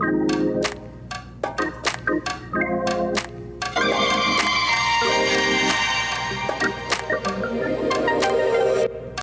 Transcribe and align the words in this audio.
Thank 0.00 0.74
you. 0.76 0.89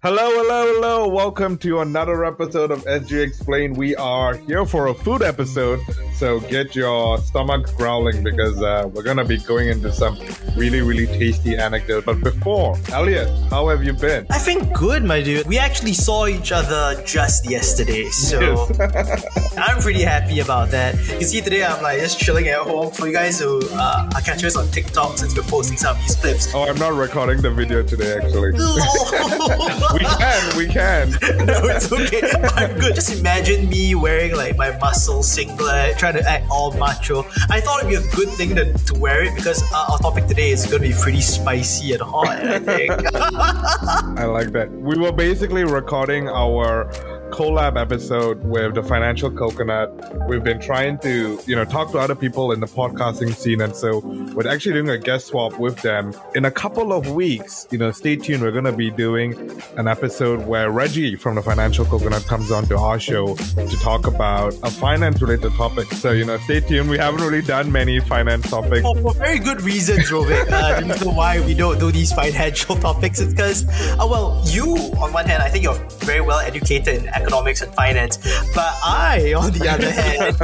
Hello, 0.03 0.29
hello, 0.29 0.73
hello. 0.73 1.07
Welcome 1.07 1.57
to 1.57 1.79
another 1.79 2.23
episode 2.23 2.69
of 2.69 2.85
SG 2.85 3.19
Explain. 3.19 3.73
We 3.73 3.95
are 3.95 4.35
here 4.35 4.63
for 4.63 4.87
a 4.87 4.93
food 4.93 5.23
episode, 5.23 5.79
so 6.13 6.39
get 6.41 6.75
your 6.75 7.17
stomach 7.17 7.75
growling 7.75 8.23
because 8.23 8.61
uh, 8.61 8.87
we're 8.93 9.01
going 9.01 9.17
to 9.17 9.25
be 9.25 9.37
going 9.39 9.69
into 9.69 9.91
some 9.91 10.19
really, 10.55 10.81
really 10.81 11.07
tasty 11.07 11.57
anecdote. 11.57 12.05
But 12.05 12.21
before, 12.21 12.77
Elliot, 12.91 13.27
how 13.49 13.69
have 13.69 13.83
you 13.83 13.93
been? 13.93 14.27
I've 14.29 14.45
been 14.45 14.71
good, 14.71 15.03
my 15.03 15.23
dude. 15.23 15.47
We 15.47 15.57
actually 15.57 15.93
saw 15.93 16.27
each 16.27 16.51
other 16.51 17.01
just 17.03 17.49
yesterday, 17.49 18.07
so 18.09 18.67
I'm 19.57 19.81
pretty 19.81 20.03
happy 20.03 20.41
about 20.41 20.69
that. 20.69 20.95
You 21.19 21.23
see, 21.23 21.41
today 21.41 21.65
I'm 21.65 21.81
like 21.81 21.99
just 22.01 22.19
chilling 22.19 22.47
at 22.49 22.59
home. 22.59 22.91
For 22.91 23.07
you 23.07 23.13
guys 23.13 23.39
who 23.39 23.67
uh, 23.71 24.11
are 24.13 24.21
catching 24.21 24.45
us 24.45 24.55
on 24.55 24.67
TikTok 24.67 25.17
since 25.17 25.35
we're 25.35 25.41
posting 25.43 25.77
some 25.77 25.95
of 25.95 26.01
these 26.03 26.15
clips. 26.15 26.53
Oh, 26.53 26.69
I'm 26.69 26.77
not 26.77 26.93
recording 26.93 27.41
the 27.41 27.49
video 27.49 27.81
today, 27.81 28.17
actually. 28.17 28.51
we 29.93 29.99
can, 29.99 30.57
we 30.57 30.67
can. 30.67 31.09
no, 31.45 31.65
it's 31.65 31.91
okay. 31.91 32.21
I'm 32.55 32.77
good. 32.79 32.95
Just 32.95 33.19
imagine 33.19 33.69
me 33.69 33.95
wearing 33.95 34.35
like 34.35 34.57
my 34.57 34.77
muscle 34.77 35.23
singlet, 35.23 35.97
trying 35.97 36.15
to 36.15 36.29
act 36.29 36.45
all 36.49 36.71
macho. 36.73 37.25
I 37.49 37.61
thought 37.61 37.83
it'd 37.83 37.89
be 37.89 37.95
a 37.95 38.15
good 38.15 38.29
thing 38.29 38.55
to, 38.55 38.73
to 38.73 38.93
wear 38.95 39.23
it 39.23 39.35
because 39.35 39.63
uh, 39.71 39.87
our 39.91 39.99
topic 39.99 40.27
today 40.27 40.51
is 40.51 40.65
going 40.65 40.81
to 40.81 40.87
be 40.87 40.93
pretty 40.93 41.21
spicy 41.21 41.93
and 41.93 42.01
hot, 42.01 42.27
I 42.27 42.59
think. 42.59 42.91
I 43.15 44.25
like 44.25 44.51
that. 44.51 44.71
We 44.71 44.97
were 44.97 45.11
basically 45.11 45.63
recording 45.63 46.29
our 46.29 46.89
collab 47.29 47.79
episode 47.79 48.43
with 48.43 48.75
the 48.75 48.83
financial 48.83 49.29
coconut. 49.31 49.91
We've 50.27 50.43
been 50.43 50.59
trying 50.59 50.97
to, 50.99 51.39
you 51.45 51.55
know, 51.55 51.65
talk 51.65 51.91
to 51.91 51.99
other 51.99 52.15
people 52.15 52.51
in 52.51 52.59
the 52.59 52.67
podcasting 52.67 53.33
scene, 53.35 53.61
and 53.61 53.75
so 53.75 53.99
we're 54.33 54.47
actually 54.47 54.73
doing 54.73 54.89
a 54.89 54.97
guest 54.97 55.27
swap 55.27 55.59
with 55.59 55.81
them. 55.81 56.13
In 56.35 56.45
a 56.45 56.51
couple 56.51 56.93
of 56.93 57.11
weeks, 57.11 57.67
you 57.71 57.77
know, 57.77 57.91
stay 57.91 58.15
tuned. 58.15 58.41
We're 58.41 58.51
going 58.51 58.65
to 58.65 58.71
be 58.71 58.91
doing 58.91 59.61
an 59.77 59.87
episode 59.87 60.47
where 60.47 60.71
Reggie 60.71 61.15
from 61.15 61.35
the 61.35 61.41
financial 61.41 61.85
coconut 61.85 62.25
comes 62.25 62.51
on 62.51 62.65
to 62.67 62.77
our 62.77 62.99
show 62.99 63.35
to 63.35 63.77
talk 63.81 64.07
about 64.07 64.53
a 64.63 64.71
finance 64.71 65.21
related 65.21 65.51
topic. 65.53 65.91
So, 65.93 66.11
you 66.11 66.25
know, 66.25 66.37
stay 66.37 66.59
tuned. 66.61 66.89
We 66.89 66.97
haven't 66.97 67.21
really 67.21 67.41
done 67.41 67.71
many 67.71 67.99
finance 67.99 68.49
topics. 68.49 68.81
For, 68.81 68.95
for 68.97 69.13
very 69.13 69.39
good 69.39 69.61
reasons, 69.61 70.09
Rovik. 70.09 70.51
Uh, 70.51 70.81
the 70.81 70.87
reason 70.93 71.15
why 71.15 71.39
we 71.41 71.53
don't 71.53 71.79
do 71.79 71.91
these 71.91 72.11
financial 72.13 72.75
topics 72.87 73.19
is 73.19 73.33
because, 73.33 73.67
uh, 73.67 74.07
well, 74.09 74.41
you, 74.45 74.75
on 74.99 75.13
one 75.13 75.25
hand, 75.25 75.43
I 75.43 75.49
think 75.49 75.63
you're 75.63 75.79
very 75.99 76.21
well 76.21 76.39
educated 76.39 77.03
in 77.03 77.16
economics 77.21 77.61
and 77.61 77.73
finance, 77.73 78.17
but 78.53 78.73
I, 78.83 79.33
on 79.37 79.51
the 79.51 79.67
other 79.67 79.91
hand, 80.01 80.35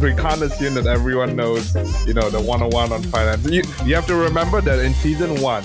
we 0.02 0.14
can't 0.14 0.42
assume 0.42 0.74
that 0.74 0.86
everyone 0.86 1.36
knows, 1.36 1.74
you 2.06 2.14
know, 2.14 2.28
the 2.30 2.40
101 2.40 2.92
on 2.92 3.02
finance. 3.04 3.48
You, 3.48 3.62
you 3.84 3.94
have 3.94 4.06
to 4.06 4.16
remember 4.16 4.60
that 4.60 4.78
in 4.80 4.92
season 4.94 5.40
one, 5.40 5.64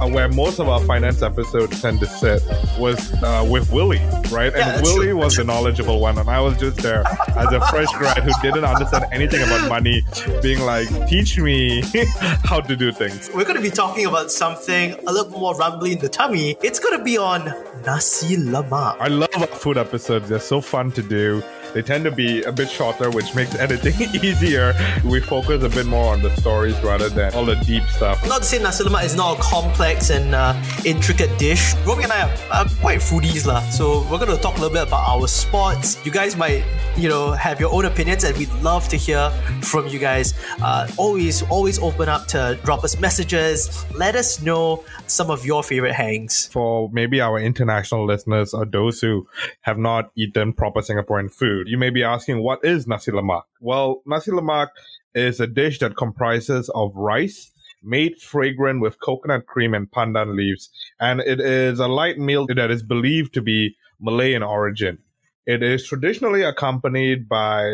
uh, 0.00 0.08
where 0.08 0.28
most 0.28 0.58
of 0.58 0.68
our 0.68 0.80
finance 0.80 1.22
episodes 1.22 1.80
tend 1.80 2.00
to 2.00 2.06
sit 2.06 2.42
was 2.78 3.12
uh, 3.22 3.46
with 3.48 3.70
Willie, 3.72 4.02
right? 4.30 4.52
Yeah, 4.54 4.76
and 4.76 4.82
Willie 4.82 5.06
true, 5.06 5.16
was 5.16 5.36
the 5.36 5.44
knowledgeable 5.44 6.00
one, 6.00 6.18
and 6.18 6.28
I 6.28 6.40
was 6.40 6.56
just 6.58 6.78
there 6.78 7.04
as 7.36 7.52
a 7.52 7.60
fresh 7.68 7.88
grad 7.94 8.22
who 8.22 8.32
didn't 8.42 8.64
understand 8.64 9.06
anything 9.12 9.42
about 9.42 9.68
money, 9.68 10.02
being 10.42 10.60
like, 10.60 10.88
"Teach 11.08 11.38
me 11.38 11.82
how 12.44 12.60
to 12.60 12.76
do 12.76 12.92
things." 12.92 13.30
we're 13.34 13.44
going 13.44 13.56
to 13.56 13.62
be 13.62 13.70
talking 13.70 14.06
about 14.06 14.30
something 14.30 14.94
a 15.06 15.12
little 15.12 15.30
more 15.30 15.54
rumbly 15.56 15.92
in 15.92 15.98
the 15.98 16.08
tummy. 16.08 16.56
It's 16.62 16.78
going 16.78 16.96
to 16.98 17.04
be 17.04 17.18
on 17.18 17.44
nasi 17.84 18.36
lemak. 18.36 18.96
I 19.00 19.08
love 19.08 19.30
our 19.36 19.46
food 19.46 19.78
episodes; 19.78 20.28
they're 20.28 20.40
so 20.40 20.60
fun 20.60 20.92
to 20.92 21.02
do. 21.02 21.42
They 21.74 21.82
tend 21.82 22.04
to 22.04 22.10
be 22.10 22.42
a 22.42 22.52
bit 22.52 22.70
shorter, 22.70 23.10
which 23.10 23.34
makes 23.34 23.54
editing 23.54 23.94
easier. 24.24 24.74
We 25.04 25.20
focus 25.20 25.62
a 25.62 25.68
bit 25.68 25.86
more 25.86 26.12
on 26.12 26.22
the 26.22 26.34
stories 26.36 26.78
rather 26.82 27.08
than 27.08 27.34
all 27.34 27.44
the 27.44 27.56
deep 27.56 27.84
stuff. 27.84 28.26
Not 28.26 28.38
to 28.42 28.44
say 28.44 28.58
nasi 28.62 28.84
lemak 28.84 29.04
is 29.04 29.16
not 29.16 29.38
a 29.38 29.42
complex 29.42 30.10
and 30.10 30.34
uh, 30.34 30.54
intricate 30.84 31.36
dish. 31.38 31.74
Romy 31.86 32.04
and 32.04 32.12
I 32.12 32.22
are, 32.22 32.64
are 32.64 32.68
quite 32.80 33.00
foodies 33.00 33.46
lah, 33.46 33.60
so 33.70 34.02
we're 34.10 34.18
going 34.18 34.34
to 34.34 34.42
talk 34.42 34.56
a 34.56 34.60
little 34.60 34.74
bit 34.74 34.86
about 34.88 35.08
our 35.08 35.26
spots. 35.28 36.04
You 36.04 36.12
guys 36.12 36.36
might, 36.36 36.64
you 36.96 37.08
know, 37.08 37.32
have 37.32 37.60
your 37.60 37.72
own 37.72 37.84
opinions, 37.84 38.24
and 38.24 38.36
we'd 38.36 38.52
love 38.62 38.88
to 38.88 38.96
hear 38.96 39.30
from 39.62 39.86
you 39.88 39.98
guys. 39.98 40.34
Uh, 40.62 40.88
always, 40.96 41.42
always 41.50 41.78
open 41.80 42.08
up 42.08 42.26
to 42.28 42.58
drop 42.64 42.84
us 42.84 42.98
messages. 43.00 43.84
Let 43.94 44.14
us 44.16 44.40
know 44.42 44.84
some 45.06 45.30
of 45.30 45.44
your 45.44 45.62
favorite 45.62 45.94
hangs. 45.94 46.46
for 46.52 46.88
maybe 46.92 47.20
our 47.20 47.38
international 47.38 48.06
listeners 48.06 48.52
or 48.54 48.64
those 48.64 49.00
who 49.00 49.26
have 49.62 49.78
not 49.78 50.10
eaten 50.16 50.52
proper 50.52 50.80
Singaporean 50.80 51.30
food, 51.30 51.57
you 51.66 51.78
may 51.78 51.90
be 51.90 52.02
asking, 52.02 52.42
what 52.42 52.64
is 52.64 52.86
nasi 52.86 53.10
lemak? 53.10 53.42
Well, 53.60 54.02
nasi 54.06 54.30
lemak 54.30 54.68
is 55.14 55.40
a 55.40 55.46
dish 55.46 55.78
that 55.80 55.96
comprises 55.96 56.70
of 56.74 56.94
rice 56.94 57.50
made 57.82 58.20
fragrant 58.20 58.80
with 58.80 59.00
coconut 59.00 59.46
cream 59.46 59.74
and 59.74 59.90
pandan 59.90 60.36
leaves. 60.36 60.70
And 61.00 61.20
it 61.20 61.40
is 61.40 61.78
a 61.78 61.88
light 61.88 62.18
meal 62.18 62.46
that 62.46 62.70
is 62.70 62.82
believed 62.82 63.34
to 63.34 63.42
be 63.42 63.76
Malay 64.00 64.34
in 64.34 64.42
origin. 64.42 64.98
It 65.46 65.62
is 65.62 65.86
traditionally 65.86 66.42
accompanied 66.42 67.28
by 67.28 67.64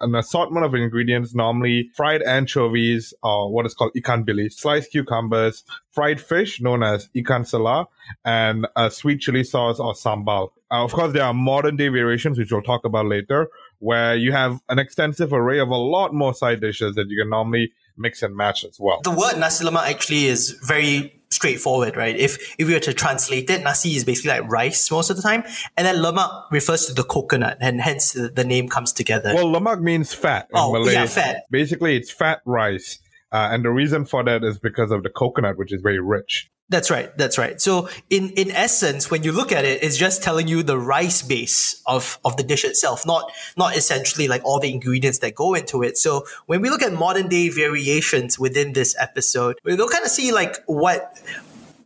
an 0.00 0.14
assortment 0.14 0.64
of 0.64 0.74
ingredients, 0.74 1.34
normally 1.34 1.90
fried 1.94 2.22
anchovies 2.22 3.12
or 3.22 3.52
what 3.52 3.66
is 3.66 3.74
called 3.74 3.92
ikan 3.94 4.24
bilis, 4.24 4.54
sliced 4.54 4.90
cucumbers, 4.90 5.64
fried 5.90 6.20
fish 6.20 6.60
known 6.60 6.82
as 6.82 7.08
ikan 7.16 7.46
selar, 7.46 7.86
and 8.24 8.66
a 8.76 8.90
sweet 8.90 9.20
chili 9.20 9.44
sauce 9.44 9.78
or 9.78 9.92
sambal. 9.94 10.50
Uh, 10.70 10.84
of 10.84 10.92
course, 10.92 11.12
there 11.12 11.24
are 11.24 11.34
modern 11.34 11.76
day 11.76 11.88
variations, 11.88 12.38
which 12.38 12.52
we'll 12.52 12.62
talk 12.62 12.84
about 12.84 13.06
later, 13.06 13.48
where 13.80 14.14
you 14.14 14.32
have 14.32 14.60
an 14.68 14.78
extensive 14.78 15.32
array 15.32 15.58
of 15.58 15.68
a 15.68 15.76
lot 15.76 16.14
more 16.14 16.32
side 16.32 16.60
dishes 16.60 16.94
that 16.94 17.08
you 17.08 17.20
can 17.20 17.30
normally 17.30 17.72
mix 17.96 18.22
and 18.22 18.36
match 18.36 18.64
as 18.64 18.78
well. 18.78 19.00
The 19.02 19.10
word 19.10 19.38
nasi 19.38 19.64
lemak 19.64 19.82
actually 19.82 20.26
is 20.26 20.52
very 20.66 21.19
straightforward, 21.30 21.96
right? 21.96 22.16
If 22.16 22.54
if 22.58 22.66
we 22.66 22.74
were 22.74 22.80
to 22.80 22.92
translate 22.92 23.48
it, 23.50 23.62
nasi 23.62 23.90
is 23.96 24.04
basically 24.04 24.30
like 24.40 24.50
rice 24.50 24.90
most 24.90 25.10
of 25.10 25.16
the 25.16 25.22
time, 25.22 25.44
and 25.76 25.86
then 25.86 25.96
lemak 25.96 26.50
refers 26.50 26.86
to 26.86 26.92
the 26.92 27.04
coconut, 27.04 27.58
and 27.60 27.80
hence 27.80 28.12
the, 28.12 28.28
the 28.28 28.44
name 28.44 28.68
comes 28.68 28.92
together. 28.92 29.32
Well, 29.34 29.46
lemak 29.46 29.80
means 29.80 30.12
fat 30.12 30.48
in 30.50 30.58
Oh, 30.58 30.72
Malay. 30.72 30.92
yeah, 30.94 31.06
fat. 31.06 31.44
Basically, 31.50 31.96
it's 31.96 32.10
fat 32.10 32.40
rice. 32.44 32.98
Uh, 33.32 33.48
and 33.52 33.64
the 33.64 33.70
reason 33.70 34.04
for 34.04 34.24
that 34.24 34.42
is 34.42 34.58
because 34.58 34.90
of 34.90 35.04
the 35.04 35.08
coconut, 35.10 35.56
which 35.56 35.72
is 35.72 35.80
very 35.82 36.00
rich. 36.00 36.50
That's 36.70 36.88
right. 36.88 37.14
That's 37.18 37.36
right. 37.36 37.60
So 37.60 37.88
in, 38.10 38.30
in 38.30 38.52
essence, 38.52 39.10
when 39.10 39.24
you 39.24 39.32
look 39.32 39.50
at 39.50 39.64
it, 39.64 39.82
it's 39.82 39.96
just 39.96 40.22
telling 40.22 40.46
you 40.46 40.62
the 40.62 40.78
rice 40.78 41.20
base 41.20 41.82
of, 41.84 42.20
of 42.24 42.36
the 42.36 42.44
dish 42.44 42.64
itself, 42.64 43.04
not, 43.04 43.30
not 43.56 43.76
essentially 43.76 44.28
like 44.28 44.42
all 44.44 44.60
the 44.60 44.72
ingredients 44.72 45.18
that 45.18 45.34
go 45.34 45.54
into 45.54 45.82
it. 45.82 45.98
So 45.98 46.26
when 46.46 46.60
we 46.62 46.70
look 46.70 46.82
at 46.82 46.92
modern 46.92 47.26
day 47.26 47.48
variations 47.48 48.38
within 48.38 48.72
this 48.72 48.94
episode, 49.00 49.58
we'll 49.64 49.88
kind 49.88 50.04
of 50.04 50.12
see 50.12 50.30
like 50.30 50.62
what 50.66 51.18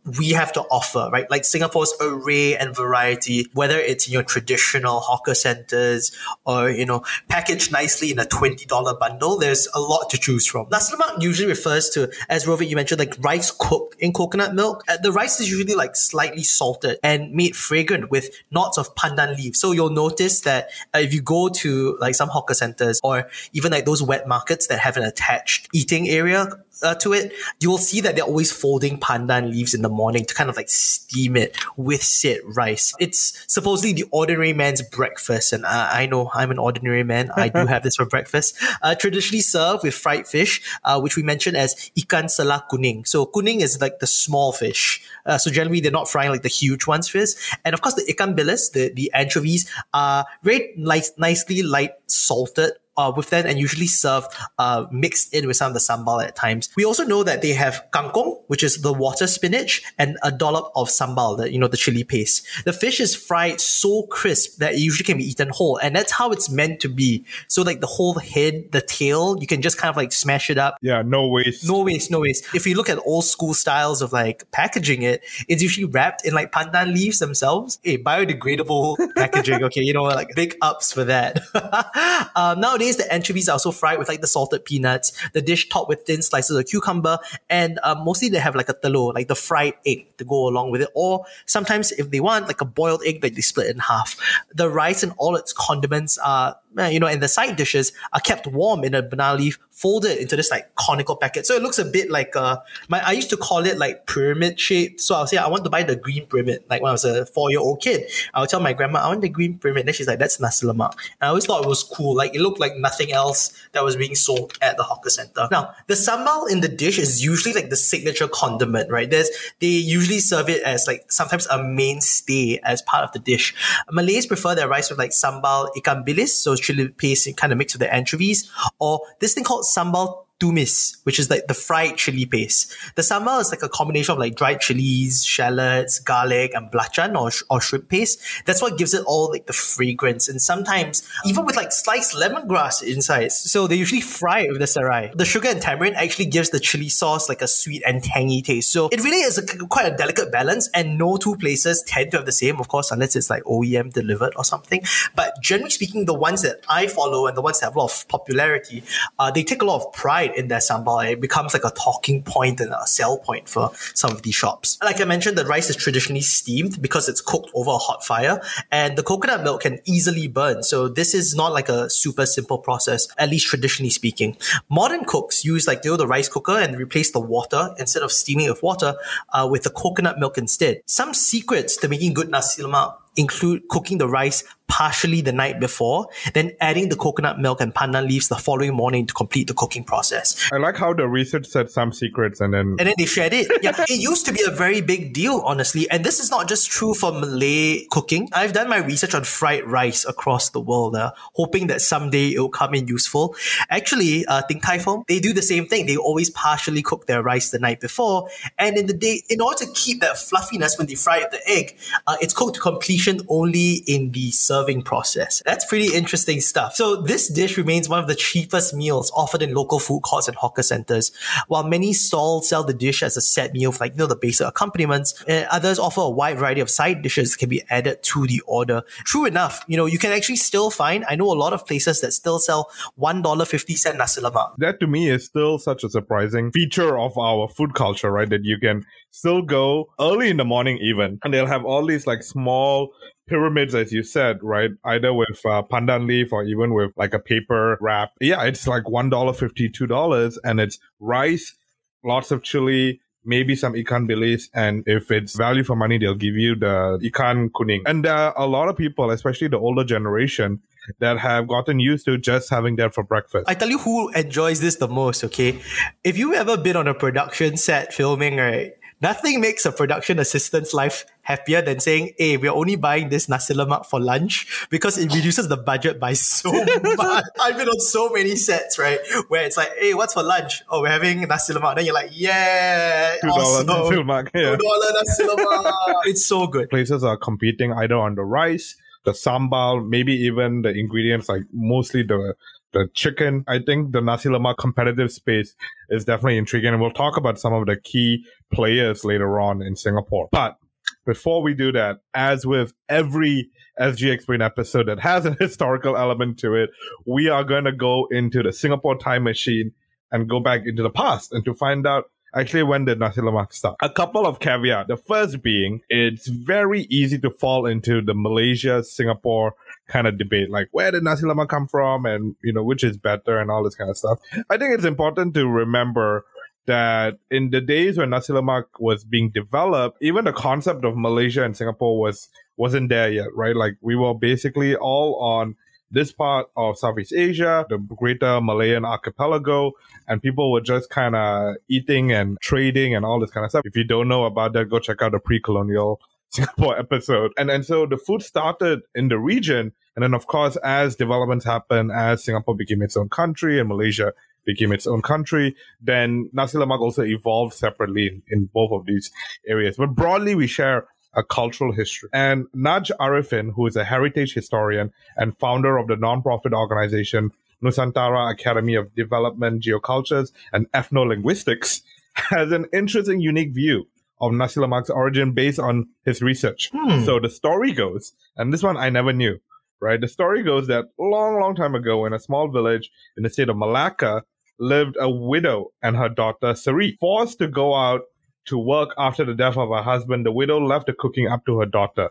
we 0.05 0.29
have 0.29 0.53
to 0.53 0.61
offer, 0.61 1.09
right? 1.11 1.29
Like 1.31 1.45
Singapore's 1.45 1.93
array 1.99 2.55
and 2.55 2.75
variety, 2.75 3.47
whether 3.53 3.77
it's 3.77 4.07
in 4.07 4.13
your 4.13 4.23
traditional 4.23 4.99
hawker 4.99 5.33
centers 5.33 6.15
or, 6.45 6.69
you 6.69 6.85
know, 6.85 7.03
packaged 7.27 7.71
nicely 7.71 8.11
in 8.11 8.19
a 8.19 8.25
$20 8.25 8.99
bundle, 8.99 9.39
there's 9.39 9.67
a 9.73 9.79
lot 9.79 10.09
to 10.11 10.17
choose 10.17 10.45
from. 10.45 10.67
Nasi 10.69 10.95
lemak 10.95 11.21
usually 11.21 11.47
refers 11.47 11.89
to, 11.91 12.11
as 12.29 12.45
Rovik, 12.45 12.69
you 12.69 12.75
mentioned, 12.75 12.99
like 12.99 13.15
rice 13.19 13.51
cooked 13.51 13.95
in 13.99 14.13
coconut 14.13 14.53
milk. 14.53 14.83
Uh, 14.87 14.97
the 14.97 15.11
rice 15.11 15.39
is 15.39 15.49
usually 15.49 15.75
like 15.75 15.95
slightly 15.95 16.43
salted 16.43 16.99
and 17.01 17.33
made 17.33 17.55
fragrant 17.55 18.11
with 18.11 18.29
knots 18.51 18.77
of 18.77 18.93
pandan 18.95 19.35
leaves. 19.35 19.59
So 19.59 19.71
you'll 19.71 19.89
notice 19.89 20.41
that 20.41 20.69
uh, 20.93 20.99
if 20.99 21.13
you 21.13 21.21
go 21.21 21.49
to 21.49 21.97
like 21.99 22.13
some 22.13 22.29
hawker 22.29 22.53
centers 22.53 22.99
or 23.03 23.27
even 23.53 23.71
like 23.71 23.85
those 23.85 24.03
wet 24.03 24.27
markets 24.27 24.67
that 24.67 24.79
have 24.79 24.97
an 24.97 25.03
attached 25.03 25.67
eating 25.73 26.07
area, 26.07 26.47
uh, 26.83 26.95
to 26.95 27.13
it, 27.13 27.33
you 27.59 27.69
will 27.69 27.77
see 27.77 28.01
that 28.01 28.15
they're 28.15 28.25
always 28.25 28.51
folding 28.51 28.99
pandan 28.99 29.49
leaves 29.49 29.73
in 29.73 29.81
the 29.81 29.89
morning 29.95 30.25
to 30.25 30.33
kind 30.33 30.49
of 30.49 30.55
like 30.55 30.69
steam 30.69 31.35
it 31.35 31.55
with 31.77 32.03
said 32.03 32.39
rice. 32.43 32.93
It's 32.99 33.43
supposedly 33.47 33.93
the 33.93 34.05
ordinary 34.11 34.53
man's 34.53 34.81
breakfast, 34.81 35.53
and 35.53 35.65
uh, 35.65 35.89
I 35.91 36.05
know 36.05 36.29
I'm 36.33 36.51
an 36.51 36.59
ordinary 36.59 37.03
man. 37.03 37.31
I 37.35 37.49
do 37.49 37.65
have 37.73 37.83
this 37.83 37.95
for 37.95 38.05
breakfast. 38.05 38.55
Uh, 38.81 38.95
traditionally 38.95 39.41
served 39.41 39.83
with 39.83 39.93
fried 39.93 40.27
fish, 40.27 40.61
uh, 40.83 40.99
which 40.99 41.15
we 41.15 41.23
mentioned 41.23 41.57
as 41.57 41.91
ikan 41.97 42.29
selar 42.29 42.63
kuning. 42.69 43.07
So 43.07 43.25
kuning 43.25 43.61
is 43.61 43.81
like 43.81 43.99
the 43.99 44.07
small 44.07 44.51
fish. 44.51 45.01
Uh, 45.25 45.37
so 45.37 45.49
generally 45.49 45.79
they're 45.79 45.91
not 45.91 46.09
frying 46.09 46.31
like 46.31 46.43
the 46.43 46.49
huge 46.49 46.87
ones 46.87 47.07
first. 47.07 47.37
And 47.63 47.73
of 47.73 47.81
course 47.81 47.95
the 47.95 48.03
ikan 48.13 48.35
bilis, 48.35 48.71
the, 48.71 48.91
the 48.93 49.11
anchovies, 49.13 49.69
are 49.93 50.25
very 50.43 50.73
nice, 50.77 51.11
nicely 51.17 51.63
light 51.63 51.93
salted 52.07 52.71
uh, 52.97 53.11
with 53.15 53.29
them 53.29 53.45
and 53.45 53.59
usually 53.59 53.87
served 53.87 54.31
uh, 54.59 54.85
mixed 54.91 55.33
in 55.33 55.47
with 55.47 55.57
some 55.57 55.67
of 55.67 55.73
the 55.73 55.79
sambal 55.79 56.23
at 56.23 56.35
times. 56.35 56.69
We 56.75 56.85
also 56.85 57.03
know 57.03 57.23
that 57.23 57.41
they 57.41 57.53
have 57.53 57.83
kangkong, 57.91 58.41
which 58.47 58.63
is 58.63 58.81
the 58.81 58.93
water 58.93 59.27
spinach, 59.27 59.83
and 59.97 60.17
a 60.23 60.31
dollop 60.31 60.71
of 60.75 60.89
sambal, 60.89 61.37
the, 61.37 61.51
you 61.51 61.59
know, 61.59 61.67
the 61.67 61.77
chili 61.77 62.03
paste. 62.03 62.45
The 62.65 62.73
fish 62.73 62.99
is 62.99 63.15
fried 63.15 63.61
so 63.61 64.03
crisp 64.03 64.59
that 64.59 64.73
it 64.73 64.79
usually 64.79 65.05
can 65.05 65.17
be 65.17 65.23
eaten 65.23 65.49
whole, 65.49 65.77
and 65.77 65.95
that's 65.95 66.11
how 66.11 66.31
it's 66.31 66.49
meant 66.49 66.79
to 66.81 66.89
be. 66.89 67.25
So 67.47 67.61
like 67.61 67.81
the 67.81 67.87
whole 67.87 68.15
head, 68.15 68.71
the 68.71 68.81
tail, 68.81 69.37
you 69.39 69.47
can 69.47 69.61
just 69.61 69.77
kind 69.77 69.89
of 69.89 69.97
like 69.97 70.11
smash 70.11 70.49
it 70.49 70.57
up. 70.57 70.77
Yeah, 70.81 71.01
no 71.01 71.27
waste. 71.27 71.67
No 71.67 71.83
waste, 71.83 72.11
no 72.11 72.21
waste. 72.21 72.45
If 72.53 72.67
you 72.67 72.75
look 72.75 72.89
at 72.89 72.99
old 73.05 73.25
school 73.25 73.53
styles 73.53 74.01
of 74.01 74.13
like 74.13 74.49
packaging 74.51 75.01
it, 75.01 75.23
it's 75.47 75.61
usually 75.61 75.85
wrapped 75.85 76.25
in 76.25 76.33
like 76.33 76.51
pandan 76.51 76.93
leaves 76.93 77.19
themselves. 77.19 77.79
Hey, 77.83 77.97
biodegradable 77.97 78.97
packaging. 79.15 79.63
Okay, 79.63 79.81
you 79.81 79.93
know, 79.93 80.03
like 80.03 80.29
big 80.35 80.55
ups 80.61 80.91
for 80.91 81.03
that. 81.05 81.41
um, 82.35 82.59
nowadays, 82.59 82.84
the 82.97 83.11
anchovies 83.11 83.49
are 83.49 83.53
also 83.53 83.71
fried 83.71 83.99
with 83.99 84.07
like 84.07 84.21
the 84.21 84.27
salted 84.27 84.65
peanuts. 84.65 85.11
The 85.33 85.41
dish 85.41 85.69
topped 85.69 85.89
with 85.89 86.03
thin 86.03 86.21
slices 86.21 86.55
of 86.55 86.65
cucumber, 86.65 87.19
and 87.49 87.79
um, 87.83 88.03
mostly 88.05 88.29
they 88.29 88.39
have 88.39 88.55
like 88.55 88.69
a 88.69 88.73
telur, 88.73 89.13
like 89.13 89.27
the 89.27 89.35
fried 89.35 89.73
egg 89.85 90.17
to 90.17 90.23
go 90.23 90.47
along 90.47 90.71
with 90.71 90.81
it. 90.81 90.89
Or 90.93 91.25
sometimes, 91.45 91.91
if 91.93 92.11
they 92.11 92.19
want, 92.19 92.47
like 92.47 92.61
a 92.61 92.65
boiled 92.65 93.01
egg 93.05 93.21
that 93.21 93.35
they 93.35 93.41
split 93.41 93.67
in 93.67 93.79
half. 93.79 94.17
The 94.53 94.69
rice 94.69 95.03
and 95.03 95.13
all 95.17 95.35
its 95.35 95.53
condiments 95.53 96.17
are 96.19 96.57
you 96.89 96.99
know, 96.99 97.07
and 97.07 97.23
the 97.23 97.27
side 97.27 97.55
dishes 97.55 97.93
are 98.13 98.19
kept 98.19 98.47
warm 98.47 98.83
in 98.83 98.93
a 98.93 99.01
banana 99.01 99.37
leaf, 99.37 99.57
folded 99.71 100.17
into 100.17 100.35
this 100.35 100.51
like 100.51 100.73
conical 100.75 101.15
packet. 101.15 101.45
So 101.45 101.55
it 101.55 101.61
looks 101.61 101.79
a 101.79 101.85
bit 101.85 102.09
like 102.11 102.35
uh 102.35 102.57
my 102.89 103.05
I 103.05 103.11
used 103.13 103.29
to 103.29 103.37
call 103.37 103.65
it 103.65 103.77
like 103.77 104.07
pyramid 104.07 104.59
shape. 104.59 104.99
So 104.99 105.15
I'll 105.15 105.27
say 105.27 105.37
I 105.37 105.47
want 105.47 105.63
to 105.63 105.69
buy 105.69 105.83
the 105.83 105.95
green 105.95 106.25
pyramid. 106.27 106.63
Like 106.69 106.81
when 106.81 106.89
I 106.89 106.91
was 106.91 107.05
a 107.05 107.25
four 107.25 107.49
year 107.49 107.59
old 107.59 107.81
kid, 107.81 108.09
I'll 108.33 108.47
tell 108.47 108.59
my 108.59 108.73
grandma 108.73 108.99
I 108.99 109.07
want 109.07 109.21
the 109.21 109.29
green 109.29 109.57
pyramid. 109.57 109.85
Then 109.85 109.93
she's 109.93 110.07
like, 110.07 110.19
that's 110.19 110.39
nasi 110.39 110.65
lemak. 110.65 110.91
And 111.21 111.21
I 111.21 111.27
always 111.27 111.45
thought 111.45 111.63
it 111.63 111.67
was 111.67 111.83
cool. 111.83 112.15
Like 112.15 112.35
it 112.35 112.41
looked 112.41 112.59
like 112.59 112.74
nothing 112.77 113.11
else 113.11 113.53
that 113.73 113.83
was 113.83 113.95
being 113.95 114.15
sold 114.15 114.53
at 114.61 114.77
the 114.77 114.83
hawker 114.83 115.09
center. 115.09 115.47
Now 115.51 115.73
the 115.87 115.93
sambal 115.93 116.49
in 116.49 116.61
the 116.61 116.67
dish 116.67 116.97
is 116.99 117.23
usually 117.23 117.53
like 117.53 117.69
the 117.69 117.75
signature 117.75 118.27
condiment, 118.27 118.91
right? 118.91 119.09
There's 119.09 119.29
they 119.59 119.67
usually 119.67 120.19
serve 120.19 120.49
it 120.49 120.63
as 120.63 120.87
like 120.87 121.11
sometimes 121.11 121.47
a 121.47 121.63
mainstay 121.63 122.59
as 122.63 122.81
part 122.81 123.03
of 123.03 123.11
the 123.11 123.19
dish. 123.19 123.53
Malays 123.91 124.25
prefer 124.25 124.55
their 124.55 124.67
rice 124.67 124.89
with 124.89 124.99
like 124.99 125.11
sambal 125.11 125.69
ikan 125.77 126.05
bilis, 126.05 126.29
so 126.29 126.55
chili 126.55 126.89
paste 126.89 127.35
kind 127.37 127.51
of 127.51 127.57
mixed 127.57 127.75
with 127.75 127.81
the 127.81 127.93
anchovies, 127.93 128.51
or 128.79 129.01
this 129.19 129.33
thing 129.33 129.43
called 129.43 129.65
sambal 129.65 130.24
tumis, 130.39 130.97
which 131.03 131.17
is 131.17 131.29
like 131.29 131.47
the 131.47 131.53
fried 131.53 131.95
chili 131.95 132.25
paste. 132.25 132.73
The 132.95 133.01
sambal 133.01 133.39
is 133.39 133.51
like 133.51 133.63
a 133.63 133.69
combination 133.69 134.13
of 134.13 134.19
like 134.19 134.35
dried 134.35 134.59
chilies, 134.59 135.23
shallots, 135.23 135.99
garlic, 135.99 136.51
and 136.53 136.69
belacan 136.71 137.15
or, 137.19 137.31
or 137.49 137.61
shrimp 137.61 137.87
paste. 137.89 138.19
That's 138.45 138.61
what 138.61 138.77
gives 138.77 138.93
it 138.93 139.03
all 139.05 139.29
like 139.29 139.45
the 139.45 139.53
fragrance. 139.53 140.27
And 140.27 140.41
sometimes 140.41 141.07
even 141.25 141.45
with 141.45 141.55
like 141.55 141.71
sliced 141.71 142.15
lemongrass 142.15 142.83
inside. 142.83 143.31
So 143.31 143.67
they 143.67 143.75
usually 143.75 144.01
fry 144.01 144.41
it 144.41 144.51
with 144.51 144.59
the 144.59 144.67
serai. 144.67 145.11
The 145.15 145.25
sugar 145.25 145.47
and 145.47 145.61
tamarind 145.61 145.95
actually 145.95 146.25
gives 146.25 146.49
the 146.49 146.59
chili 146.59 146.89
sauce 146.89 147.29
like 147.29 147.41
a 147.41 147.47
sweet 147.47 147.83
and 147.85 148.03
tangy 148.03 148.41
taste. 148.41 148.71
So 148.71 148.89
it 148.91 149.03
really 149.03 149.21
is 149.21 149.37
a, 149.37 149.67
quite 149.67 149.91
a 149.91 149.95
delicate 149.95 150.31
balance 150.31 150.69
and 150.73 150.97
no 150.97 151.15
two 151.15 151.37
places 151.37 151.81
tend 151.83 152.11
to 152.11 152.17
have 152.17 152.25
the 152.25 152.33
same, 152.33 152.59
of 152.59 152.67
course, 152.67 152.91
unless 152.91 153.15
it's 153.15 153.29
like 153.29 153.43
OEM 153.43 153.93
delivered 153.93 154.33
or 154.35 154.43
something. 154.43 154.81
But 155.15 155.33
generally 155.41 155.69
speaking, 155.69 156.05
the 156.05 156.13
ones 156.13 156.41
that 156.41 156.59
I 156.67 156.87
follow 156.87 157.27
and 157.27 157.37
the 157.37 157.41
ones 157.41 157.61
that 157.61 157.67
have 157.67 157.75
a 157.75 157.79
lot 157.79 157.91
of 157.91 158.07
popularity, 158.09 158.83
uh, 159.17 159.31
they 159.31 159.43
take 159.43 159.61
a 159.61 159.65
lot 159.65 159.85
of 159.85 159.93
pride 159.93 160.24
in 160.33 160.47
their 160.47 160.59
sambal. 160.59 161.11
It 161.11 161.21
becomes 161.21 161.53
like 161.53 161.63
a 161.63 161.71
talking 161.71 162.23
point 162.23 162.59
and 162.59 162.71
a 162.73 162.87
sell 162.87 163.17
point 163.17 163.49
for 163.49 163.71
some 163.93 164.11
of 164.11 164.21
these 164.21 164.35
shops. 164.35 164.77
Like 164.83 165.01
I 165.01 165.05
mentioned, 165.05 165.37
the 165.37 165.45
rice 165.45 165.69
is 165.69 165.75
traditionally 165.75 166.21
steamed 166.21 166.81
because 166.81 167.09
it's 167.09 167.21
cooked 167.21 167.51
over 167.53 167.71
a 167.71 167.77
hot 167.77 168.05
fire 168.05 168.41
and 168.71 168.97
the 168.97 169.03
coconut 169.03 169.43
milk 169.43 169.61
can 169.61 169.79
easily 169.85 170.27
burn. 170.27 170.63
So 170.63 170.87
this 170.87 171.13
is 171.13 171.35
not 171.35 171.51
like 171.51 171.69
a 171.69 171.89
super 171.89 172.25
simple 172.25 172.57
process, 172.57 173.07
at 173.17 173.29
least 173.29 173.47
traditionally 173.47 173.89
speaking. 173.89 174.37
Modern 174.69 175.05
cooks 175.05 175.45
use 175.45 175.67
like 175.67 175.83
you 175.83 175.91
know, 175.91 175.97
the 175.97 176.07
rice 176.07 176.29
cooker 176.29 176.57
and 176.57 176.77
replace 176.77 177.11
the 177.11 177.19
water 177.19 177.73
instead 177.77 178.03
of 178.03 178.11
steaming 178.11 178.49
with 178.49 178.63
water 178.63 178.95
uh, 179.33 179.47
with 179.49 179.63
the 179.63 179.69
coconut 179.69 180.19
milk 180.19 180.37
instead. 180.37 180.81
Some 180.85 181.13
secrets 181.13 181.77
to 181.77 181.87
making 181.87 182.13
good 182.13 182.29
nasi 182.29 182.63
lemak 182.63 182.95
include 183.17 183.67
cooking 183.69 183.97
the 183.97 184.07
rice 184.07 184.43
partially 184.67 185.21
the 185.21 185.31
night 185.31 185.59
before, 185.59 186.07
then 186.33 186.51
adding 186.59 186.89
the 186.89 186.95
coconut 186.95 187.39
milk 187.39 187.61
and 187.61 187.73
pandan 187.73 188.07
leaves 188.07 188.27
the 188.27 188.35
following 188.35 188.73
morning 188.73 189.05
to 189.07 189.13
complete 189.13 189.47
the 189.47 189.53
cooking 189.53 189.83
process. 189.83 190.49
I 190.51 190.57
like 190.57 190.75
how 190.75 190.93
the 190.93 191.07
research 191.07 191.45
said 191.45 191.69
some 191.69 191.93
secrets 191.93 192.41
and 192.41 192.53
then 192.53 192.75
and 192.79 192.87
then 192.87 192.95
they 192.97 193.05
shared 193.05 193.33
it. 193.33 193.47
Yeah, 193.61 193.73
it 193.87 193.99
used 194.01 194.25
to 194.25 194.33
be 194.33 194.43
a 194.45 194.51
very 194.51 194.81
big 194.81 195.13
deal, 195.13 195.41
honestly. 195.45 195.89
And 195.89 196.03
this 196.03 196.19
is 196.19 196.29
not 196.29 196.47
just 196.47 196.69
true 196.69 196.93
for 196.93 197.11
Malay 197.11 197.85
cooking. 197.89 198.29
I've 198.33 198.53
done 198.53 198.69
my 198.69 198.77
research 198.77 199.15
on 199.15 199.23
fried 199.23 199.65
rice 199.65 200.05
across 200.05 200.49
the 200.49 200.59
world, 200.59 200.95
uh, 200.95 201.11
hoping 201.33 201.67
that 201.67 201.81
someday 201.81 202.33
it 202.33 202.39
will 202.39 202.49
come 202.49 202.73
in 202.73 202.87
useful. 202.87 203.35
Actually, 203.69 204.25
uh, 204.25 204.41
Din 204.47 204.59
Tai 204.59 204.79
Fung, 204.79 205.03
they 205.07 205.19
do 205.19 205.33
the 205.33 205.41
same 205.41 205.67
thing. 205.67 205.85
They 205.85 205.97
always 205.97 206.29
partially 206.29 206.81
cook 206.81 207.07
their 207.07 207.23
rice 207.23 207.49
the 207.49 207.59
night 207.59 207.79
before, 207.79 208.29
and 208.57 208.77
in 208.77 208.87
the 208.87 208.93
day, 208.93 209.23
in 209.29 209.41
order 209.41 209.65
to 209.65 209.71
keep 209.73 210.01
that 210.01 210.17
fluffiness 210.17 210.77
when 210.77 210.87
they 210.87 210.95
fry 210.95 211.25
the 211.31 211.39
egg, 211.47 211.77
uh, 212.07 212.17
it's 212.21 212.33
cooked 212.33 212.55
to 212.55 212.61
completion 212.61 213.21
only 213.29 213.83
in 213.87 214.11
the 214.11 214.31
serving 214.55 214.81
process. 214.83 215.41
That's 215.45 215.65
pretty 215.65 215.93
interesting 215.93 216.39
stuff. 216.39 216.75
So 216.75 217.01
this 217.01 217.27
dish 217.27 217.57
remains 217.57 217.89
one 217.89 217.99
of 217.99 218.07
the 218.07 218.15
cheapest 218.15 218.73
meals 218.73 219.11
offered 219.15 219.41
in 219.41 219.53
local 219.53 219.79
food 219.79 220.01
courts 220.01 220.27
and 220.27 220.37
hawker 220.37 220.63
centers. 220.63 221.11
While 221.47 221.63
many 221.63 221.91
stalls 221.93 222.47
sell 222.47 222.63
the 222.63 222.73
dish 222.73 223.03
as 223.03 223.17
a 223.17 223.21
set 223.21 223.53
meal 223.53 223.71
for 223.71 223.83
like, 223.83 223.93
you 223.93 223.97
know, 223.97 224.07
the 224.07 224.15
basic 224.15 224.47
accompaniments, 224.47 225.23
and 225.27 225.45
others 225.51 225.77
offer 225.77 226.01
a 226.01 226.09
wide 226.09 226.37
variety 226.37 226.61
of 226.61 226.69
side 226.69 227.01
dishes 227.01 227.31
that 227.31 227.37
can 227.37 227.49
be 227.49 227.63
added 227.69 228.01
to 228.03 228.27
the 228.27 228.41
order. 228.47 228.83
True 229.03 229.25
enough, 229.25 229.63
you 229.67 229.77
know, 229.77 229.85
you 229.85 229.99
can 229.99 230.11
actually 230.11 230.37
still 230.37 230.69
find, 230.69 231.03
I 231.09 231.15
know 231.15 231.31
a 231.31 231.39
lot 231.45 231.53
of 231.53 231.65
places 231.65 232.01
that 232.01 232.13
still 232.13 232.39
sell 232.39 232.69
$1.50 232.99 233.97
nasi 233.97 234.21
lemak. 234.21 234.55
That 234.57 234.79
to 234.79 234.87
me 234.87 235.09
is 235.09 235.25
still 235.25 235.57
such 235.59 235.83
a 235.83 235.89
surprising 235.89 236.51
feature 236.51 236.97
of 236.97 237.17
our 237.17 237.49
food 237.49 237.73
culture, 237.73 238.11
right? 238.11 238.29
That 238.29 238.45
you 238.45 238.57
can 238.59 238.85
still 239.11 239.41
go 239.41 239.89
early 239.99 240.29
in 240.29 240.37
the 240.37 240.45
morning 240.45 240.77
even, 240.81 241.19
and 241.23 241.33
they'll 241.33 241.45
have 241.45 241.65
all 241.65 241.85
these 241.85 242.07
like 242.07 242.23
small 242.23 242.93
pyramids, 243.27 243.75
as 243.75 243.91
you 243.91 244.03
said, 244.03 244.39
right? 244.41 244.71
Either 244.83 245.13
with 245.13 245.39
uh, 245.45 245.63
pandan 245.63 246.07
leaf 246.07 246.31
or 246.31 246.43
even 246.43 246.73
with 246.73 246.91
like 246.95 247.13
a 247.13 247.19
paper 247.19 247.77
wrap. 247.81 248.11
Yeah, 248.21 248.43
it's 248.43 248.67
like 248.67 248.87
one 248.89 249.09
dollar 249.09 249.33
fifty, 249.33 249.69
two 249.69 249.87
dollars, 249.87 250.37
and 250.43 250.59
it's 250.59 250.79
rice, 250.99 251.55
lots 252.03 252.31
of 252.31 252.43
chili, 252.43 253.01
maybe 253.23 253.55
some 253.55 253.73
ikan 253.73 254.09
bilis, 254.09 254.43
and 254.53 254.83
if 254.85 255.11
it's 255.11 255.35
value 255.35 255.63
for 255.63 255.75
money, 255.75 255.97
they'll 255.97 256.15
give 256.15 256.35
you 256.35 256.55
the 256.55 256.99
ikan 257.03 257.49
kuning. 257.49 257.81
And 257.85 258.05
there 258.05 258.13
are 258.13 258.33
a 258.37 258.45
lot 258.45 258.69
of 258.69 258.77
people, 258.77 259.11
especially 259.11 259.47
the 259.47 259.57
older 259.57 259.83
generation, 259.83 260.61
that 260.99 261.17
have 261.17 261.47
gotten 261.47 261.79
used 261.79 262.05
to 262.05 262.17
just 262.17 262.49
having 262.49 262.75
that 262.75 262.93
for 262.93 263.03
breakfast. 263.03 263.45
I 263.47 263.55
tell 263.55 263.69
you 263.69 263.79
who 263.79 264.09
enjoys 264.09 264.61
this 264.61 264.75
the 264.75 264.87
most, 264.87 265.23
okay? 265.23 265.59
If 266.03 266.17
you've 266.17 266.35
ever 266.35 266.57
been 266.57 266.75
on 266.75 266.87
a 266.87 266.93
production 266.93 267.57
set 267.57 267.93
filming, 267.93 268.37
right? 268.37 268.73
Nothing 269.05 269.39
makes 269.39 269.67
a 269.67 269.71
production 269.71 270.17
assistant's 270.17 270.73
life 270.73 271.05
happier 271.21 271.61
than 271.61 271.79
saying, 271.79 272.15
hey, 272.17 272.37
we're 272.37 272.51
only 272.51 272.75
buying 272.75 273.09
this 273.09 273.29
nasi 273.29 273.53
lemak 273.53 273.85
for 273.85 273.99
lunch 273.99 274.67
because 274.71 274.97
it 274.97 275.13
reduces 275.13 275.47
the 275.47 275.57
budget 275.57 275.99
by 275.99 276.13
so 276.13 276.51
much. 276.97 277.23
I've 277.39 277.55
been 277.55 277.67
on 277.67 277.79
so 277.81 278.09
many 278.09 278.35
sets, 278.35 278.79
right? 278.79 278.97
Where 279.27 279.45
it's 279.45 279.57
like, 279.57 279.69
hey, 279.77 279.93
what's 279.93 280.15
for 280.15 280.23
lunch? 280.23 280.63
Oh, 280.71 280.81
we're 280.81 280.89
having 280.89 281.21
nasi 281.21 281.53
lemak. 281.53 281.75
Then 281.75 281.85
you're 281.85 281.93
like, 281.93 282.09
yeah, 282.13 283.17
$2 283.23 283.29
awesome. 283.29 283.67
nasi 283.67 283.95
lemak. 283.95 284.29
Yeah. 284.33 284.55
$2 284.55 284.57
nasi 284.57 285.23
lemak. 285.23 285.73
it's 286.05 286.25
so 286.25 286.47
good. 286.47 286.71
Places 286.71 287.03
are 287.03 287.15
competing 287.15 287.73
either 287.73 287.97
on 287.97 288.15
the 288.15 288.23
rice, 288.23 288.75
the 289.03 289.11
sambal, 289.11 289.87
maybe 289.87 290.13
even 290.13 290.63
the 290.63 290.69
ingredients 290.69 291.29
like 291.29 291.43
mostly 291.53 292.01
the 292.01 292.35
the 292.75 292.89
chicken. 292.93 293.43
I 293.47 293.59
think 293.59 293.93
the 293.93 294.01
nasi 294.01 294.29
lemak 294.29 294.57
competitive 294.57 295.11
space 295.11 295.55
is 295.89 296.05
definitely 296.05 296.37
intriguing, 296.37 296.73
and 296.73 296.81
we'll 296.81 296.91
talk 296.91 297.17
about 297.17 297.39
some 297.39 297.53
of 297.53 297.65
the 297.65 297.77
key 297.77 298.25
players 298.53 299.03
later 299.03 299.39
on 299.39 299.61
in 299.61 299.75
Singapore. 299.75 300.27
But 300.31 300.57
before 301.05 301.41
we 301.41 301.53
do 301.53 301.71
that, 301.71 302.01
as 302.13 302.45
with 302.45 302.73
every 302.89 303.49
SG 303.79 304.11
Explain 304.11 304.41
episode 304.41 304.87
that 304.87 304.99
has 304.99 305.25
a 305.25 305.31
historical 305.39 305.95
element 305.97 306.37
to 306.39 306.53
it, 306.53 306.69
we 307.05 307.29
are 307.29 307.43
going 307.43 307.63
to 307.63 307.71
go 307.71 308.07
into 308.11 308.43
the 308.43 308.51
Singapore 308.51 308.97
time 308.97 309.23
machine 309.23 309.71
and 310.11 310.29
go 310.29 310.39
back 310.39 310.61
into 310.65 310.83
the 310.83 310.89
past 310.89 311.31
and 311.31 311.43
to 311.45 311.53
find 311.53 311.87
out 311.87 312.05
actually 312.35 312.63
when 312.63 312.85
did 312.85 312.99
nasi 312.99 313.21
lemak 313.21 313.53
start. 313.53 313.77
A 313.81 313.89
couple 313.89 314.25
of 314.25 314.39
caveat. 314.39 314.87
The 314.87 314.97
first 314.97 315.41
being, 315.41 315.81
it's 315.89 316.27
very 316.27 316.81
easy 316.89 317.17
to 317.19 317.29
fall 317.29 317.65
into 317.65 318.01
the 318.01 318.13
Malaysia, 318.13 318.83
Singapore 318.83 319.53
kind 319.87 320.07
of 320.07 320.17
debate, 320.17 320.49
like 320.49 320.67
where 320.71 320.91
did 320.91 321.03
nasi 321.03 321.25
lemak 321.25 321.49
come 321.49 321.67
from, 321.67 322.05
and 322.05 322.35
you 322.43 322.53
know 322.53 322.63
which 322.63 322.83
is 322.83 322.97
better, 322.97 323.39
and 323.39 323.49
all 323.49 323.63
this 323.63 323.75
kind 323.75 323.89
of 323.89 323.97
stuff. 323.97 324.19
I 324.49 324.57
think 324.57 324.73
it's 324.73 324.85
important 324.85 325.33
to 325.35 325.47
remember 325.47 326.25
that 326.67 327.19
in 327.29 327.51
the 327.51 327.61
days 327.61 327.97
when 327.97 328.09
nasi 328.09 328.33
lemak 328.33 328.65
was 328.79 329.03
being 329.03 329.29
developed, 329.29 329.97
even 330.01 330.25
the 330.25 330.33
concept 330.33 330.83
of 330.83 330.97
Malaysia 330.97 331.43
and 331.43 331.55
Singapore 331.55 331.99
was 331.99 332.29
wasn't 332.57 332.89
there 332.89 333.11
yet, 333.11 333.27
right? 333.35 333.55
Like 333.55 333.77
we 333.81 333.95
were 333.95 334.13
basically 334.13 334.75
all 334.75 335.15
on 335.21 335.55
this 335.91 336.11
part 336.11 336.47
of 336.55 336.77
Southeast 336.77 337.13
Asia, 337.13 337.65
the 337.69 337.77
greater 337.77 338.41
Malayan 338.41 338.85
archipelago, 338.85 339.73
and 340.07 340.21
people 340.21 340.51
were 340.51 340.61
just 340.61 340.89
kind 340.89 341.15
of 341.15 341.55
eating 341.69 342.11
and 342.11 342.37
trading 342.41 342.95
and 342.95 343.05
all 343.05 343.19
this 343.19 343.31
kind 343.31 343.45
of 343.45 343.51
stuff. 343.51 343.63
If 343.65 343.75
you 343.75 343.83
don't 343.83 344.07
know 344.07 344.25
about 344.25 344.53
that, 344.53 344.69
go 344.69 344.79
check 344.79 345.01
out 345.01 345.11
the 345.11 345.19
pre-colonial 345.19 345.99
Singapore 346.29 346.77
episode. 346.77 347.31
And 347.37 347.49
and 347.49 347.65
so 347.65 347.85
the 347.85 347.97
food 347.97 348.21
started 348.21 348.81
in 348.93 349.07
the 349.07 349.17
region. 349.17 349.71
And 349.95 350.03
then 350.03 350.13
of 350.13 350.27
course, 350.27 350.57
as 350.57 350.95
developments 350.95 351.45
happened, 351.45 351.91
as 351.91 352.23
Singapore 352.23 352.55
became 352.55 352.81
its 352.81 352.97
own 352.97 353.09
country 353.09 353.59
and 353.59 353.69
Malaysia 353.69 354.11
became 354.45 354.71
its 354.71 354.85
own 354.85 355.01
country, 355.01 355.55
then 355.81 356.29
nasi 356.33 356.57
lemak 356.57 356.79
also 356.79 357.03
evolved 357.03 357.53
separately 357.53 358.07
in, 358.07 358.21
in 358.29 358.49
both 358.53 358.71
of 358.71 358.85
these 358.85 359.11
areas. 359.47 359.77
But 359.77 359.95
broadly, 359.95 360.35
we 360.35 360.47
share 360.47 360.87
a 361.15 361.23
cultural 361.23 361.71
history. 361.71 362.09
And 362.13 362.45
Naj 362.55 362.91
Arifin, 362.99 363.53
who 363.53 363.67
is 363.67 363.75
a 363.75 363.83
heritage 363.83 364.33
historian 364.33 364.91
and 365.17 365.37
founder 365.37 365.77
of 365.77 365.87
the 365.87 365.95
nonprofit 365.95 366.53
organization 366.53 367.31
Nusantara 367.63 368.31
Academy 368.31 368.75
of 368.75 368.93
Development, 368.95 369.63
Geocultures, 369.63 370.31
and 370.53 370.69
Ethnolinguistics, 370.73 371.81
has 372.13 372.51
an 372.51 372.65
interesting, 372.73 373.19
unique 373.19 373.53
view 373.53 373.87
of 374.21 374.33
Nasi 374.33 374.59
Lemak's 374.59 374.89
origin 374.89 375.33
based 375.33 375.59
on 375.59 375.87
his 376.05 376.21
research. 376.21 376.69
Hmm. 376.73 377.03
So 377.03 377.19
the 377.19 377.29
story 377.29 377.73
goes, 377.73 378.13
and 378.37 378.53
this 378.53 378.63
one 378.63 378.77
I 378.77 378.89
never 378.89 379.11
knew, 379.11 379.39
right? 379.81 379.99
The 379.99 380.07
story 380.07 380.43
goes 380.43 380.67
that 380.67 380.85
long, 380.97 381.39
long 381.39 381.55
time 381.55 381.75
ago 381.75 382.05
in 382.05 382.13
a 382.13 382.19
small 382.19 382.47
village 382.47 382.91
in 383.17 383.23
the 383.23 383.29
state 383.29 383.49
of 383.49 383.57
Malacca 383.57 384.23
lived 384.57 384.95
a 384.99 385.09
widow 385.09 385.71
and 385.81 385.97
her 385.97 386.07
daughter 386.07 386.55
Sari. 386.55 386.97
Forced 386.99 387.39
to 387.39 387.47
go 387.47 387.75
out 387.75 388.01
to 388.45 388.57
work 388.57 388.93
after 388.97 389.25
the 389.25 389.33
death 389.33 389.57
of 389.57 389.69
her 389.69 389.81
husband, 389.81 390.25
the 390.25 390.31
widow 390.31 390.59
left 390.59 390.87
the 390.87 390.93
cooking 390.93 391.27
up 391.27 391.45
to 391.45 391.59
her 391.59 391.65
daughter. 391.65 392.09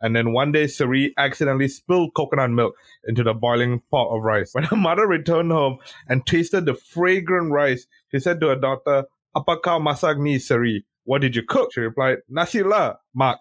And 0.00 0.16
then 0.16 0.32
one 0.32 0.50
day, 0.50 0.66
Sari 0.66 1.14
accidentally 1.16 1.68
spilled 1.68 2.14
coconut 2.14 2.50
milk 2.50 2.74
into 3.06 3.22
the 3.22 3.34
boiling 3.34 3.80
pot 3.90 4.14
of 4.14 4.22
rice. 4.22 4.52
When 4.52 4.64
her 4.64 4.76
mother 4.76 5.06
returned 5.06 5.52
home 5.52 5.78
and 6.08 6.26
tasted 6.26 6.66
the 6.66 6.74
fragrant 6.74 7.52
rice, 7.52 7.86
she 8.10 8.18
said 8.18 8.40
to 8.40 8.48
her 8.48 8.56
daughter, 8.56 9.04
Apa 9.36 9.58
kau 9.62 9.78
masak 9.78 10.18
ni, 10.18 10.38
Sari? 10.38 10.84
What 11.04 11.20
did 11.20 11.36
you 11.36 11.42
cook? 11.42 11.72
She 11.72 11.80
replied, 11.80 12.18
Nasi 12.28 12.62
la, 12.62 12.94
mak. 13.14 13.38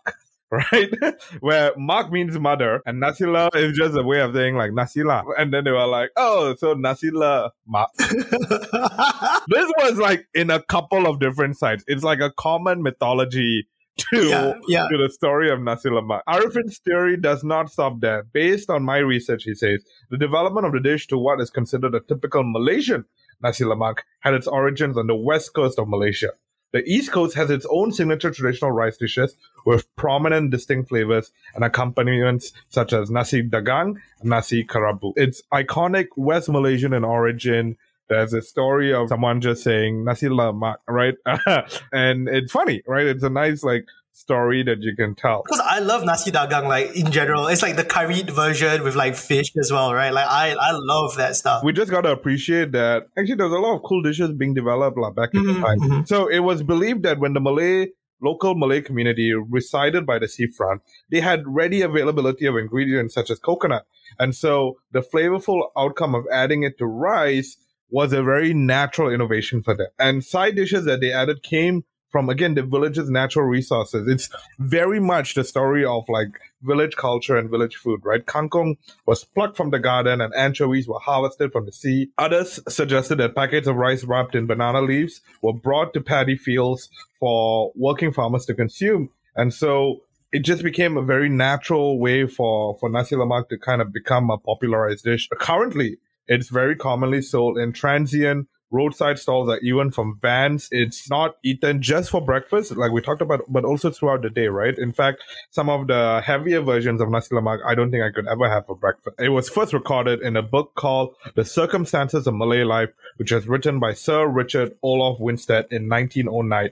Right? 0.74 0.92
Where 1.40 1.72
mak 1.78 2.12
means 2.12 2.38
mother 2.38 2.82
and 2.86 3.00
nasi 3.00 3.26
la 3.26 3.48
is 3.56 3.78
just 3.78 3.96
a 3.98 4.04
way 4.04 4.20
of 4.20 4.34
saying 4.34 4.56
like 4.56 4.74
nasi 4.74 5.02
la. 5.04 5.24
And 5.38 5.54
then 5.54 5.64
they 5.64 5.72
were 5.72 5.88
like, 5.88 6.10
oh, 6.18 6.56
so 6.58 6.74
nasi 6.74 7.10
la, 7.10 7.50
mak. 7.66 7.88
this 7.98 9.72
was 9.78 9.98
like 9.98 10.28
in 10.34 10.50
a 10.50 10.62
couple 10.62 11.08
of 11.08 11.20
different 11.20 11.58
sites. 11.58 11.84
It's 11.88 12.04
like 12.04 12.20
a 12.20 12.32
common 12.32 12.84
mythology 12.84 13.68
to, 13.98 14.28
Yeah, 14.28 14.54
yeah. 14.68 14.88
to 14.90 14.98
the 14.98 15.10
story 15.10 15.50
of 15.50 15.62
Nasi 15.62 15.90
Lemak. 15.90 16.22
Arifin's 16.28 16.80
theory 16.80 17.18
does 17.18 17.44
not 17.44 17.72
stop 17.72 18.00
there. 18.00 18.24
Based 18.34 18.70
on 18.70 18.84
my 18.84 18.98
research, 18.98 19.44
he 19.44 19.54
says, 19.54 19.84
the 20.10 20.18
development 20.18 20.66
of 20.66 20.74
the 20.74 20.80
dish 20.80 21.08
to 21.08 21.18
what 21.18 21.40
is 21.42 21.50
considered 21.50 21.96
a 21.96 22.00
typical 22.00 22.44
Malaysian 22.44 23.06
Nasi 23.42 23.64
Lemak 23.64 24.00
had 24.22 24.34
its 24.34 24.48
origins 24.48 24.98
on 24.98 25.08
the 25.08 25.16
west 25.16 25.54
coast 25.54 25.80
of 25.80 25.88
Malaysia. 25.88 26.30
The 26.74 26.84
East 26.86 27.12
Coast 27.12 27.36
has 27.36 27.50
its 27.50 27.66
own 27.70 27.92
signature 27.92 28.32
traditional 28.32 28.72
rice 28.72 28.98
dishes 28.98 29.36
with 29.66 29.94
prominent 29.98 30.52
distinct 30.52 30.90
flavors 30.90 31.32
and 31.54 31.66
accompaniments 31.66 32.54
such 32.70 32.94
as 32.94 33.12
nasi 33.12 33.44
dagang 33.44 33.98
and 34.22 34.30
nasi 34.30 34.64
kerabu. 34.64 35.14
It's 35.18 35.44
iconic 35.54 36.08
West 36.16 36.48
Malaysian 36.50 36.94
in 36.94 37.04
origin. 37.04 37.78
There's 38.08 38.34
a 38.34 38.42
story 38.42 38.94
of 38.94 39.10
someone 39.10 39.42
just 39.42 39.64
saying 39.64 40.06
nasi 40.06 40.28
lemak, 40.28 40.78
right? 40.88 41.16
and 41.92 42.30
it's 42.30 42.52
funny, 42.52 42.84
right? 42.88 43.06
It's 43.06 43.24
a 43.24 43.30
nice 43.30 43.64
like 43.64 43.86
story 44.14 44.64
that 44.64 44.78
you 44.82 44.96
can 44.96 45.16
tell. 45.16 45.44
Because 45.44 45.62
I 45.66 45.80
love 45.80 46.04
nasi 46.06 46.32
dagang, 46.32 46.68
like 46.68 46.96
in 46.96 47.12
general. 47.12 47.48
It's 47.48 47.62
like 47.62 47.76
the 47.76 47.84
curried 47.84 48.30
version 48.30 48.84
with 48.84 48.96
like 48.96 49.16
fish 49.16 49.52
as 49.60 49.72
well, 49.72 49.94
right? 49.94 50.14
Like 50.14 50.28
I, 50.28 50.52
I 50.54 50.72
love 50.74 51.18
that 51.18 51.36
stuff. 51.36 51.64
we 51.64 51.74
just 51.74 51.92
got 51.92 52.02
to 52.02 52.12
appreciate 52.12 52.72
that 52.74 53.08
actually 53.18 53.36
there's 53.36 53.52
a 53.52 53.56
lot 53.60 53.76
of 53.76 53.84
cool 53.84 54.02
dishes 54.02 54.32
being 54.34 54.54
developed 54.54 54.98
like, 54.98 55.16
back 55.16 55.30
in 55.34 55.44
the 55.44 55.54
Mhm, 55.54 55.62
time. 55.62 55.80
mhm. 55.80 56.08
So 56.08 56.28
it 56.28 56.40
was 56.40 56.64
believed 56.64 57.04
that 57.04 57.20
when 57.20 57.34
the 57.34 57.40
Malay 57.40 57.88
local 58.24 58.54
Malay 58.54 58.82
community 58.82 59.34
resided 59.34 60.06
by 60.06 60.20
the 60.20 60.28
seafront, 60.28 60.82
they 61.10 61.20
had 61.20 61.42
ready 61.48 61.82
availability 61.82 62.46
of 62.46 62.56
ingredients 62.56 63.16
such 63.16 63.32
as 63.32 63.40
coconut. 63.40 63.86
And 64.20 64.36
so 64.36 64.78
the 64.92 65.02
flavorful 65.02 65.70
outcome 65.76 66.14
of 66.14 66.26
adding 66.32 66.62
it 66.64 66.78
to 66.78 66.86
rice 66.86 67.58
was 67.90 68.14
a 68.14 68.22
very 68.22 68.54
natural 68.54 69.10
innovation 69.12 69.64
for 69.64 69.76
them. 69.76 69.88
And 69.98 70.24
side 70.24 70.56
dishes 70.56 70.86
that 70.86 71.02
they 71.02 71.12
added 71.12 71.42
came 71.44 71.84
from 72.12 72.30
again 72.30 72.56
the 72.56 72.64
village's 72.64 73.10
natural 73.10 73.46
resources. 73.46 74.08
It's 74.08 74.30
very 74.60 75.00
much 75.00 75.34
the 75.34 75.44
story 75.44 75.86
of 75.86 76.04
like 76.10 76.40
village 76.62 76.96
culture 76.96 77.38
and 77.38 77.50
village 77.50 77.76
food, 77.76 78.02
right? 78.04 78.26
Kangkong 78.26 78.78
was 79.06 79.24
plucked 79.24 79.58
from 79.58 79.72
the 79.72 79.80
garden 79.80 80.22
and 80.22 80.34
anchovies 80.36 80.88
were 80.88 81.00
harvested 81.00 81.52
from 81.52 81.66
the 81.66 81.72
sea. 81.72 82.10
Others 82.18 82.60
suggested 82.68 83.16
that 83.18 83.36
packets 83.36 83.68
of 83.68 83.76
rice 83.76 84.04
wrapped 84.04 84.36
in 84.36 84.46
banana 84.46 84.82
leaves 84.82 85.22
were 85.42 85.54
brought 85.54 85.94
to 85.94 86.02
paddy 86.02 86.36
fields 86.36 86.90
for 87.20 87.72
working 87.76 88.12
farmers 88.14 88.46
to 88.46 88.54
consume. 88.54 89.10
And 89.36 89.54
so 89.54 90.02
it 90.32 90.40
just 90.40 90.64
became 90.64 90.98
a 90.98 91.02
very 91.02 91.30
natural 91.30 92.00
way 92.00 92.28
for, 92.28 92.78
for 92.80 92.90
nasi 92.90 93.16
lemak 93.16 93.50
to 93.50 93.58
kind 93.58 93.82
of 93.82 93.92
become 93.92 94.30
a 94.30 94.38
popularized 94.38 95.04
dish. 95.04 95.30
Currently, 95.40 95.98
it's 96.28 96.50
very 96.50 96.76
commonly 96.76 97.22
sold 97.22 97.58
in 97.58 97.74
transient 97.74 98.48
roadside 98.72 99.20
stalls 99.20 99.50
or 99.50 99.60
even 99.60 99.92
from 99.92 100.18
vans. 100.22 100.70
It's 100.72 101.10
not 101.10 101.38
eaten 101.44 101.82
just 101.82 102.10
for 102.10 102.22
breakfast, 102.22 102.76
like 102.76 102.92
we 102.92 103.02
talked 103.02 103.22
about, 103.22 103.42
but 103.48 103.66
also 103.66 103.92
throughout 103.92 104.22
the 104.22 104.30
day, 104.30 104.48
right? 104.48 104.78
In 104.78 104.94
fact, 104.94 105.22
some 105.50 105.70
of 105.70 105.88
the 105.88 106.22
heavier 106.26 106.62
versions 106.62 107.02
of 107.02 107.10
nasi 107.10 107.36
lemak, 107.36 107.60
I 107.66 107.76
don't 107.76 107.92
think 107.92 108.04
I 108.04 108.12
could 108.12 108.28
ever 108.28 108.50
have 108.50 108.66
for 108.66 108.76
breakfast. 108.76 109.18
It 109.20 109.30
was 109.30 109.50
first 109.50 109.74
recorded 109.74 110.22
in 110.22 110.36
a 110.38 110.42
book 110.42 110.74
called 110.76 111.16
The 111.36 111.46
Circumstances 111.46 112.26
of 112.26 112.34
Malay 112.34 112.64
Life, 112.64 112.90
which 113.18 113.32
was 113.32 113.48
written 113.48 113.80
by 113.80 113.94
Sir 113.94 114.28
Richard 114.28 114.76
Olof 114.82 115.20
Winstedt 115.20 115.68
in 115.72 115.90
1909. 115.90 116.72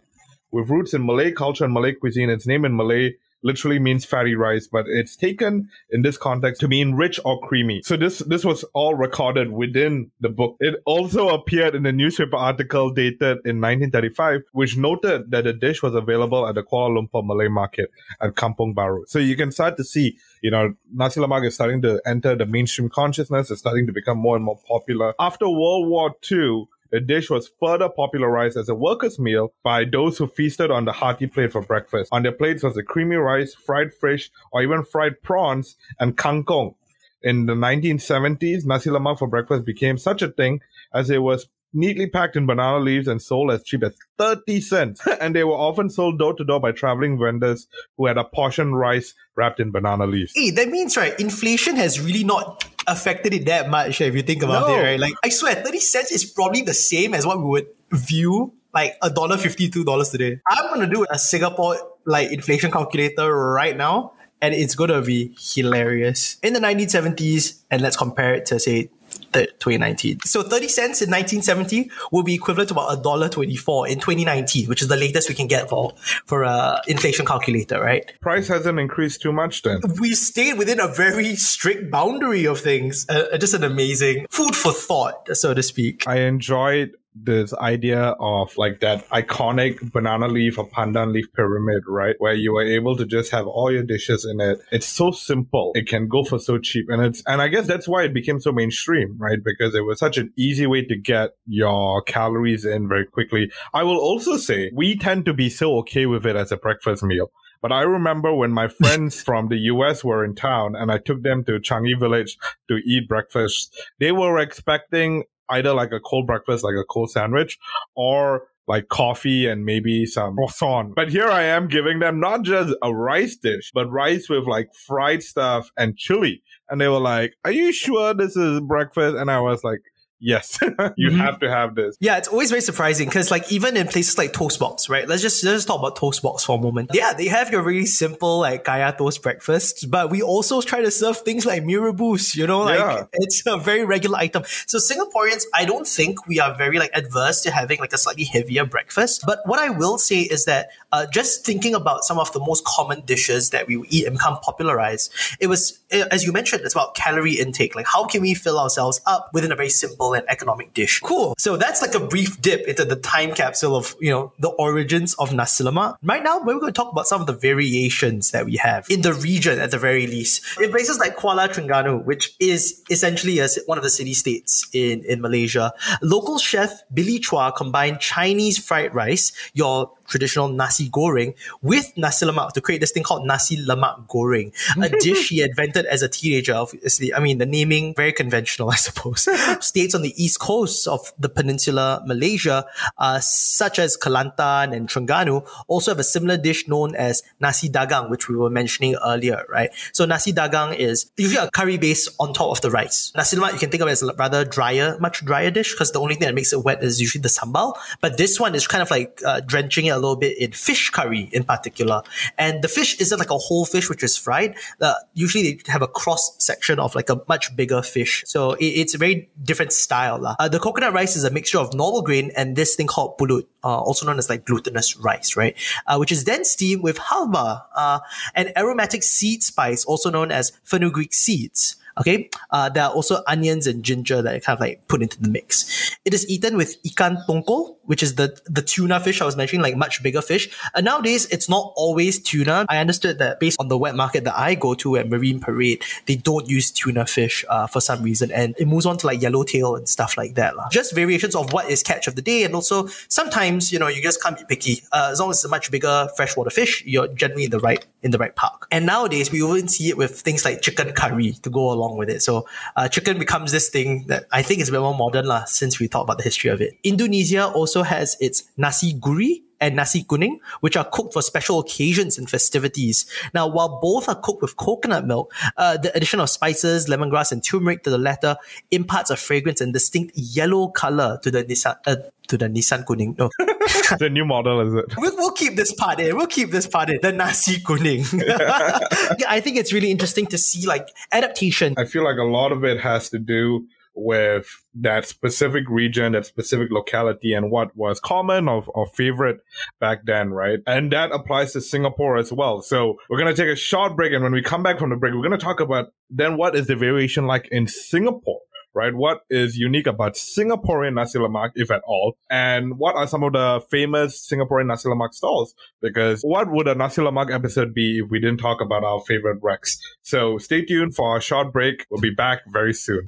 With 0.51 0.69
roots 0.69 0.93
in 0.93 1.05
Malay 1.05 1.31
culture 1.31 1.65
and 1.65 1.73
Malay 1.73 1.93
cuisine, 1.93 2.29
its 2.29 2.47
name 2.47 2.65
in 2.65 2.75
Malay 2.75 3.15
literally 3.43 3.79
means 3.79 4.05
fatty 4.05 4.35
rice, 4.35 4.67
but 4.67 4.85
it's 4.87 5.15
taken 5.15 5.69
in 5.89 6.01
this 6.01 6.17
context 6.17 6.61
to 6.61 6.67
mean 6.67 6.93
rich 6.93 7.19
or 7.25 7.39
creamy. 7.41 7.81
So 7.83 7.97
this 7.97 8.19
this 8.19 8.43
was 8.43 8.63
all 8.73 8.95
recorded 8.95 9.51
within 9.51 10.11
the 10.19 10.29
book. 10.29 10.57
It 10.59 10.75
also 10.85 11.29
appeared 11.29 11.75
in 11.75 11.85
a 11.85 11.91
newspaper 11.91 12.35
article 12.35 12.91
dated 12.91 13.39
in 13.45 13.61
1935, 13.61 14.41
which 14.51 14.77
noted 14.77 15.31
that 15.31 15.43
the 15.43 15.53
dish 15.53 15.81
was 15.81 15.95
available 15.95 16.47
at 16.47 16.55
the 16.55 16.63
Kuala 16.63 16.97
Lumpur 16.97 17.25
Malay 17.25 17.47
market 17.47 17.91
at 18.21 18.35
Kampong 18.35 18.73
Baru. 18.73 19.05
So 19.07 19.19
you 19.19 19.35
can 19.35 19.51
start 19.51 19.77
to 19.77 19.83
see, 19.83 20.17
you 20.41 20.51
know, 20.51 20.73
nasi 20.93 21.19
lemak 21.19 21.45
is 21.45 21.55
starting 21.55 21.81
to 21.83 22.01
enter 22.05 22.35
the 22.35 22.45
mainstream 22.45 22.89
consciousness. 22.89 23.51
It's 23.51 23.61
starting 23.61 23.87
to 23.87 23.93
become 23.93 24.17
more 24.17 24.35
and 24.35 24.45
more 24.45 24.59
popular. 24.67 25.13
After 25.19 25.47
World 25.49 25.87
War 25.87 26.15
II, 26.31 26.67
the 26.91 26.99
dish 26.99 27.29
was 27.29 27.51
further 27.59 27.89
popularized 27.89 28.57
as 28.57 28.69
a 28.69 28.75
workers' 28.75 29.19
meal 29.19 29.53
by 29.63 29.85
those 29.85 30.17
who 30.17 30.27
feasted 30.27 30.71
on 30.71 30.85
the 30.85 30.91
hearty 30.91 31.27
plate 31.27 31.51
for 31.51 31.61
breakfast. 31.61 32.09
On 32.11 32.23
their 32.23 32.31
plates 32.31 32.63
was 32.63 32.75
the 32.75 32.83
creamy 32.83 33.15
rice, 33.15 33.53
fried 33.53 33.93
fish, 33.93 34.31
or 34.51 34.63
even 34.63 34.83
fried 34.83 35.21
prawns 35.21 35.75
and 35.99 36.17
kangkong. 36.17 36.75
In 37.21 37.45
the 37.45 37.53
1970s, 37.53 38.65
nasi 38.65 38.89
lemak 38.89 39.19
for 39.19 39.27
breakfast 39.27 39.65
became 39.65 39.97
such 39.97 40.21
a 40.21 40.29
thing 40.29 40.61
as 40.93 41.09
it 41.09 41.21
was 41.21 41.47
neatly 41.73 42.07
packed 42.07 42.35
in 42.35 42.45
banana 42.45 42.79
leaves 42.79 43.07
and 43.07 43.21
sold 43.21 43.51
as 43.51 43.63
cheap 43.63 43.83
as 43.83 43.95
30 44.17 44.61
cents. 44.61 45.05
and 45.21 45.35
they 45.35 45.43
were 45.43 45.53
often 45.53 45.89
sold 45.89 46.17
door 46.17 46.33
to 46.33 46.43
door 46.43 46.59
by 46.59 46.71
traveling 46.71 47.19
vendors 47.19 47.67
who 47.97 48.07
had 48.07 48.17
a 48.17 48.23
portion 48.23 48.73
rice 48.73 49.13
wrapped 49.35 49.59
in 49.59 49.71
banana 49.71 50.07
leaves. 50.07 50.31
Hey, 50.35 50.51
that 50.51 50.69
means 50.69 50.97
right, 50.97 51.19
inflation 51.19 51.75
has 51.75 51.99
really 51.99 52.23
not 52.23 52.65
affected 52.87 53.33
it 53.33 53.45
that 53.45 53.69
much 53.69 54.01
if 54.01 54.15
you 54.15 54.21
think 54.23 54.43
about 54.43 54.67
No. 54.67 54.75
it, 54.79 54.83
right? 54.83 54.99
Like 54.99 55.13
I 55.23 55.29
swear, 55.29 55.55
30 55.55 55.79
cents 55.79 56.11
is 56.11 56.25
probably 56.25 56.61
the 56.61 56.73
same 56.73 57.13
as 57.13 57.25
what 57.25 57.37
we 57.39 57.45
would 57.45 57.67
view 57.91 58.53
like 58.73 58.95
a 59.01 59.09
dollar 59.09 59.37
fifty 59.37 59.67
two 59.69 59.83
dollars 59.83 60.09
today. 60.09 60.39
I'm 60.47 60.69
gonna 60.69 60.87
do 60.87 61.05
a 61.09 61.17
Singapore 61.17 61.75
like 62.05 62.31
inflation 62.31 62.71
calculator 62.71 63.33
right 63.51 63.75
now, 63.75 64.13
and 64.41 64.53
it's 64.53 64.75
gonna 64.75 65.01
be 65.01 65.35
hilarious. 65.39 66.37
In 66.43 66.53
the 66.53 66.59
1970s, 66.59 67.61
and 67.71 67.81
let's 67.81 67.97
compare 67.97 68.33
it 68.35 68.45
to 68.47 68.59
say 68.59 68.89
th- 69.33 69.49
2019. 69.59 70.19
So 70.25 70.43
30 70.43 70.67
cents 70.67 71.01
in 71.01 71.09
1970 71.09 71.91
will 72.11 72.23
be 72.23 72.33
equivalent 72.33 72.69
to 72.69 72.75
about 72.75 72.97
a 72.97 73.01
dollar 73.01 73.29
24 73.29 73.87
in 73.87 73.99
2019, 73.99 74.67
which 74.67 74.81
is 74.81 74.87
the 74.87 74.97
latest 74.97 75.29
we 75.29 75.35
can 75.35 75.47
get 75.47 75.69
for 75.69 75.93
for 76.25 76.43
a 76.43 76.81
inflation 76.87 77.25
calculator, 77.25 77.79
right? 77.79 78.11
Price 78.21 78.47
hasn't 78.47 78.79
increased 78.79 79.21
too 79.21 79.31
much 79.31 79.61
then. 79.63 79.81
we 79.99 80.13
stayed 80.15 80.57
within 80.57 80.79
a 80.79 80.87
very 80.87 81.35
strict 81.35 81.89
boundary 81.91 82.45
of 82.45 82.59
things. 82.59 83.05
Uh, 83.09 83.37
just 83.37 83.53
an 83.53 83.63
amazing 83.63 84.25
food 84.29 84.55
for 84.55 84.71
thought, 84.71 85.27
so 85.33 85.53
to 85.53 85.63
speak. 85.63 86.07
I 86.07 86.19
enjoyed 86.21 86.95
this 87.23 87.53
idea 87.55 88.15
of 88.19 88.57
like 88.57 88.79
that 88.79 89.07
iconic 89.09 89.91
banana 89.91 90.27
leaf 90.27 90.57
or 90.57 90.67
pandan 90.69 91.13
leaf 91.13 91.25
pyramid, 91.33 91.83
right? 91.87 92.15
Where 92.19 92.33
you 92.33 92.53
were 92.53 92.63
able 92.63 92.95
to 92.97 93.05
just 93.05 93.31
have 93.31 93.47
all 93.47 93.71
your 93.71 93.83
dishes 93.83 94.25
in 94.25 94.39
it. 94.39 94.59
It's 94.71 94.87
so 94.87 95.11
simple. 95.11 95.71
It 95.75 95.87
can 95.87 96.07
go 96.07 96.23
for 96.23 96.39
so 96.39 96.57
cheap. 96.57 96.85
And 96.89 97.03
it's, 97.03 97.23
and 97.27 97.41
I 97.41 97.47
guess 97.47 97.67
that's 97.67 97.87
why 97.87 98.03
it 98.03 98.13
became 98.13 98.39
so 98.39 98.51
mainstream, 98.51 99.17
right? 99.17 99.39
Because 99.43 99.75
it 99.75 99.85
was 99.85 99.99
such 99.99 100.17
an 100.17 100.31
easy 100.37 100.67
way 100.67 100.83
to 100.85 100.97
get 100.97 101.31
your 101.45 102.01
calories 102.03 102.65
in 102.65 102.87
very 102.87 103.05
quickly. 103.05 103.51
I 103.73 103.83
will 103.83 103.99
also 103.99 104.37
say 104.37 104.71
we 104.73 104.97
tend 104.97 105.25
to 105.25 105.33
be 105.33 105.49
so 105.49 105.77
okay 105.79 106.05
with 106.05 106.25
it 106.25 106.35
as 106.35 106.51
a 106.51 106.57
breakfast 106.57 107.03
meal. 107.03 107.31
But 107.61 107.73
I 107.73 107.81
remember 107.81 108.33
when 108.33 108.51
my 108.51 108.67
friends 108.69 109.21
from 109.23 109.49
the 109.49 109.57
US 109.57 110.03
were 110.03 110.23
in 110.23 110.35
town 110.35 110.75
and 110.75 110.91
I 110.91 110.97
took 110.97 111.23
them 111.23 111.43
to 111.45 111.59
Changi 111.59 111.99
Village 111.99 112.37
to 112.69 112.75
eat 112.85 113.07
breakfast, 113.07 113.77
they 113.99 114.11
were 114.11 114.39
expecting 114.39 115.23
either 115.49 115.73
like 115.73 115.91
a 115.91 115.99
cold 115.99 116.27
breakfast, 116.27 116.63
like 116.63 116.75
a 116.75 116.85
cold 116.85 117.11
sandwich, 117.11 117.57
or 117.95 118.47
like 118.67 118.87
coffee 118.87 119.47
and 119.47 119.65
maybe 119.65 120.05
some 120.05 120.35
croissant. 120.35 120.93
But 120.95 121.09
here 121.09 121.27
I 121.27 121.41
am 121.41 121.67
giving 121.67 121.99
them 121.99 122.19
not 122.19 122.43
just 122.43 122.75
a 122.83 122.93
rice 122.93 123.35
dish, 123.35 123.71
but 123.73 123.89
rice 123.89 124.29
with 124.29 124.45
like 124.45 124.69
fried 124.85 125.23
stuff 125.23 125.71
and 125.75 125.97
chili. 125.97 126.43
And 126.69 126.79
they 126.79 126.87
were 126.87 126.99
like, 126.99 127.33
are 127.43 127.51
you 127.51 127.73
sure 127.73 128.13
this 128.13 128.35
is 128.35 128.61
breakfast? 128.61 129.17
And 129.17 129.31
I 129.31 129.39
was 129.39 129.63
like, 129.63 129.79
yes, 130.19 130.59
you 130.61 130.67
mm-hmm. 130.69 131.19
have 131.19 131.39
to 131.39 131.49
have 131.49 131.75
this. 131.75 131.97
Yeah, 131.99 132.17
it's 132.17 132.27
always 132.27 132.49
very 132.49 132.61
surprising 132.61 133.07
because 133.07 133.31
like 133.31 133.51
even 133.51 133.77
in 133.77 133.87
places 133.87 134.17
like 134.17 134.33
Toastbox, 134.33 134.89
right? 134.89 135.07
Let's 135.07 135.21
just 135.21 135.43
let's 135.43 135.57
just 135.57 135.67
talk 135.67 135.79
about 135.79 135.95
Toastbox 135.95 136.41
for 136.41 136.57
a 136.57 136.61
moment. 136.61 136.91
Yeah, 136.93 137.13
they 137.13 137.27
have 137.27 137.51
your 137.51 137.61
really 137.61 137.85
simple 137.85 138.39
like 138.39 138.63
kaya 138.63 138.93
toast 138.97 139.21
breakfast, 139.21 139.89
but 139.89 140.09
we 140.09 140.21
also 140.21 140.61
try 140.61 140.81
to 140.81 140.91
serve 140.91 141.17
things 141.19 141.45
like 141.45 141.63
mee 141.63 141.77
rebus, 141.77 142.35
you 142.35 142.47
know, 142.47 142.61
like 142.61 142.79
yeah. 142.79 143.05
it's 143.13 143.43
a 143.45 143.57
very 143.57 143.85
regular 143.85 144.17
item. 144.17 144.43
So 144.67 144.77
Singaporeans, 144.77 145.45
I 145.53 145.65
don't 145.65 145.87
think 145.87 146.27
we 146.27 146.39
are 146.39 146.55
very 146.55 146.79
like 146.79 146.91
adverse 146.93 147.41
to 147.41 147.51
having 147.51 147.79
like 147.79 147.93
a 147.93 147.97
slightly 147.97 148.25
heavier 148.25 148.65
breakfast. 148.65 149.23
But 149.25 149.39
what 149.45 149.59
I 149.59 149.69
will 149.69 149.97
say 149.97 150.21
is 150.21 150.45
that 150.45 150.69
uh, 150.91 151.05
just 151.07 151.45
thinking 151.45 151.75
about 151.75 152.03
some 152.03 152.19
of 152.19 152.31
the 152.33 152.39
most 152.39 152.65
common 152.65 153.01
dishes 153.01 153.51
that 153.51 153.67
we 153.67 153.83
eat 153.89 154.05
and 154.05 154.15
become 154.15 154.37
popularized, 154.41 155.13
it 155.39 155.47
was 155.47 155.79
as 155.91 156.23
you 156.23 156.31
mentioned, 156.31 156.63
it's 156.63 156.73
about 156.75 156.95
calorie 156.95 157.33
intake. 157.33 157.75
Like 157.75 157.87
how 157.87 158.05
can 158.05 158.21
we 158.21 158.33
fill 158.33 158.59
ourselves 158.59 159.01
up 159.05 159.29
within 159.33 159.51
a 159.51 159.55
very 159.55 159.69
simple 159.69 160.08
and 160.13 160.23
economic 160.27 160.73
dish. 160.73 160.99
Cool. 160.99 161.35
So 161.37 161.57
that's 161.57 161.81
like 161.81 161.95
a 161.95 161.99
brief 161.99 162.41
dip 162.41 162.67
into 162.67 162.85
the 162.85 162.95
time 162.95 163.33
capsule 163.33 163.75
of, 163.75 163.95
you 163.99 164.11
know, 164.11 164.33
the 164.39 164.49
origins 164.49 165.13
of 165.15 165.33
nasi 165.33 165.63
lemak. 165.63 165.95
Right 166.03 166.23
now, 166.23 166.39
we're 166.39 166.59
going 166.59 166.73
to 166.73 166.77
talk 166.77 166.91
about 166.91 167.07
some 167.07 167.21
of 167.21 167.27
the 167.27 167.33
variations 167.33 168.31
that 168.31 168.45
we 168.45 168.57
have 168.57 168.85
in 168.89 169.01
the 169.01 169.13
region 169.13 169.59
at 169.59 169.71
the 169.71 169.77
very 169.77 170.07
least. 170.07 170.43
In 170.59 170.71
places 170.71 170.99
like 170.99 171.17
Kuala 171.17 171.49
Terengganu, 171.49 172.03
which 172.05 172.35
is 172.39 172.83
essentially 172.89 173.39
a, 173.39 173.47
one 173.65 173.77
of 173.77 173.83
the 173.83 173.89
city 173.89 174.13
states 174.13 174.67
in, 174.73 175.03
in 175.05 175.21
Malaysia, 175.21 175.73
local 176.01 176.37
chef 176.37 176.81
Billy 176.93 177.19
Chua 177.19 177.55
combined 177.55 177.99
Chinese 177.99 178.57
fried 178.57 178.93
rice, 178.93 179.31
your 179.53 179.91
traditional 180.09 180.49
nasi 180.49 180.89
goreng 180.89 181.35
with 181.61 181.95
nasi 181.97 182.25
lemak 182.25 182.51
to 182.53 182.61
create 182.61 182.81
this 182.81 182.91
thing 182.91 183.03
called 183.03 183.25
nasi 183.25 183.57
lemak 183.57 184.07
goreng, 184.07 184.51
a 184.81 184.89
dish 184.99 185.29
he 185.29 185.41
invented 185.41 185.85
as 185.85 186.01
a 186.01 186.09
teenager. 186.09 186.53
Obviously, 186.53 187.13
I 187.13 187.19
mean, 187.19 187.37
the 187.37 187.45
naming 187.45 187.93
very 187.95 188.11
conventional, 188.11 188.71
I 188.71 188.75
suppose. 188.75 189.27
States 189.61 189.95
on 189.95 190.01
the 190.01 190.13
east 190.21 190.39
coast 190.39 190.87
of 190.87 191.13
the 191.19 191.29
peninsula 191.29 192.03
Malaysia, 192.05 192.65
uh, 192.97 193.19
such 193.19 193.79
as 193.79 193.97
Kelantan 193.97 194.75
and 194.75 194.89
Terengganu, 194.89 195.47
also 195.67 195.91
have 195.91 195.99
a 195.99 196.03
similar 196.03 196.37
dish 196.37 196.67
known 196.67 196.95
as 196.95 197.21
nasi 197.39 197.69
dagang, 197.69 198.09
which 198.09 198.27
we 198.27 198.35
were 198.35 198.49
mentioning 198.49 198.95
earlier, 199.05 199.45
right? 199.49 199.69
So 199.93 200.05
nasi 200.05 200.33
dagang 200.33 200.75
is 200.75 201.11
usually 201.17 201.45
a 201.45 201.49
curry 201.51 201.77
base 201.77 202.09
on 202.19 202.33
top 202.33 202.51
of 202.51 202.61
the 202.61 202.71
rice. 202.71 203.11
Nasi 203.15 203.37
lemak 203.37 203.53
you 203.53 203.59
can 203.59 203.69
think 203.69 203.81
of 203.81 203.89
it 203.89 203.91
as 203.91 204.03
a 204.03 204.13
rather 204.13 204.43
drier, 204.45 204.97
much 204.99 205.23
drier 205.23 205.51
dish 205.51 205.73
because 205.73 205.91
the 205.91 205.99
only 205.99 206.15
thing 206.15 206.25
that 206.25 206.35
makes 206.35 206.53
it 206.53 206.63
wet 206.63 206.83
is 206.83 206.99
usually 206.99 207.21
the 207.21 207.29
sambal. 207.29 207.77
But 208.01 208.17
this 208.17 208.39
one 208.39 208.55
is 208.55 208.67
kind 208.67 208.81
of 208.81 208.89
like 208.91 209.21
uh, 209.25 209.41
drenching 209.41 209.85
it 209.85 209.91
little 209.99 210.15
bit 210.15 210.37
in 210.37 210.51
fish 210.51 210.89
curry 210.89 211.29
in 211.31 211.43
particular. 211.43 212.01
And 212.37 212.61
the 212.61 212.67
fish 212.67 212.99
isn't 212.99 213.19
like 213.19 213.29
a 213.29 213.37
whole 213.37 213.65
fish 213.65 213.89
which 213.89 214.03
is 214.03 214.17
fried. 214.17 214.55
Uh, 214.81 214.93
usually 215.13 215.53
they 215.53 215.71
have 215.71 215.81
a 215.81 215.87
cross 215.87 216.35
section 216.43 216.79
of 216.79 216.95
like 216.95 217.09
a 217.09 217.21
much 217.27 217.55
bigger 217.55 217.81
fish. 217.81 218.23
So 218.27 218.53
it, 218.53 218.65
it's 218.65 218.93
a 218.93 218.97
very 218.97 219.29
different 219.43 219.73
style. 219.73 220.35
Uh, 220.39 220.47
the 220.47 220.59
coconut 220.59 220.93
rice 220.93 221.15
is 221.15 221.23
a 221.23 221.31
mixture 221.31 221.59
of 221.59 221.73
normal 221.73 222.01
grain 222.01 222.31
and 222.35 222.55
this 222.55 222.75
thing 222.75 222.87
called 222.87 223.17
pulut, 223.17 223.43
uh, 223.63 223.79
also 223.79 224.05
known 224.05 224.17
as 224.17 224.29
like 224.29 224.45
glutinous 224.45 224.97
rice, 224.97 225.35
right? 225.35 225.55
Uh, 225.87 225.97
which 225.97 226.11
is 226.11 226.23
then 226.25 226.45
steamed 226.45 226.83
with 226.83 226.97
halba, 226.97 227.63
uh, 227.75 227.99
an 228.35 228.51
aromatic 228.57 229.03
seed 229.03 229.43
spice, 229.43 229.85
also 229.85 230.09
known 230.09 230.31
as 230.31 230.51
fenugreek 230.63 231.13
seeds. 231.13 231.75
Okay, 231.99 232.29
uh, 232.51 232.69
there 232.69 232.83
are 232.83 232.91
also 232.91 233.21
onions 233.27 233.67
and 233.67 233.83
ginger 233.83 234.21
that 234.21 234.33
are 234.33 234.39
kind 234.39 234.55
of 234.55 234.61
like 234.61 234.87
put 234.87 235.01
into 235.01 235.19
the 235.19 235.27
mix. 235.27 235.97
It 236.05 236.13
is 236.13 236.23
eaten 236.29 236.55
with 236.55 236.81
ikan 236.83 237.25
tongkol, 237.27 237.78
which 237.89 238.03
is 238.03 238.13
the 238.15 238.39
the 238.45 238.61
tuna 238.61 238.99
fish 238.99 239.19
I 239.19 239.25
was 239.25 239.35
mentioning, 239.35 239.63
like 239.63 239.75
much 239.75 240.03
bigger 240.03 240.21
fish. 240.21 240.47
And 240.75 240.85
nowadays, 240.85 241.25
it's 241.31 241.49
not 241.49 241.73
always 241.75 242.19
tuna. 242.19 242.67
I 242.69 242.77
understood 242.77 243.17
that 243.17 243.39
based 243.39 243.59
on 243.59 243.67
the 243.67 243.79
wet 243.79 243.95
market 243.95 244.25
that 244.25 244.37
I 244.37 244.53
go 244.53 244.75
to 244.75 244.97
at 244.97 245.09
Marine 245.09 245.39
Parade, 245.39 245.83
they 246.05 246.15
don't 246.15 246.47
use 246.47 246.69
tuna 246.69 247.07
fish 247.07 247.43
uh, 247.49 247.65
for 247.65 247.81
some 247.81 248.03
reason, 248.03 248.31
and 248.31 248.53
it 248.59 248.67
moves 248.67 248.85
on 248.85 248.99
to 248.99 249.07
like 249.07 249.23
yellowtail 249.23 249.75
and 249.75 249.89
stuff 249.89 250.17
like 250.17 250.35
that. 250.35 250.55
La. 250.55 250.69
Just 250.69 250.93
variations 250.93 251.33
of 251.33 251.51
what 251.51 251.67
is 251.67 251.81
catch 251.81 252.05
of 252.05 252.15
the 252.15 252.21
day, 252.21 252.43
and 252.43 252.53
also 252.53 252.85
sometimes 253.07 253.73
you 253.73 253.79
know 253.79 253.87
you 253.87 254.03
just 254.03 254.21
can't 254.21 254.37
be 254.37 254.45
picky. 254.45 254.83
Uh, 254.91 255.09
as 255.11 255.19
long 255.19 255.31
as 255.31 255.37
it's 255.37 255.45
a 255.45 255.49
much 255.49 255.71
bigger 255.71 256.07
freshwater 256.15 256.51
fish, 256.51 256.83
you're 256.85 257.07
generally 257.07 257.45
in 257.45 257.49
the 257.49 257.59
right 257.59 257.87
in 258.03 258.11
the 258.11 258.19
right 258.19 258.35
park. 258.35 258.67
And 258.71 258.85
nowadays, 258.85 259.31
we 259.31 259.41
even 259.41 259.67
see 259.67 259.89
it 259.89 259.97
with 259.97 260.21
things 260.21 260.45
like 260.45 260.61
chicken 260.61 260.93
curry 260.93 261.33
to 261.41 261.49
go 261.49 261.71
along 261.71 261.97
with 261.97 262.09
it. 262.09 262.21
So 262.21 262.47
uh, 262.75 262.87
chicken 262.87 263.17
becomes 263.17 263.51
this 263.51 263.69
thing 263.69 264.05
that 264.07 264.25
I 264.31 264.41
think 264.41 264.61
is 264.61 264.69
a 264.69 264.71
bit 264.71 264.81
more 264.81 264.95
modern 264.95 265.25
lah, 265.25 265.45
since 265.45 265.79
we 265.79 265.87
talk 265.87 266.03
about 266.03 266.17
the 266.17 266.23
history 266.23 266.51
of 266.51 266.61
it. 266.61 266.77
Indonesia 266.83 267.47
also 267.49 267.78
also 267.79 267.89
has 267.89 268.17
its 268.19 268.43
nasi 268.57 268.93
guri 268.93 269.43
and 269.61 269.75
nasi 269.75 270.03
kuning, 270.03 270.39
which 270.61 270.77
are 270.77 270.85
cooked 270.85 271.13
for 271.13 271.21
special 271.21 271.59
occasions 271.59 272.17
and 272.17 272.29
festivities. 272.29 273.05
Now, 273.33 273.47
while 273.47 273.79
both 273.81 274.07
are 274.07 274.15
cooked 274.15 274.41
with 274.41 274.55
coconut 274.55 275.05
milk, 275.05 275.33
uh, 275.57 275.77
the 275.77 275.95
addition 275.95 276.19
of 276.21 276.29
spices, 276.29 276.87
lemongrass, 276.87 277.31
and 277.31 277.43
turmeric 277.43 277.83
to 277.83 277.89
the 277.89 277.97
latter 277.97 278.37
imparts 278.71 279.09
a 279.11 279.17
fragrance 279.17 279.59
and 279.59 279.73
distinct 279.73 280.13
yellow 280.15 280.69
color 280.69 281.19
to 281.23 281.31
the 281.31 281.43
Nissan. 281.43 281.75
Uh, 281.85 281.95
to 282.29 282.37
the 282.37 282.47
Nissan 282.47 282.85
Kuning. 282.85 283.17
No. 283.17 283.31
the 283.97 284.07
new 284.07 284.23
model, 284.23 284.61
is 284.61 284.71
it? 284.75 284.95
We'll, 284.97 285.15
we'll, 285.15 285.31
keep 285.31 285.55
this 285.55 285.73
part 285.73 285.99
in. 285.99 286.15
We'll 286.15 286.27
keep 286.27 286.51
this 286.51 286.67
part 286.67 286.91
in. 286.91 286.99
The 287.01 287.11
Nasi 287.11 287.59
Kuning. 287.59 288.05
I 289.27 289.39
think 289.39 289.57
it's 289.57 289.73
really 289.73 289.89
interesting 289.89 290.27
to 290.27 290.37
see 290.37 290.67
like 290.67 290.89
adaptation. 291.11 291.73
I 291.75 291.85
feel 291.85 292.03
like 292.03 292.17
a 292.17 292.23
lot 292.23 292.51
of 292.51 292.63
it 292.63 292.79
has 292.81 293.09
to 293.09 293.17
do 293.17 293.67
with 293.99 294.47
that 294.75 295.05
specific 295.05 295.63
region, 295.69 296.13
that 296.13 296.25
specific 296.25 296.69
locality, 296.71 297.33
and 297.33 297.51
what 297.51 297.75
was 297.75 297.99
common 297.99 298.47
or, 298.47 298.63
or 298.69 298.87
favorite 298.87 299.37
back 299.79 299.99
then, 300.05 300.29
right? 300.29 300.59
And 300.65 300.91
that 300.91 301.11
applies 301.11 301.53
to 301.53 301.61
Singapore 301.61 302.17
as 302.17 302.31
well. 302.31 302.61
So 302.61 302.95
we're 303.09 303.19
going 303.19 303.33
to 303.33 303.41
take 303.41 303.51
a 303.51 303.55
short 303.55 303.95
break. 303.95 304.13
And 304.13 304.23
when 304.23 304.33
we 304.33 304.41
come 304.41 304.63
back 304.63 304.79
from 304.79 304.89
the 304.89 304.95
break, 304.95 305.13
we're 305.13 305.27
going 305.27 305.37
to 305.37 305.37
talk 305.37 305.59
about 305.59 305.87
then 306.09 306.37
what 306.37 306.55
is 306.55 306.67
the 306.67 306.75
variation 306.75 307.27
like 307.27 307.47
in 307.51 307.67
Singapore? 307.67 308.41
right? 308.73 308.93
What 308.95 309.21
is 309.29 309.57
unique 309.57 309.87
about 309.87 310.13
Singaporean 310.13 310.93
nasi 310.93 311.19
lemak, 311.19 311.51
if 311.55 311.71
at 311.71 311.81
all? 311.85 312.15
And 312.29 312.77
what 312.77 312.95
are 312.95 313.07
some 313.07 313.23
of 313.23 313.33
the 313.33 313.61
famous 313.69 314.27
Singaporean 314.31 314.67
nasi 314.67 314.87
lemak 314.89 315.13
stalls? 315.13 315.53
Because 315.81 316.21
what 316.21 316.51
would 316.51 316.67
a 316.67 316.75
nasi 316.75 317.01
lemak 317.01 317.33
episode 317.33 317.73
be 317.73 317.99
if 317.99 318.09
we 318.09 318.19
didn't 318.19 318.37
talk 318.37 318.61
about 318.61 318.83
our 318.83 319.01
favorite 319.01 319.39
wrecks? 319.41 319.79
So 320.01 320.37
stay 320.37 320.63
tuned 320.63 320.95
for 320.95 321.17
a 321.17 321.21
short 321.21 321.51
break. 321.51 321.85
We'll 321.89 322.01
be 322.01 322.13
back 322.13 322.41
very 322.47 322.73
soon. 322.73 323.07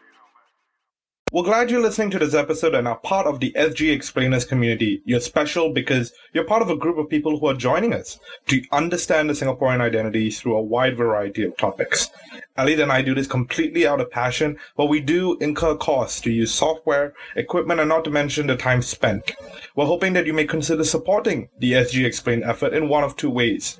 We're 1.33 1.43
glad 1.43 1.71
you're 1.71 1.81
listening 1.81 2.11
to 2.11 2.19
this 2.19 2.33
episode 2.33 2.75
and 2.75 2.85
are 2.89 2.97
part 2.97 3.25
of 3.25 3.39
the 3.39 3.53
SG 3.53 3.93
Explainers 3.93 4.43
community. 4.43 5.01
You're 5.05 5.21
special 5.21 5.71
because 5.71 6.11
you're 6.33 6.43
part 6.43 6.61
of 6.61 6.69
a 6.69 6.75
group 6.75 6.97
of 6.97 7.07
people 7.07 7.39
who 7.39 7.47
are 7.47 7.53
joining 7.53 7.93
us 7.93 8.19
to 8.47 8.61
understand 8.73 9.29
the 9.29 9.33
Singaporean 9.33 9.79
identity 9.79 10.29
through 10.29 10.57
a 10.57 10.61
wide 10.61 10.97
variety 10.97 11.45
of 11.45 11.55
topics. 11.55 12.09
Ali 12.57 12.81
and 12.81 12.91
I 12.91 13.01
do 13.01 13.15
this 13.15 13.27
completely 13.27 13.87
out 13.87 14.01
of 14.01 14.11
passion, 14.11 14.59
but 14.75 14.87
we 14.87 14.99
do 14.99 15.37
incur 15.37 15.75
costs 15.77 16.19
to 16.19 16.31
use 16.31 16.53
software, 16.53 17.13
equipment, 17.37 17.79
and 17.79 17.87
not 17.87 18.03
to 18.03 18.09
mention 18.09 18.47
the 18.47 18.57
time 18.57 18.81
spent. 18.81 19.31
We're 19.77 19.85
hoping 19.85 20.11
that 20.11 20.25
you 20.25 20.33
may 20.33 20.43
consider 20.43 20.83
supporting 20.83 21.47
the 21.59 21.71
SG 21.71 22.03
Explain 22.03 22.43
effort 22.43 22.73
in 22.73 22.89
one 22.89 23.05
of 23.05 23.15
two 23.15 23.29
ways. 23.29 23.79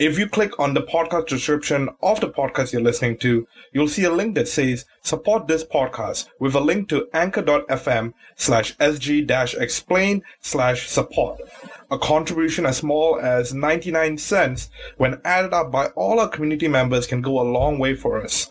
If 0.00 0.18
you 0.18 0.26
click 0.26 0.58
on 0.58 0.72
the 0.72 0.80
podcast 0.80 1.26
description 1.26 1.90
of 2.02 2.20
the 2.20 2.30
podcast 2.30 2.72
you're 2.72 2.80
listening 2.80 3.18
to, 3.18 3.46
you'll 3.74 3.86
see 3.86 4.04
a 4.04 4.10
link 4.10 4.34
that 4.34 4.48
says 4.48 4.86
support 5.02 5.46
this 5.46 5.62
podcast 5.62 6.28
with 6.38 6.54
a 6.54 6.60
link 6.60 6.88
to 6.88 7.06
anchor.fm 7.12 8.14
slash 8.34 8.74
sg 8.78 9.60
explain 9.60 10.22
slash 10.40 10.88
support. 10.88 11.42
A 11.90 11.98
contribution 11.98 12.64
as 12.64 12.78
small 12.78 13.20
as 13.20 13.52
99 13.52 14.16
cents 14.16 14.70
when 14.96 15.20
added 15.22 15.52
up 15.52 15.70
by 15.70 15.88
all 15.88 16.18
our 16.18 16.28
community 16.28 16.66
members 16.66 17.06
can 17.06 17.20
go 17.20 17.38
a 17.38 17.42
long 17.52 17.78
way 17.78 17.94
for 17.94 18.24
us. 18.24 18.50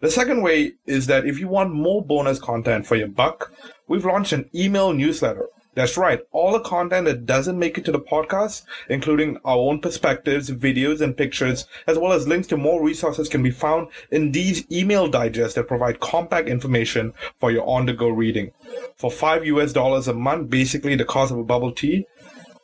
The 0.00 0.10
second 0.10 0.42
way 0.42 0.72
is 0.84 1.06
that 1.06 1.24
if 1.24 1.38
you 1.38 1.48
want 1.48 1.72
more 1.72 2.04
bonus 2.04 2.38
content 2.38 2.86
for 2.86 2.96
your 2.96 3.08
buck, 3.08 3.50
we've 3.88 4.04
launched 4.04 4.34
an 4.34 4.50
email 4.54 4.92
newsletter 4.92 5.46
that's 5.74 5.96
right. 5.96 6.20
All 6.32 6.52
the 6.52 6.60
content 6.60 7.06
that 7.06 7.26
doesn't 7.26 7.58
make 7.58 7.78
it 7.78 7.84
to 7.84 7.92
the 7.92 8.00
podcast, 8.00 8.64
including 8.88 9.38
our 9.44 9.56
own 9.56 9.80
perspectives, 9.80 10.50
videos, 10.50 11.00
and 11.00 11.16
pictures, 11.16 11.66
as 11.86 11.96
well 11.96 12.12
as 12.12 12.26
links 12.26 12.48
to 12.48 12.56
more 12.56 12.82
resources 12.82 13.28
can 13.28 13.42
be 13.42 13.52
found 13.52 13.88
in 14.10 14.32
these 14.32 14.70
email 14.72 15.06
digests 15.08 15.54
that 15.54 15.68
provide 15.68 16.00
compact 16.00 16.48
information 16.48 17.14
for 17.38 17.52
your 17.52 17.68
on-the-go 17.68 18.08
reading. 18.08 18.50
For 18.96 19.10
five 19.10 19.44
US 19.46 19.72
dollars 19.72 20.08
a 20.08 20.12
month, 20.12 20.50
basically 20.50 20.96
the 20.96 21.04
cost 21.04 21.30
of 21.30 21.38
a 21.38 21.44
bubble 21.44 21.72
tea, 21.72 22.06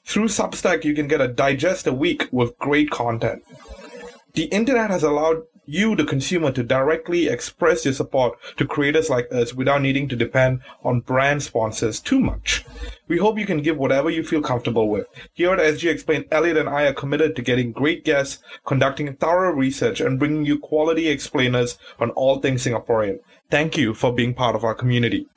through 0.05 0.27
Substack 0.27 0.85
you 0.85 0.95
can 0.95 1.09
get 1.09 1.21
a 1.21 1.29
digest 1.29 1.87
a 1.87 1.93
week 1.93 2.29
with 2.33 2.59
great 2.59 2.91
content. 2.91 3.45
The 4.35 4.45
internet 4.45 4.91
has 4.91 5.03
allowed 5.03 5.43
you, 5.67 5.95
the 5.97 6.05
consumer, 6.05 6.51
to 6.53 6.63
directly 6.63 7.29
express 7.29 7.85
your 7.85 7.95
support 7.95 8.39
to 8.57 8.67
creators 8.67 9.11
like 9.11 9.31
us 9.33 9.53
without 9.53 9.83
needing 9.83 10.09
to 10.09 10.17
depend 10.17 10.61
on 10.83 11.01
brand 11.01 11.43
sponsors 11.43 12.01
too 12.01 12.21
much. 12.21 12.65
We 13.09 13.19
hope 13.19 13.39
you 13.39 13.47
can 13.47 13.63
give 13.63 13.77
whatever 13.77 14.11
you 14.11 14.25
feel 14.25 14.43
comfortable 14.43 14.89
with. 14.89 15.07
Here 15.35 15.53
at 15.53 15.59
SG 15.59 15.91
Explained, 15.91 16.27
Elliot 16.31 16.57
and 16.57 16.69
I 16.69 16.85
are 16.85 16.93
committed 16.93 17.37
to 17.37 17.43
getting 17.43 17.73
great 17.73 18.05
guests, 18.05 18.43
conducting 18.65 19.15
thorough 19.15 19.53
research, 19.53 20.01
and 20.01 20.19
bringing 20.19 20.45
you 20.45 20.59
quality 20.59 21.09
explainers 21.09 21.79
on 21.99 22.11
all 22.11 22.41
things 22.41 22.65
Singaporean. 22.65 23.19
Thank 23.51 23.77
you 23.77 23.95
for 23.95 24.13
being 24.13 24.35
part 24.35 24.57
of 24.57 24.65
our 24.65 24.75
community. 24.75 25.29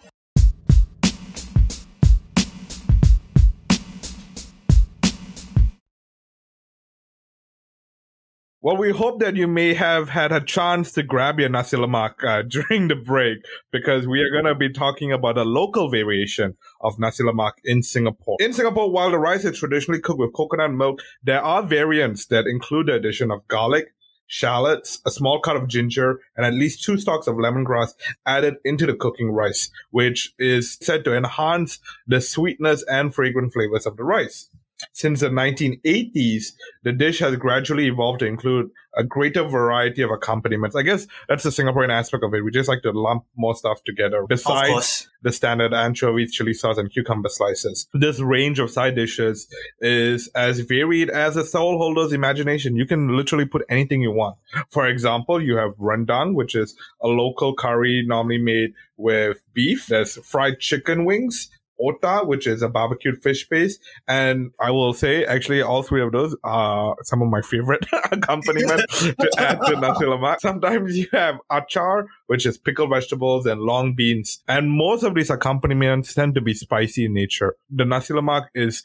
Well, 8.61 8.75
we 8.75 8.91
hope 8.91 9.21
that 9.21 9.37
you 9.37 9.47
may 9.47 9.73
have 9.73 10.09
had 10.09 10.33
a 10.33 10.41
chance 10.41 10.91
to 10.91 11.01
grab 11.01 11.39
your 11.39 11.47
nasi 11.47 11.77
lemak 11.77 12.21
uh, 12.25 12.41
during 12.49 12.89
the 12.89 12.95
break 12.97 13.37
because 13.71 14.05
we 14.05 14.19
are 14.19 14.29
going 14.29 14.53
to 14.53 14.53
be 14.53 14.69
talking 14.69 15.13
about 15.13 15.37
a 15.37 15.45
local 15.45 15.89
variation 15.89 16.57
of 16.81 16.99
nasi 16.99 17.23
lemak 17.23 17.53
in 17.63 17.83
Singapore. 17.83 18.35
In 18.41 18.51
Singapore, 18.51 18.91
while 18.91 19.11
the 19.11 19.17
rice 19.17 19.45
is 19.45 19.57
traditionally 19.57 20.01
cooked 20.01 20.19
with 20.19 20.33
coconut 20.33 20.73
milk, 20.73 20.99
there 21.23 21.41
are 21.41 21.63
variants 21.63 22.25
that 22.25 22.47
include 22.47 22.87
the 22.87 22.95
addition 22.95 23.31
of 23.31 23.47
garlic, 23.47 23.93
shallots, 24.27 24.99
a 25.05 25.11
small 25.11 25.39
cut 25.39 25.55
of 25.55 25.69
ginger, 25.69 26.19
and 26.35 26.45
at 26.45 26.53
least 26.53 26.83
two 26.83 26.97
stalks 26.97 27.27
of 27.27 27.35
lemongrass 27.35 27.93
added 28.25 28.55
into 28.65 28.85
the 28.85 28.93
cooking 28.93 29.31
rice, 29.31 29.69
which 29.91 30.33
is 30.37 30.77
said 30.81 31.05
to 31.05 31.15
enhance 31.15 31.79
the 32.07 32.19
sweetness 32.19 32.83
and 32.89 33.15
fragrant 33.15 33.53
flavors 33.53 33.85
of 33.85 33.95
the 33.95 34.03
rice. 34.03 34.49
Since 34.93 35.21
the 35.21 35.29
1980s, 35.29 36.53
the 36.83 36.93
dish 36.93 37.19
has 37.19 37.35
gradually 37.35 37.87
evolved 37.87 38.19
to 38.19 38.25
include 38.25 38.69
a 38.95 39.03
greater 39.03 39.43
variety 39.43 40.01
of 40.01 40.09
accompaniments. 40.09 40.75
I 40.75 40.81
guess 40.81 41.07
that's 41.27 41.43
the 41.43 41.49
Singaporean 41.49 41.89
aspect 41.89 42.23
of 42.23 42.33
it. 42.33 42.43
We 42.43 42.51
just 42.51 42.69
like 42.69 42.81
to 42.83 42.91
lump 42.91 43.25
more 43.35 43.55
stuff 43.55 43.83
together 43.83 44.25
besides 44.27 45.09
the 45.21 45.31
standard 45.31 45.73
anchovies, 45.73 46.33
chili 46.33 46.53
sauce, 46.53 46.77
and 46.77 46.91
cucumber 46.91 47.29
slices. 47.29 47.87
This 47.93 48.19
range 48.19 48.59
of 48.59 48.71
side 48.71 48.95
dishes 48.95 49.47
is 49.79 50.29
as 50.35 50.61
varied 50.61 51.09
as 51.09 51.35
a 51.35 51.45
soul 51.45 51.77
holder's 51.77 52.13
imagination. 52.13 52.75
You 52.75 52.85
can 52.85 53.15
literally 53.15 53.45
put 53.45 53.65
anything 53.69 54.01
you 54.01 54.11
want. 54.11 54.37
For 54.69 54.87
example, 54.87 55.41
you 55.41 55.57
have 55.57 55.75
rendang, 55.77 56.33
which 56.33 56.55
is 56.55 56.75
a 57.01 57.07
local 57.07 57.53
curry 57.53 58.03
normally 58.07 58.37
made 58.37 58.73
with 58.97 59.41
beef. 59.53 59.87
There's 59.87 60.17
fried 60.25 60.59
chicken 60.59 61.05
wings 61.05 61.49
Otah, 61.81 62.25
which 62.25 62.47
is 62.47 62.61
a 62.61 62.69
barbecued 62.69 63.21
fish 63.21 63.49
paste. 63.49 63.81
And 64.07 64.51
I 64.59 64.71
will 64.71 64.93
say, 64.93 65.25
actually, 65.25 65.61
all 65.61 65.83
three 65.83 66.01
of 66.01 66.11
those 66.11 66.35
are 66.43 66.95
some 67.03 67.21
of 67.21 67.29
my 67.29 67.41
favorite 67.41 67.85
accompaniments 68.11 68.99
to 68.99 69.29
add 69.37 69.59
to 69.65 69.79
nasi 69.79 70.05
lemak. 70.05 70.39
Sometimes 70.39 70.97
you 70.97 71.07
have 71.11 71.35
achar, 71.51 72.05
which 72.27 72.45
is 72.45 72.57
pickled 72.57 72.89
vegetables 72.89 73.45
and 73.45 73.61
long 73.61 73.93
beans. 73.95 74.43
And 74.47 74.71
most 74.71 75.03
of 75.03 75.15
these 75.15 75.29
accompaniments 75.29 76.13
tend 76.13 76.35
to 76.35 76.41
be 76.41 76.53
spicy 76.53 77.05
in 77.05 77.13
nature. 77.13 77.55
The 77.69 77.85
nasi 77.85 78.13
lemak 78.13 78.47
is 78.53 78.83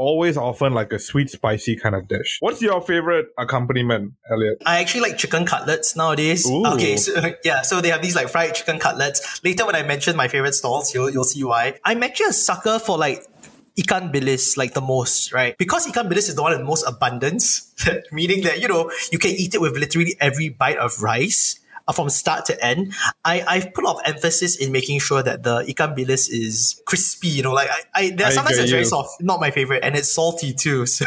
always 0.00 0.36
often 0.38 0.72
like 0.72 0.92
a 0.92 0.98
sweet, 0.98 1.28
spicy 1.28 1.76
kind 1.76 1.94
of 1.94 2.08
dish. 2.08 2.38
What's 2.40 2.62
your 2.62 2.80
favorite 2.80 3.26
accompaniment, 3.38 4.14
Elliot? 4.30 4.62
I 4.64 4.80
actually 4.80 5.02
like 5.02 5.18
chicken 5.18 5.44
cutlets 5.44 5.94
nowadays. 5.94 6.48
Ooh. 6.48 6.64
Okay, 6.74 6.96
so 6.96 7.12
yeah, 7.44 7.60
so 7.62 7.80
they 7.80 7.90
have 7.90 8.00
these 8.00 8.16
like 8.16 8.30
fried 8.30 8.54
chicken 8.54 8.78
cutlets. 8.78 9.44
Later, 9.44 9.66
when 9.66 9.76
I 9.76 9.82
mention 9.82 10.16
my 10.16 10.26
favorite 10.26 10.54
stalls, 10.54 10.94
you'll 10.94 11.10
you'll 11.10 11.28
see 11.28 11.44
why. 11.44 11.78
I'm 11.84 12.02
actually 12.02 12.30
a 12.30 12.32
sucker 12.32 12.78
for 12.78 12.96
like 12.96 13.22
ikan 13.78 14.12
bilis 14.12 14.56
like 14.56 14.72
the 14.72 14.80
most, 14.80 15.32
right? 15.32 15.56
Because 15.58 15.86
ikan 15.86 16.10
bilis 16.10 16.28
is 16.28 16.34
the 16.34 16.42
one 16.42 16.54
in 16.54 16.64
most 16.64 16.88
abundance, 16.88 17.72
meaning 18.12 18.42
that, 18.44 18.60
you 18.60 18.68
know, 18.68 18.90
you 19.12 19.18
can 19.18 19.30
eat 19.30 19.54
it 19.54 19.60
with 19.60 19.76
literally 19.76 20.16
every 20.18 20.48
bite 20.48 20.78
of 20.78 21.02
rice. 21.02 21.60
Uh, 21.90 21.92
from 21.92 22.08
start 22.08 22.46
to 22.46 22.64
end, 22.64 22.94
I, 23.24 23.42
I've 23.42 23.74
put 23.74 23.82
a 23.82 23.88
lot 23.88 23.96
of 23.96 24.14
emphasis 24.14 24.54
in 24.56 24.70
making 24.70 25.00
sure 25.00 25.24
that 25.24 25.42
the 25.42 25.64
ikan 25.64 25.96
bilis 25.96 26.30
is 26.30 26.80
crispy. 26.86 27.26
You 27.26 27.42
know, 27.42 27.52
like 27.52 27.68
I, 27.68 27.80
I 27.94 28.10
there 28.10 28.28
are 28.28 28.30
sometimes 28.30 28.58
it's 28.58 28.70
very 28.70 28.84
soft, 28.84 29.20
not 29.20 29.40
my 29.40 29.50
favorite, 29.50 29.82
and 29.82 29.96
it's 29.96 30.10
salty 30.10 30.52
too. 30.52 30.86
So 31.00 31.06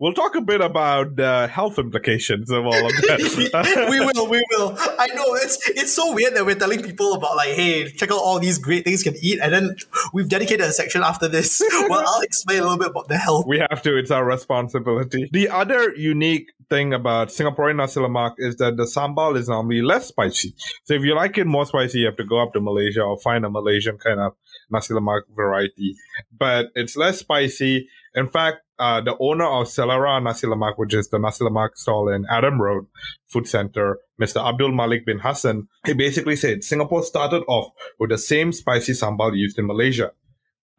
we'll 0.00 0.14
talk 0.14 0.34
a 0.34 0.40
bit 0.40 0.60
about 0.60 1.16
the 1.16 1.46
health 1.48 1.78
implications 1.78 2.50
of 2.50 2.64
all 2.64 2.86
of 2.86 2.92
that. 3.06 3.86
we 3.90 4.00
will, 4.00 4.28
we 4.28 4.42
will. 4.50 4.74
I 4.98 5.08
know 5.14 5.34
it's 5.34 5.68
it's 5.68 5.92
so 5.92 6.14
weird 6.14 6.34
that 6.34 6.44
we're 6.46 6.54
telling 6.54 6.82
people 6.82 7.12
about 7.14 7.36
like, 7.36 7.50
hey, 7.50 7.90
check 7.90 8.10
out 8.10 8.18
all 8.18 8.38
these 8.40 8.58
great 8.58 8.84
things 8.84 9.04
you 9.04 9.12
can 9.12 9.20
eat, 9.22 9.38
and 9.40 9.52
then 9.52 9.76
we've 10.12 10.28
dedicated 10.28 10.66
a 10.66 10.72
section 10.72 11.02
after 11.02 11.28
this. 11.28 11.62
well, 11.88 12.02
I'll 12.06 12.22
explain 12.22 12.60
a 12.60 12.62
little 12.62 12.78
bit 12.78 12.88
about 12.88 13.08
the 13.08 13.18
health. 13.18 13.46
We 13.46 13.58
have 13.58 13.82
to. 13.82 13.96
It's 13.96 14.10
our 14.10 14.24
responsibility. 14.24 15.28
The 15.32 15.50
other 15.50 15.94
unique 15.94 16.50
thing 16.70 16.94
about 16.94 17.28
Singaporean 17.28 17.76
nasi 17.76 18.00
lemak 18.00 18.34
is 18.38 18.56
that 18.56 18.76
the 18.76 18.84
sambal 18.84 19.36
is 19.36 19.48
normally 19.48 19.82
less 19.82 20.08
spicy. 20.08 20.54
So 20.84 20.94
if 20.94 21.02
you 21.02 21.14
like 21.14 21.36
it 21.36 21.46
more 21.46 21.66
spicy, 21.66 22.00
you 22.00 22.06
have 22.06 22.16
to 22.16 22.24
go 22.24 22.40
up 22.40 22.52
to 22.54 22.60
Malaysia 22.60 23.02
or 23.02 23.18
find 23.18 23.44
a 23.44 23.50
Malaysian 23.50 23.98
kind 23.98 24.20
of 24.20 24.32
nasi 24.70 24.94
lemak 24.94 25.22
variety. 25.34 25.94
But 26.36 26.66
it's 26.74 26.96
less 26.96 27.18
spicy. 27.18 27.88
In 28.14 28.28
fact, 28.28 28.62
uh, 28.80 29.00
the 29.02 29.14
owner 29.20 29.44
of 29.44 29.66
Selera 29.66 30.22
Nasi 30.22 30.46
Lemak, 30.46 30.78
which 30.78 30.94
is 30.94 31.10
the 31.10 31.18
nasi 31.18 31.44
lemak 31.44 31.76
stall 31.76 32.08
in 32.08 32.24
Adam 32.30 32.60
Road 32.60 32.86
Food 33.26 33.46
Center, 33.46 33.98
Mr. 34.20 34.42
Abdul 34.42 34.72
Malik 34.72 35.04
bin 35.04 35.18
Hassan, 35.18 35.68
he 35.84 35.92
basically 35.92 36.34
said 36.34 36.64
Singapore 36.64 37.02
started 37.02 37.42
off 37.46 37.72
with 37.98 38.08
the 38.08 38.18
same 38.18 38.52
spicy 38.52 38.92
sambal 38.92 39.36
used 39.36 39.58
in 39.58 39.66
Malaysia. 39.66 40.12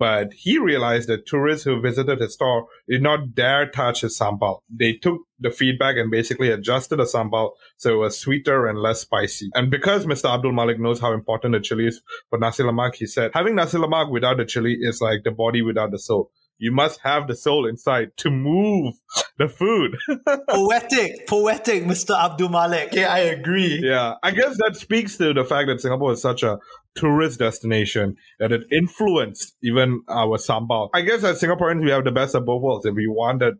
But 0.02 0.34
he 0.34 0.58
realized 0.58 1.10
that 1.10 1.28
tourists 1.28 1.64
who 1.64 1.80
visited 1.80 2.20
his 2.20 2.34
store 2.34 2.66
did 2.90 3.04
not 3.04 3.36
dare 3.36 3.70
touch 3.70 4.02
his 4.02 4.18
sambal. 4.18 4.62
They 4.68 4.94
took 4.94 5.20
the 5.40 5.52
feedback 5.52 5.96
and 5.96 6.10
basically 6.10 6.50
adjusted 6.50 6.96
the 6.96 7.04
sambal 7.04 7.52
so 7.78 7.94
it 7.94 7.98
was 7.98 8.18
sweeter 8.18 8.66
and 8.66 8.80
less 8.80 9.02
spicy. 9.02 9.52
And 9.54 9.70
because 9.70 10.08
Mr. 10.08 10.34
Abdul 10.34 10.54
Malik 10.54 10.80
knows 10.80 11.00
how 11.00 11.14
important 11.14 11.54
the 11.54 11.60
chili 11.60 11.86
is 11.86 12.02
for 12.32 12.40
nasi 12.40 12.64
lemak, 12.64 12.96
he 12.96 13.06
said, 13.06 13.30
having 13.36 13.54
nasi 13.54 13.78
lemak 13.78 14.10
without 14.10 14.38
the 14.38 14.46
chili 14.46 14.76
is 14.82 15.02
like 15.02 15.24
the 15.24 15.30
body 15.30 15.62
without 15.62 15.92
the 15.92 16.00
soul 16.00 16.32
you 16.62 16.72
must 16.72 17.00
have 17.02 17.28
the 17.28 17.36
soul 17.36 17.68
inside 17.68 18.16
to 18.18 18.30
move 18.30 18.94
the 19.40 19.50
food. 19.50 19.98
poetic, 20.50 21.28
poetic, 21.28 21.84
Mr. 21.84 22.16
Abdul 22.18 22.50
Malik. 22.50 22.90
Yeah, 22.94 23.12
I 23.12 23.20
agree. 23.20 23.82
Yeah, 23.84 24.14
I 24.22 24.30
guess 24.32 24.58
that 24.58 24.76
speaks 24.76 25.18
to 25.18 25.34
the 25.34 25.44
fact 25.44 25.68
that 25.68 25.82
Singapore 25.82 26.14
is 26.14 26.22
such 26.22 26.44
a 26.44 26.60
tourist 26.96 27.40
destination 27.40 28.18
that 28.40 28.52
it 28.52 28.62
influenced 28.72 29.56
even 29.64 30.04
our 30.08 30.38
sambal. 30.38 30.90
I 30.94 31.02
guess 31.02 31.24
as 31.24 31.42
Singaporeans, 31.42 31.84
we 31.84 31.92
have 31.92 32.04
the 32.04 32.12
best 32.12 32.36
of 32.36 32.46
both 32.46 32.62
worlds. 32.62 32.86
If 32.86 32.96
you 32.98 33.12
want 33.12 33.40
that, 33.40 33.54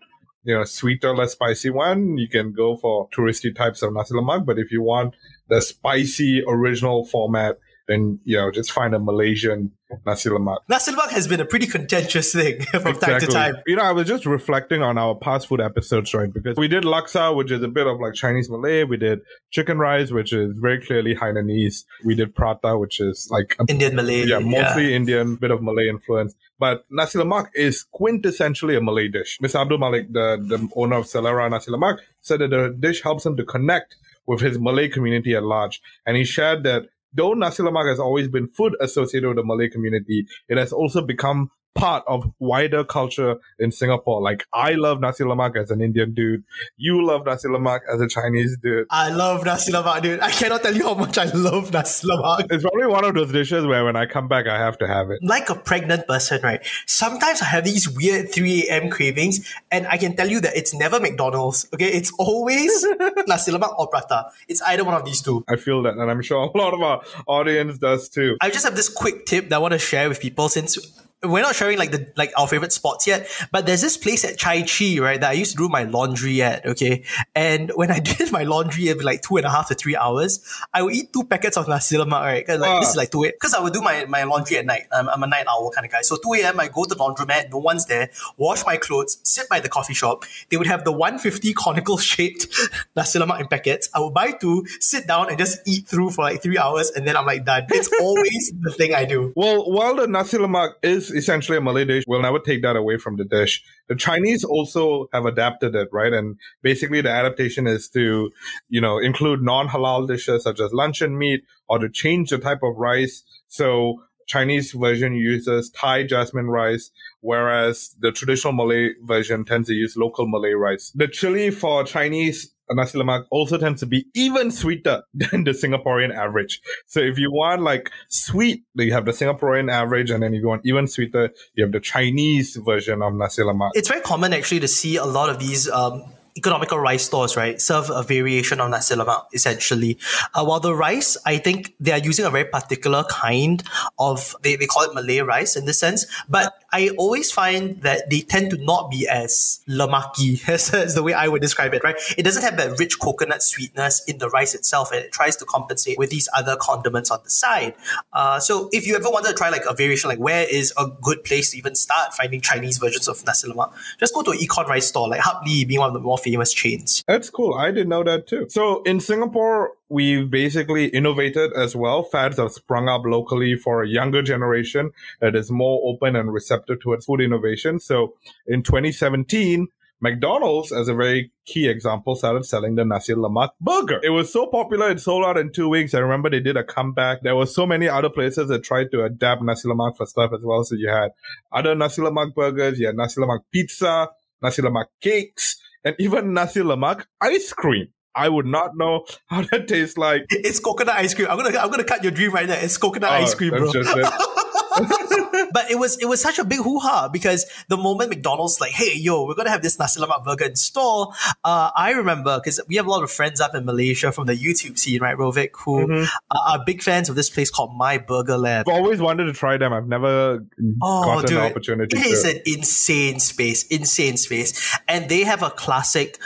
you 0.44 0.56
know, 0.56 0.64
sweeter, 0.64 1.16
less 1.16 1.34
spicy 1.34 1.70
one, 1.70 2.18
you 2.18 2.28
can 2.28 2.52
go 2.52 2.76
for 2.76 3.08
touristy 3.10 3.56
types 3.56 3.82
of 3.82 3.94
nasi 3.94 4.14
lemak. 4.14 4.46
But 4.46 4.60
if 4.60 4.72
you 4.72 4.82
want 4.82 5.16
the 5.50 5.62
spicy 5.62 6.44
original 6.48 7.06
format, 7.06 7.58
then 7.88 8.20
you 8.24 8.38
know 8.38 8.52
just 8.52 8.72
find 8.72 8.94
a 8.94 9.00
Malaysian 9.00 9.72
nasi 10.06 10.30
lemak. 10.30 10.60
Nasi 10.70 10.92
lemak 10.92 11.10
has 11.10 11.28
been 11.28 11.40
a 11.40 11.46
pretty 11.46 11.68
contentious 11.68 12.32
thing 12.32 12.62
from 12.72 12.88
exactly. 12.88 13.00
time 13.00 13.20
to 13.20 13.28
time. 13.28 13.56
You 13.68 13.76
know, 13.76 13.84
I 13.84 13.92
was 13.92 14.08
just 14.08 14.26
reflecting 14.26 14.82
on 14.82 14.98
our 14.98 15.16
past 15.16 15.48
food 15.48 15.62
episodes, 15.62 16.14
right? 16.14 16.32
Because 16.32 16.58
we 16.58 16.68
did 16.68 16.84
laksa, 16.84 17.36
which 17.36 17.52
is 17.52 17.62
a 17.62 17.68
bit 17.68 17.88
of 17.88 18.00
like 18.00 18.14
Chinese 18.14 18.50
Malay. 18.50 18.84
We 18.84 18.98
did 18.98 19.20
chicken 19.52 19.78
rice, 19.78 20.12
which 20.12 20.34
is 20.34 20.54
very 20.58 20.84
clearly 20.86 21.16
Hainanese. 21.16 21.84
We 22.04 22.16
did 22.16 22.36
prata, 22.36 22.78
which 22.78 23.00
is 23.00 23.28
like 23.32 23.56
a, 23.60 23.66
Indian 23.68 23.96
Malay. 23.96 24.26
Yeah, 24.26 24.40
mostly 24.40 24.90
yeah. 24.90 24.96
Indian, 24.96 25.36
bit 25.36 25.52
of 25.52 25.62
Malay 25.62 25.90
influence. 25.90 26.34
But 26.60 26.86
nasi 26.90 27.20
lemak 27.20 27.48
is 27.56 27.86
quintessentially 27.94 28.78
a 28.78 28.82
Malay 28.82 29.08
dish. 29.08 29.40
Mr. 29.42 29.62
Abdul 29.62 29.80
Malik, 29.80 30.12
the, 30.12 30.38
the 30.42 30.70
owner 30.76 30.98
of 30.98 31.06
Selera 31.06 31.50
Nasi 31.50 31.72
Lemak, 31.72 31.98
said 32.22 32.40
that 32.40 32.50
the 32.50 32.76
dish 32.80 33.02
helps 33.02 33.26
him 33.26 33.36
to 33.38 33.44
connect 33.44 33.96
with 34.28 34.42
his 34.42 34.60
Malay 34.60 34.88
community 34.88 35.36
at 35.36 35.44
large. 35.44 35.82
And 36.06 36.16
he 36.16 36.24
shared 36.24 36.64
that 36.64 36.88
though 37.14 37.34
nasi 37.34 37.64
lemak 37.64 37.90
has 37.90 38.00
always 38.00 38.28
been 38.28 38.48
food 38.48 38.76
associated 38.80 39.28
with 39.28 39.38
the 39.38 39.44
Malay 39.44 39.70
community, 39.70 40.26
it 40.48 40.58
has 40.58 40.72
also 40.72 41.06
become 41.06 41.52
part 41.76 42.04
of 42.08 42.32
wider 42.40 42.84
culture 42.84 43.38
in 43.60 43.72
Singapore. 43.72 44.22
Like 44.22 44.46
I 44.54 44.74
love 44.74 45.00
nasi 45.00 45.24
lemak 45.24 45.56
as 45.56 45.72
an 45.72 45.82
Indian 45.82 46.14
dude. 46.14 46.44
You 46.78 47.06
love 47.06 47.26
nasi 47.26 47.48
lemak 47.48 47.80
as 47.92 48.02
a 48.02 48.08
Chinese 48.08 48.58
dude. 48.62 48.88
I 48.90 49.10
love 49.10 49.46
nasi 49.46 49.72
lemak, 49.72 50.02
dude. 50.02 50.20
I 50.20 50.32
cannot 50.32 50.64
tell 50.64 50.76
you 50.76 50.84
how 50.84 50.96
much 50.96 51.18
I 51.18 51.26
love 51.26 51.72
nasi 51.72 52.08
lemak. 52.08 52.48
It's 52.52 52.64
probably 52.64 52.88
one 52.88 53.06
of 53.06 53.16
those 53.16 53.32
dishes 53.32 53.66
where 53.66 53.86
when 53.86 53.96
I 53.96 54.06
come 54.06 54.28
back, 54.28 54.48
I 54.48 54.58
have 54.58 54.78
to 54.80 54.88
have 54.88 55.10
it. 55.12 55.20
Like 55.24 55.50
a 55.50 55.56
pregnant 55.56 56.08
person, 56.08 56.42
right? 56.42 56.64
Sometimes 56.86 57.42
I 57.42 57.46
have 57.46 57.64
these 57.64 57.90
weird 57.90 58.32
3 58.32 58.68
a.m. 58.68 58.90
cravings, 58.90 59.54
and 59.72 59.88
I 59.88 59.98
can 59.98 60.16
tell 60.16 60.30
you 60.30 60.42
that 60.42 60.56
it's 60.56 60.74
never 60.74 61.00
McDonald's. 61.00 61.68
Okay, 61.74 61.88
it's 61.88 62.12
always 62.20 62.86
nasi 63.28 63.52
lemak 63.52 63.78
or 63.80 63.88
prata. 63.88 64.26
It's 64.48 64.62
either 64.64 64.84
one 64.84 64.96
of 64.96 65.06
these 65.06 65.22
two. 65.22 65.44
I 65.48 65.56
feel 65.56 65.82
that, 65.84 65.96
and 65.96 66.12
I'm 66.12 66.22
sure 66.22 66.38
a 66.44 66.58
lot 66.58 66.74
of 66.74 66.82
our 66.82 67.02
audience 67.28 67.78
does 67.78 68.10
too. 68.10 68.38
I 68.42 68.50
just 68.50 68.66
have 68.66 68.76
this 68.76 68.90
quick 68.90 69.26
tip 69.26 69.50
that 69.50 69.56
I 69.56 69.60
want 69.60 69.74
to 69.74 69.80
share 69.80 70.10
with 70.10 70.20
people 70.20 70.50
since 70.50 70.78
we're 71.24 71.44
not 71.44 71.56
sharing 71.56 71.78
like 71.78 71.92
the 71.92 72.12
like 72.18 72.32
our 72.36 72.48
favorite 72.48 72.72
spots 72.72 73.06
yet, 73.06 73.30
but 73.52 73.66
there's 73.66 73.82
this 73.82 73.96
place 73.96 74.26
at 74.26 74.38
Chai 74.38 74.64
Chee, 74.64 75.00
right, 75.00 75.20
that 75.20 75.30
I 75.30 75.34
used 75.34 75.52
to 75.52 75.58
do 75.58 75.70
my 75.70 75.84
laundry 75.84 76.42
at, 76.42 76.66
okay? 76.66 77.04
And 77.36 77.72
when 77.76 77.92
I 77.92 78.00
did 78.00 78.32
my 78.32 78.44
laundry 78.44 78.90
every 78.90 79.04
like 79.04 79.22
two 79.22 79.38
and 79.38 79.46
a 79.46 79.50
half 79.50 79.68
to 79.68 79.76
three 79.76 79.96
hours, 79.96 80.44
I 80.74 80.82
would 80.82 80.96
eat 80.96 81.14
two 81.14 81.24
packets 81.26 81.58
of 81.58 81.68
nasi 81.68 81.98
lemak, 81.98 82.22
right? 82.22 82.46
Cause 82.46 82.60
like, 82.60 82.82
this 82.82 82.90
is 82.90 82.96
ah. 82.96 83.00
like 83.00 83.12
2 83.12 83.24
a.m. 83.24 83.32
Because 83.34 83.54
I 83.54 83.60
would 83.60 83.74
do 83.74 83.82
my, 83.82 84.06
my 84.06 84.24
laundry 84.24 84.58
at 84.58 84.66
night. 84.66 84.88
I'm, 84.92 85.10
I'm 85.10 85.22
a 85.22 85.28
night 85.28 85.46
owl 85.48 85.70
kind 85.72 85.86
of 85.86 85.92
guy. 85.92 86.02
So 86.02 86.18
2 86.18 86.34
a.m. 86.42 86.60
I 86.60 86.70
go 86.70 86.86
to 86.86 86.90
the 86.90 86.96
laundromat, 86.96 87.52
no 87.52 87.60
one's 87.60 87.86
there, 87.86 88.10
wash 88.38 88.66
my 88.66 88.78
clothes, 88.78 89.20
sit 89.24 89.48
by 89.48 89.60
the 89.60 89.70
coffee 89.70 89.94
shop. 89.94 90.26
They 90.50 90.58
would 90.58 90.68
have 90.68 90.84
the 90.86 90.92
150 90.92 91.54
conical 91.58 91.98
shaped 91.98 92.48
nasi 92.96 93.20
lemak 93.20 93.42
in 93.42 93.48
packets. 93.48 93.90
I 93.94 94.00
would 94.00 94.14
buy 94.14 94.32
two, 94.32 94.66
sit 94.80 95.06
down 95.08 95.30
and 95.30 95.38
just 95.38 95.60
eat 95.68 95.88
through 95.88 96.12
for 96.12 96.24
like 96.24 96.42
three 96.42 96.58
hours 96.58 96.90
and 96.90 97.08
then 97.08 97.16
I'm 97.16 97.28
like 97.28 97.46
done. 97.46 97.68
It's 97.70 97.92
always 98.02 98.54
the 98.60 98.72
thing 98.72 98.96
I 98.96 99.06
do. 99.06 99.34
Well, 99.36 99.70
while 99.70 99.96
the 99.96 100.08
nasi 100.08 100.38
lemak 100.38 100.74
is 100.82 101.11
essentially 101.12 101.58
a 101.58 101.62
Malay 101.62 101.86
dish, 101.86 102.04
we'll 102.08 102.22
never 102.22 102.40
take 102.40 102.62
that 102.62 102.76
away 102.76 102.98
from 102.98 103.18
the 103.18 103.26
dish. 103.26 103.64
The 103.88 103.96
Chinese 103.96 104.44
also 104.44 105.08
have 105.14 105.26
adapted 105.26 105.76
it, 105.76 105.90
right? 105.92 106.14
And 106.14 106.38
basically 106.62 107.02
the 107.02 107.12
adaptation 107.12 107.68
is 107.68 107.90
to, 107.90 108.32
you 108.70 108.82
know, 108.82 108.98
include 108.98 109.42
non-halal 109.42 110.08
dishes 110.08 110.44
such 110.44 110.60
as 110.60 110.74
luncheon 110.74 111.18
meat 111.18 111.42
or 111.68 111.80
to 111.80 111.90
change 111.90 112.30
the 112.30 112.38
type 112.38 112.64
of 112.64 112.76
rice. 112.78 113.24
So 113.48 114.02
Chinese 114.28 114.72
version 114.72 115.14
uses 115.14 115.70
Thai 115.72 116.04
jasmine 116.04 116.48
rice, 116.48 116.92
whereas 117.20 117.96
the 118.00 118.12
traditional 118.12 118.54
Malay 118.54 118.92
version 119.04 119.44
tends 119.44 119.68
to 119.68 119.74
use 119.74 119.98
local 119.98 120.28
Malay 120.28 120.54
rice. 120.54 120.92
The 120.96 121.08
chili 121.08 121.52
for 121.52 121.84
Chinese 121.84 122.54
nasi 122.76 122.98
lemak 122.98 123.26
also 123.30 123.58
tends 123.58 123.80
to 123.82 123.86
be 123.86 124.06
even 124.14 124.52
sweeter 124.52 125.04
than 125.14 125.44
the 125.44 125.52
Singaporean 125.52 126.16
average. 126.16 126.62
So 126.88 127.00
if 127.00 127.18
you 127.18 127.32
want 127.32 127.62
like 127.62 127.92
sweet, 128.10 128.64
you 128.76 128.94
have 128.94 129.06
the 129.06 129.12
Singaporean 129.12 129.72
average, 129.72 130.10
and 130.12 130.24
then 130.24 130.34
if 130.34 130.42
you 130.42 130.48
want 130.48 130.66
even 130.66 130.88
sweeter, 130.88 131.32
you 131.56 131.64
have 131.64 131.72
the 131.72 131.80
Chinese 131.80 132.56
version 132.56 133.02
of 133.02 133.14
nasi 133.14 133.42
lemak. 133.42 133.72
It's 133.74 133.88
very 133.88 134.02
common 134.02 134.34
actually 134.34 134.62
to 134.62 134.68
see 134.68 134.96
a 134.98 135.06
lot 135.06 135.30
of 135.30 135.40
these 135.40 135.70
um, 135.70 136.04
economical 136.36 136.80
rice 136.80 137.06
stores, 137.06 137.36
right, 137.36 137.60
serve 137.62 137.90
a 137.90 138.04
variation 138.04 138.60
of 138.60 138.70
nasi 138.70 138.96
lemak 138.96 139.26
essentially. 139.34 139.98
Uh, 140.34 140.44
while 140.44 140.60
the 140.60 140.74
rice, 140.74 141.18
I 141.26 141.38
think 141.38 141.74
they 141.80 141.92
are 141.92 142.00
using 142.00 142.26
a 142.26 142.30
very 142.30 142.46
particular 142.46 143.04
kind 143.10 143.64
of 144.00 144.36
they, 144.42 144.56
they 144.56 144.68
call 144.68 144.84
it 144.84 144.94
Malay 144.94 145.20
rice 145.20 145.56
in 145.56 145.66
this 145.66 145.80
sense, 145.80 146.06
but 146.30 146.54
I 146.74 146.90
always 146.98 147.32
find 147.32 147.82
that 147.82 148.10
they 148.10 148.22
tend 148.22 148.52
to 148.52 148.58
not 148.58 148.90
be 148.90 149.08
as 149.08 149.60
lemaki 149.68 150.42
as, 150.48 150.74
as 150.74 150.96
the 150.96 151.04
way 151.04 151.14
I 151.14 151.28
would 151.28 151.42
describe 151.42 151.74
it, 151.74 151.84
right? 151.84 151.96
It 152.18 152.24
doesn't 152.24 152.44
have 152.44 152.58
that 152.58 152.80
rich 152.80 153.00
coconut 153.00 153.44
sweetness 153.44 154.04
in 154.06 154.20
the 154.20 154.30
rice 154.30 154.56
itself, 154.56 154.92
and 154.92 155.02
it 155.02 155.12
tries 155.12 155.36
to 155.38 155.46
compensate 155.46 155.98
with 155.98 156.10
these 156.10 156.30
other 156.36 156.56
condiments 156.60 157.12
on 157.12 157.20
the 157.24 157.30
side. 157.30 157.76
Uh, 158.14 158.40
so 158.40 158.70
if 158.72 158.88
you 158.88 158.96
ever 158.96 159.10
wanted 159.10 159.30
to 159.30 159.34
try 159.34 159.50
like 159.50 159.66
a 159.70 159.74
variation, 159.74 160.10
like 160.10 160.20
where 160.20 160.48
is 160.50 160.74
a 160.78 160.88
good 161.02 161.24
place 161.24 161.52
to 161.52 161.58
even 161.58 161.76
start 161.76 162.14
finding 162.14 162.40
Chinese 162.40 162.78
versions 162.78 163.08
of 163.08 163.26
nasi 163.26 163.50
lemak, 163.50 163.74
just 164.00 164.14
go 164.14 164.22
to 164.22 164.32
an 164.32 164.38
econ 164.38 164.68
rice 164.68 164.88
store, 164.88 165.10
like 165.10 165.22
Hap 165.22 165.44
Lee 165.46 165.66
being 165.66 165.80
one 165.80 165.90
of 165.90 165.94
the 165.94 166.00
more 166.00 166.18
famous 166.22 166.54
chains. 166.54 167.04
That's 167.08 167.30
cool. 167.30 167.54
I 167.54 167.72
didn't 167.72 167.90
know 167.90 168.04
that 168.04 168.28
too. 168.28 168.48
So 168.50 168.82
in 168.84 169.00
Singapore, 169.00 169.72
we've 169.90 170.30
basically 170.30 170.88
innovated 170.88 171.54
as 171.54 171.76
well. 171.76 172.04
Fads 172.04 172.38
have 172.38 172.52
sprung 172.52 172.88
up 172.88 173.02
locally 173.06 173.56
for 173.56 173.84
a 173.84 173.88
younger 173.88 174.22
generation 174.22 174.92
that 175.20 175.36
is 175.36 175.52
more 175.52 175.82
open 175.86 176.16
and 176.16 176.34
receptive 176.34 176.80
towards 176.82 177.06
food 177.06 177.22
innovation. 177.22 177.80
So 177.80 178.14
in 178.48 178.64
2017, 178.64 179.68
McDonald's, 180.04 180.72
as 180.72 180.88
a 180.88 180.96
very 180.96 181.32
key 181.46 181.68
example, 181.68 182.16
started 182.16 182.44
selling 182.44 182.74
the 182.74 182.84
Nasi 182.84 183.14
Lemak 183.14 183.52
burger. 183.62 184.00
It 184.04 184.10
was 184.10 184.34
so 184.34 184.48
popular, 184.48 184.90
it 184.90 185.00
sold 185.00 185.24
out 185.24 185.38
in 185.38 185.52
two 185.52 185.70
weeks. 185.70 185.94
I 185.94 186.00
remember 186.00 186.28
they 186.28 186.40
did 186.40 186.58
a 186.58 186.64
comeback. 186.64 187.22
There 187.22 187.36
were 187.36 187.46
so 187.46 187.68
many 187.68 187.88
other 187.88 188.10
places 188.10 188.48
that 188.50 188.64
tried 188.64 188.90
to 188.92 189.04
adapt 189.04 189.44
Nasi 189.44 189.68
Lemak 189.68 189.98
for 189.98 190.08
stuff 190.08 190.32
as 190.34 190.42
well. 190.44 190.64
So 190.64 190.76
you 190.76 190.90
had 190.90 191.12
other 191.52 191.76
Nasi 191.76 192.02
Lemak 192.02 192.34
burgers, 192.34 192.80
you 192.80 192.88
had 192.88 192.96
Nasi 192.98 193.22
Lemak 193.22 193.42
pizza, 193.52 194.10
Nasi 194.42 194.64
Lemak 194.64 194.86
cakes, 195.02 195.62
and 195.84 195.96
even 196.00 196.34
Nasi 196.34 196.62
Lemak 196.62 197.06
ice 197.20 197.54
cream. 197.54 197.88
I 198.14 198.28
would 198.28 198.46
not 198.46 198.72
know 198.76 199.06
how 199.28 199.42
that 199.52 199.68
tastes 199.68 199.98
like. 199.98 200.26
It's 200.30 200.60
coconut 200.60 200.96
ice 200.96 201.14
cream. 201.14 201.28
I'm 201.30 201.38
gonna 201.38 201.58
I'm 201.58 201.72
gonna 201.72 201.84
cut 201.84 202.04
your 202.04 202.12
dream 202.12 202.32
right 202.32 202.48
there. 202.48 202.64
It's 202.64 202.78
coconut 202.78 203.10
Oh, 203.12 203.16
ice 203.16 203.34
cream, 203.34 203.52
bro. 203.52 203.72
that's 205.54 205.68
just 205.68 205.70
it. 205.70 205.70
but 205.70 205.72
it 205.72 205.80
was 205.80 205.98
it 206.00 206.06
was 206.06 206.22
such 206.22 206.40
a 206.40 206.44
big 206.44 206.60
hoo 206.60 206.80
ha 206.80 207.08
because 207.12 207.46
the 207.68 207.78
moment 207.78 208.10
McDonald's 208.10 208.60
like, 208.62 208.72
hey 208.72 208.96
yo, 208.98 209.26
we're 209.26 209.36
gonna 209.36 209.50
have 209.50 209.62
this 209.62 209.80
nasi 209.80 210.00
lemak 210.00 210.24
burger 210.24 210.46
in 210.46 210.56
store. 210.56 211.14
Uh, 211.44 211.72
I 211.76 211.92
remember 211.92 212.40
because 212.40 212.60
we 212.68 212.76
have 212.76 212.86
a 212.86 212.90
lot 212.90 213.04
of 213.04 213.12
friends 213.12 213.42
up 213.42 213.56
in 213.56 213.66
Malaysia 213.66 214.12
from 214.12 214.28
the 214.28 214.34
YouTube 214.36 214.78
scene, 214.78 215.02
right, 215.02 215.18
Rovik, 215.18 215.50
who 215.66 215.82
Mm-hmm. 215.82 216.06
are, 216.32 216.60
are 216.60 216.66
big 216.66 216.82
fans 216.84 217.10
of 217.10 217.16
this 217.16 217.30
place 217.30 217.50
called 217.50 217.76
My 217.76 217.98
Burger 217.98 218.38
Lab. 218.38 218.68
I've 218.70 218.76
always 218.76 219.00
wanted 219.02 219.26
to 219.26 219.34
try 219.34 219.58
them. 219.58 219.74
I've 219.74 219.88
never 219.88 220.46
Oh, 220.82 221.04
gotten 221.04 221.26
dude, 221.30 221.38
the 221.38 221.42
opportunity 221.50 221.98
it 221.98 222.06
is 222.06 222.24
to. 222.24 222.30
an 222.32 222.42
insane 222.46 223.20
space, 223.20 223.66
insane 223.68 224.18
space, 224.18 224.78
and 224.88 225.10
they 225.10 225.24
have 225.24 225.44
a 225.44 225.50
classic. 225.50 226.18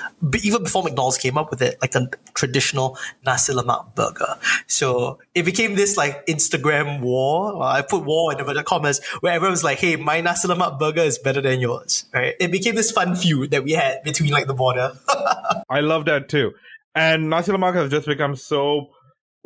Even 0.44 0.64
before 0.64 0.84
McDonald's 0.84 1.18
came 1.18 1.38
up 1.38 1.50
with 1.50 1.62
it, 1.62 1.78
like 1.82 1.96
a 1.96 2.10
traditional 2.34 2.98
nasi 3.26 3.54
lemak 3.54 3.96
burger. 3.96 4.36
So 4.68 5.20
it 5.34 5.44
became 5.46 5.76
this 5.76 5.98
like 5.98 6.26
Instagram 6.28 7.02
war. 7.02 7.64
I 7.64 7.82
put 7.82 8.04
war 8.04 8.32
in 8.34 8.40
inverted 8.40 8.66
commas 8.66 9.00
where 9.22 9.34
everyone 9.34 9.52
was 9.52 9.64
like, 9.64 9.80
"Hey, 9.80 9.96
my 9.96 10.22
nasi 10.22 10.48
lemak 10.48 10.80
burger 10.80 11.02
is 11.02 11.18
better 11.18 11.42
than 11.42 11.60
yours." 11.60 12.06
Right? 12.14 12.36
It 12.40 12.52
became 12.52 12.76
this 12.76 12.92
fun 12.92 13.16
feud 13.16 13.52
that 13.52 13.64
we 13.64 13.72
had 13.72 14.04
between 14.04 14.32
like 14.32 14.48
the 14.48 14.54
border. 14.54 14.94
I 15.70 15.82
love 15.82 16.06
that 16.06 16.30
too. 16.30 16.54
And 16.94 17.30
nasi 17.30 17.52
lemak 17.52 17.76
has 17.76 17.92
just 17.92 18.08
become 18.08 18.36
so 18.36 18.90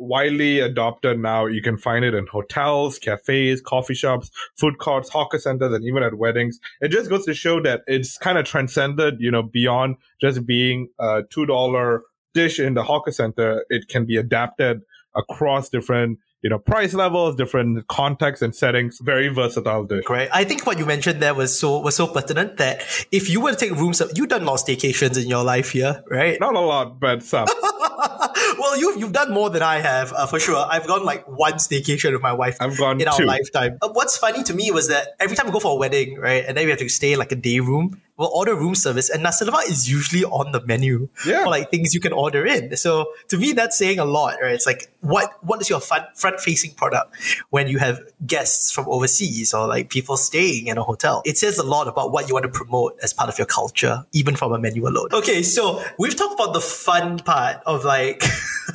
widely 0.00 0.60
adopted 0.60 1.18
now. 1.18 1.46
You 1.46 1.62
can 1.62 1.76
find 1.76 2.04
it 2.04 2.14
in 2.14 2.26
hotels, 2.26 2.98
cafes, 2.98 3.60
coffee 3.60 3.94
shops, 3.94 4.30
food 4.58 4.78
courts, 4.78 5.10
hawker 5.10 5.38
centers, 5.38 5.72
and 5.72 5.84
even 5.84 6.02
at 6.02 6.14
weddings. 6.14 6.58
It 6.80 6.88
just 6.88 7.10
goes 7.10 7.26
to 7.26 7.34
show 7.34 7.60
that 7.62 7.82
it's 7.86 8.18
kind 8.18 8.38
of 8.38 8.46
transcended, 8.46 9.16
you 9.20 9.30
know, 9.30 9.42
beyond 9.42 9.96
just 10.20 10.46
being 10.46 10.88
a 10.98 11.22
two 11.30 11.46
dollar 11.46 12.02
dish 12.34 12.58
in 12.58 12.74
the 12.74 12.82
hawker 12.82 13.12
center. 13.12 13.64
It 13.68 13.88
can 13.88 14.06
be 14.06 14.16
adapted 14.16 14.80
across 15.14 15.68
different, 15.68 16.18
you 16.42 16.48
know, 16.48 16.58
price 16.58 16.94
levels, 16.94 17.36
different 17.36 17.86
contexts 17.88 18.42
and 18.42 18.54
settings. 18.54 18.98
Very 19.00 19.28
versatile 19.28 19.84
dish. 19.84 20.04
Great. 20.04 20.28
I 20.32 20.44
think 20.44 20.66
what 20.66 20.78
you 20.78 20.86
mentioned 20.86 21.20
there 21.20 21.34
was 21.34 21.58
so 21.58 21.78
was 21.80 21.96
so 21.96 22.06
pertinent 22.06 22.56
that 22.56 22.82
if 23.12 23.28
you 23.28 23.40
were 23.40 23.50
to 23.50 23.56
take 23.56 23.72
rooms, 23.72 24.02
you've 24.14 24.28
done 24.28 24.44
lost 24.44 24.66
staycations 24.66 25.20
in 25.22 25.28
your 25.28 25.44
life 25.44 25.70
here, 25.72 26.02
right? 26.08 26.40
Not 26.40 26.54
a 26.54 26.60
lot, 26.60 26.98
but 26.98 27.22
some. 27.22 27.46
well, 28.58 28.78
you've 28.78 28.98
you've 28.98 29.12
done 29.12 29.32
more 29.32 29.50
than 29.50 29.62
I 29.62 29.80
have 29.80 30.12
uh, 30.12 30.26
for 30.26 30.40
sure. 30.40 30.64
I've 30.68 30.86
gone 30.86 31.04
like 31.04 31.28
one 31.28 31.54
staycation 31.54 32.12
with 32.12 32.22
my 32.22 32.32
wife. 32.32 32.56
I've 32.60 32.78
gone 32.78 33.00
in 33.00 33.08
our 33.08 33.24
lifetime. 33.24 33.78
Uh, 33.82 33.90
what's 33.92 34.16
funny 34.16 34.42
to 34.44 34.54
me 34.54 34.70
was 34.70 34.88
that 34.88 35.08
every 35.20 35.36
time 35.36 35.46
we 35.46 35.52
go 35.52 35.60
for 35.60 35.72
a 35.72 35.76
wedding, 35.76 36.18
right, 36.18 36.44
and 36.46 36.56
then 36.56 36.64
we 36.64 36.70
have 36.70 36.80
to 36.80 36.88
stay 36.88 37.12
in, 37.12 37.18
like 37.18 37.32
a 37.32 37.36
day 37.36 37.60
room, 37.60 38.00
we'll 38.20 38.30
order 38.40 38.54
room 38.54 38.74
service, 38.76 39.10
and 39.10 39.22
nasi 39.22 39.44
lemak 39.46 39.68
is 39.68 39.90
usually 39.90 40.24
on 40.24 40.52
the 40.52 40.60
menu 40.66 41.08
Yeah. 41.26 41.42
for 41.44 41.50
like 41.50 41.70
things 41.70 41.94
you 41.94 42.00
can 42.00 42.12
order 42.12 42.46
in. 42.46 42.76
So 42.76 43.06
to 43.28 43.38
me, 43.38 43.52
that's 43.52 43.76
saying 43.76 43.98
a 43.98 44.04
lot, 44.04 44.36
right? 44.42 44.54
It's 44.54 44.66
like 44.66 44.92
what 45.00 45.32
what 45.42 45.60
is 45.62 45.68
your 45.70 45.80
front 45.80 46.40
facing 46.40 46.72
product 46.74 47.16
when 47.50 47.66
you 47.66 47.78
have 47.78 47.98
guests 48.26 48.70
from 48.70 48.86
overseas 48.88 49.54
or 49.54 49.66
like 49.66 49.88
people 49.88 50.16
staying 50.16 50.66
in 50.68 50.76
a 50.78 50.82
hotel? 50.82 51.22
It 51.24 51.38
says 51.38 51.58
a 51.58 51.62
lot 51.64 51.88
about 51.88 52.12
what 52.12 52.28
you 52.28 52.34
want 52.34 52.44
to 52.44 52.50
promote 52.60 52.98
as 53.02 53.12
part 53.14 53.28
of 53.30 53.38
your 53.38 53.46
culture, 53.46 54.04
even 54.12 54.36
from 54.36 54.52
a 54.52 54.58
menu 54.58 54.86
alone. 54.86 55.08
Okay, 55.12 55.42
so 55.42 55.82
we've 55.98 56.14
talked 56.16 56.34
about 56.38 56.52
the 56.52 56.60
fun 56.60 57.18
part 57.18 57.62
of 57.66 57.84
like 57.84 58.22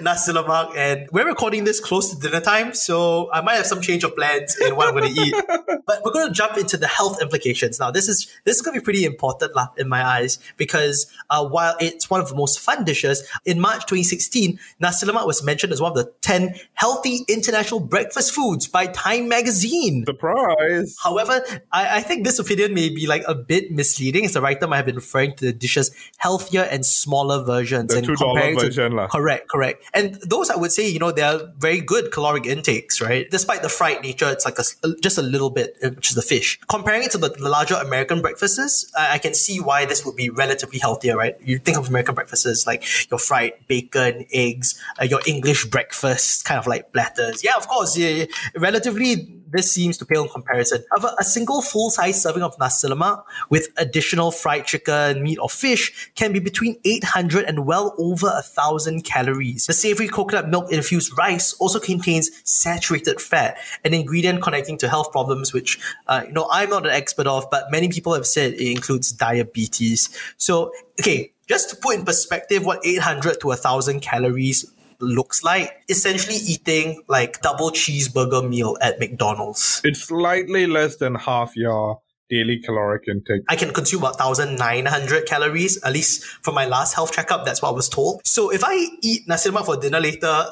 nasi 0.00 0.32
lemak, 0.32 0.76
and 0.76 1.08
we're 1.12 1.26
recording 1.26 1.64
this 1.64 1.80
close 1.80 2.12
to 2.14 2.20
dinner 2.20 2.40
time, 2.40 2.74
so 2.74 3.30
I 3.32 3.40
might 3.40 3.54
have 3.54 3.66
some 3.66 3.80
change 3.80 4.04
of 4.04 4.14
plans 4.16 4.56
in 4.58 4.76
what 4.76 4.88
I'm 4.88 4.94
going 4.94 5.14
to 5.14 5.20
eat. 5.20 5.34
But 5.86 6.02
we're 6.04 6.12
going 6.12 6.28
to 6.28 6.34
jump 6.34 6.56
into 6.56 6.76
the 6.76 6.86
health 6.86 7.20
implications 7.20 7.80
now. 7.80 7.90
This 7.90 8.08
is 8.08 8.28
this 8.44 8.56
is 8.56 8.62
going 8.62 8.74
to 8.74 8.79
be 8.79 8.79
pretty 8.80 9.04
important 9.04 9.54
lah, 9.54 9.68
in 9.76 9.88
my 9.88 10.04
eyes 10.04 10.38
because 10.56 11.06
uh, 11.30 11.46
while 11.46 11.76
it's 11.80 12.10
one 12.10 12.20
of 12.20 12.28
the 12.28 12.34
most 12.34 12.58
fun 12.60 12.84
dishes, 12.84 13.22
in 13.44 13.60
March 13.60 13.86
2016, 13.86 14.58
nasi 14.80 15.06
lemak 15.06 15.26
was 15.26 15.42
mentioned 15.42 15.72
as 15.72 15.80
one 15.80 15.92
of 15.92 15.96
the 15.96 16.12
10 16.22 16.54
healthy 16.74 17.24
international 17.28 17.80
breakfast 17.80 18.32
foods 18.34 18.66
by 18.66 18.86
Time 18.86 19.28
Magazine. 19.28 20.04
Surprise. 20.06 20.96
However, 21.02 21.44
I, 21.72 21.98
I 21.98 22.00
think 22.00 22.24
this 22.24 22.38
opinion 22.38 22.74
may 22.74 22.88
be 22.88 23.06
like 23.06 23.24
a 23.26 23.34
bit 23.34 23.70
misleading 23.70 24.24
as 24.24 24.32
the 24.32 24.40
writer 24.40 24.66
might 24.66 24.76
have 24.76 24.86
been 24.86 24.96
referring 24.96 25.34
to 25.36 25.46
the 25.46 25.52
dish's 25.52 25.90
healthier 26.18 26.62
and 26.62 26.84
smaller 26.84 27.44
versions. 27.44 27.92
The 27.92 27.98
and 27.98 28.06
$2 28.06 28.16
comparing 28.16 28.58
to- 28.58 28.64
version 28.64 28.92
lah. 28.92 29.08
Correct, 29.08 29.48
correct. 29.48 29.84
And 29.94 30.14
those 30.22 30.50
I 30.50 30.56
would 30.56 30.72
say, 30.72 30.88
you 30.88 30.98
know, 30.98 31.12
they're 31.12 31.40
very 31.58 31.80
good 31.80 32.12
caloric 32.12 32.46
intakes, 32.46 33.00
right? 33.00 33.30
Despite 33.30 33.62
the 33.62 33.68
fried 33.68 34.02
nature, 34.02 34.30
it's 34.30 34.44
like 34.44 34.58
a, 34.58 34.64
just 35.00 35.18
a 35.18 35.22
little 35.22 35.50
bit, 35.50 35.76
uh, 35.82 35.90
which 35.90 36.10
is 36.10 36.16
the 36.16 36.22
fish. 36.22 36.58
Comparing 36.68 37.02
it 37.02 37.10
to 37.12 37.18
the, 37.18 37.30
the 37.30 37.48
larger 37.48 37.74
American 37.74 38.20
breakfasts, 38.20 38.69
I, 38.96 39.14
I 39.14 39.18
can 39.18 39.34
see 39.34 39.60
why 39.60 39.84
this 39.84 40.04
would 40.04 40.16
be 40.16 40.30
relatively 40.30 40.78
healthier, 40.78 41.16
right? 41.16 41.36
You 41.42 41.58
think 41.58 41.76
of 41.78 41.88
American 41.88 42.14
breakfasts 42.14 42.66
like 42.66 42.84
your 43.10 43.18
fried 43.18 43.52
bacon, 43.68 44.26
eggs, 44.32 44.80
uh, 45.00 45.04
your 45.04 45.20
English 45.26 45.66
breakfast 45.66 46.44
kind 46.44 46.58
of 46.58 46.66
like 46.66 46.92
platters. 46.92 47.42
Yeah, 47.44 47.56
of 47.56 47.68
course, 47.68 47.96
yeah. 47.96 48.26
relatively 48.56 49.39
this 49.50 49.72
seems 49.72 49.98
to 49.98 50.06
pale 50.06 50.24
in 50.24 50.28
comparison. 50.28 50.84
However, 50.90 51.14
a 51.18 51.24
single 51.24 51.62
full-size 51.62 52.20
serving 52.20 52.42
of 52.42 52.58
nasi 52.58 52.88
lemak 52.88 53.24
with 53.48 53.68
additional 53.76 54.30
fried 54.30 54.66
chicken, 54.66 55.22
meat, 55.22 55.38
or 55.38 55.48
fish 55.48 56.10
can 56.14 56.32
be 56.32 56.38
between 56.38 56.76
800 56.84 57.44
and 57.44 57.66
well 57.66 57.94
over 57.98 58.32
a 58.34 58.42
thousand 58.42 59.02
calories. 59.02 59.66
The 59.66 59.72
savory 59.72 60.08
coconut 60.08 60.48
milk 60.48 60.70
infused 60.72 61.16
rice 61.18 61.52
also 61.54 61.80
contains 61.80 62.30
saturated 62.44 63.20
fat, 63.20 63.58
an 63.84 63.94
ingredient 63.94 64.42
connecting 64.42 64.78
to 64.78 64.88
health 64.88 65.10
problems, 65.12 65.52
which 65.52 65.78
uh, 66.06 66.22
you 66.26 66.32
know 66.32 66.48
I'm 66.50 66.70
not 66.70 66.86
an 66.86 66.92
expert 66.92 67.26
of, 67.26 67.50
but 67.50 67.70
many 67.70 67.88
people 67.88 68.14
have 68.14 68.26
said 68.26 68.54
it 68.54 68.70
includes 68.70 69.12
diabetes. 69.12 70.08
So, 70.36 70.72
okay, 71.00 71.32
just 71.48 71.70
to 71.70 71.76
put 71.76 71.96
in 71.96 72.04
perspective 72.04 72.64
what 72.64 72.84
800 72.84 73.40
to 73.40 73.48
1000 73.48 74.00
calories 74.00 74.70
looks 75.00 75.42
like 75.42 75.84
essentially 75.88 76.36
eating 76.36 77.02
like 77.08 77.40
double 77.42 77.70
cheeseburger 77.70 78.46
meal 78.48 78.76
at 78.80 78.98
McDonald's. 78.98 79.80
It's 79.84 80.04
slightly 80.04 80.66
less 80.66 80.96
than 80.96 81.14
half 81.14 81.56
your 81.56 82.00
daily 82.30 82.60
caloric 82.60 83.08
intake. 83.08 83.42
I 83.48 83.56
can 83.56 83.72
consume 83.74 84.00
about 84.02 84.18
1,900 84.18 85.26
calories, 85.26 85.82
at 85.82 85.92
least 85.92 86.24
from 86.24 86.54
my 86.54 86.64
last 86.64 86.94
health 86.94 87.12
checkup. 87.12 87.44
That's 87.44 87.60
what 87.60 87.70
I 87.70 87.72
was 87.72 87.88
told. 87.88 88.22
So 88.24 88.50
if 88.50 88.62
I 88.64 88.86
eat 89.02 89.26
nasi 89.26 89.50
lemak 89.50 89.66
for 89.66 89.76
dinner 89.76 90.00
later, 90.00 90.46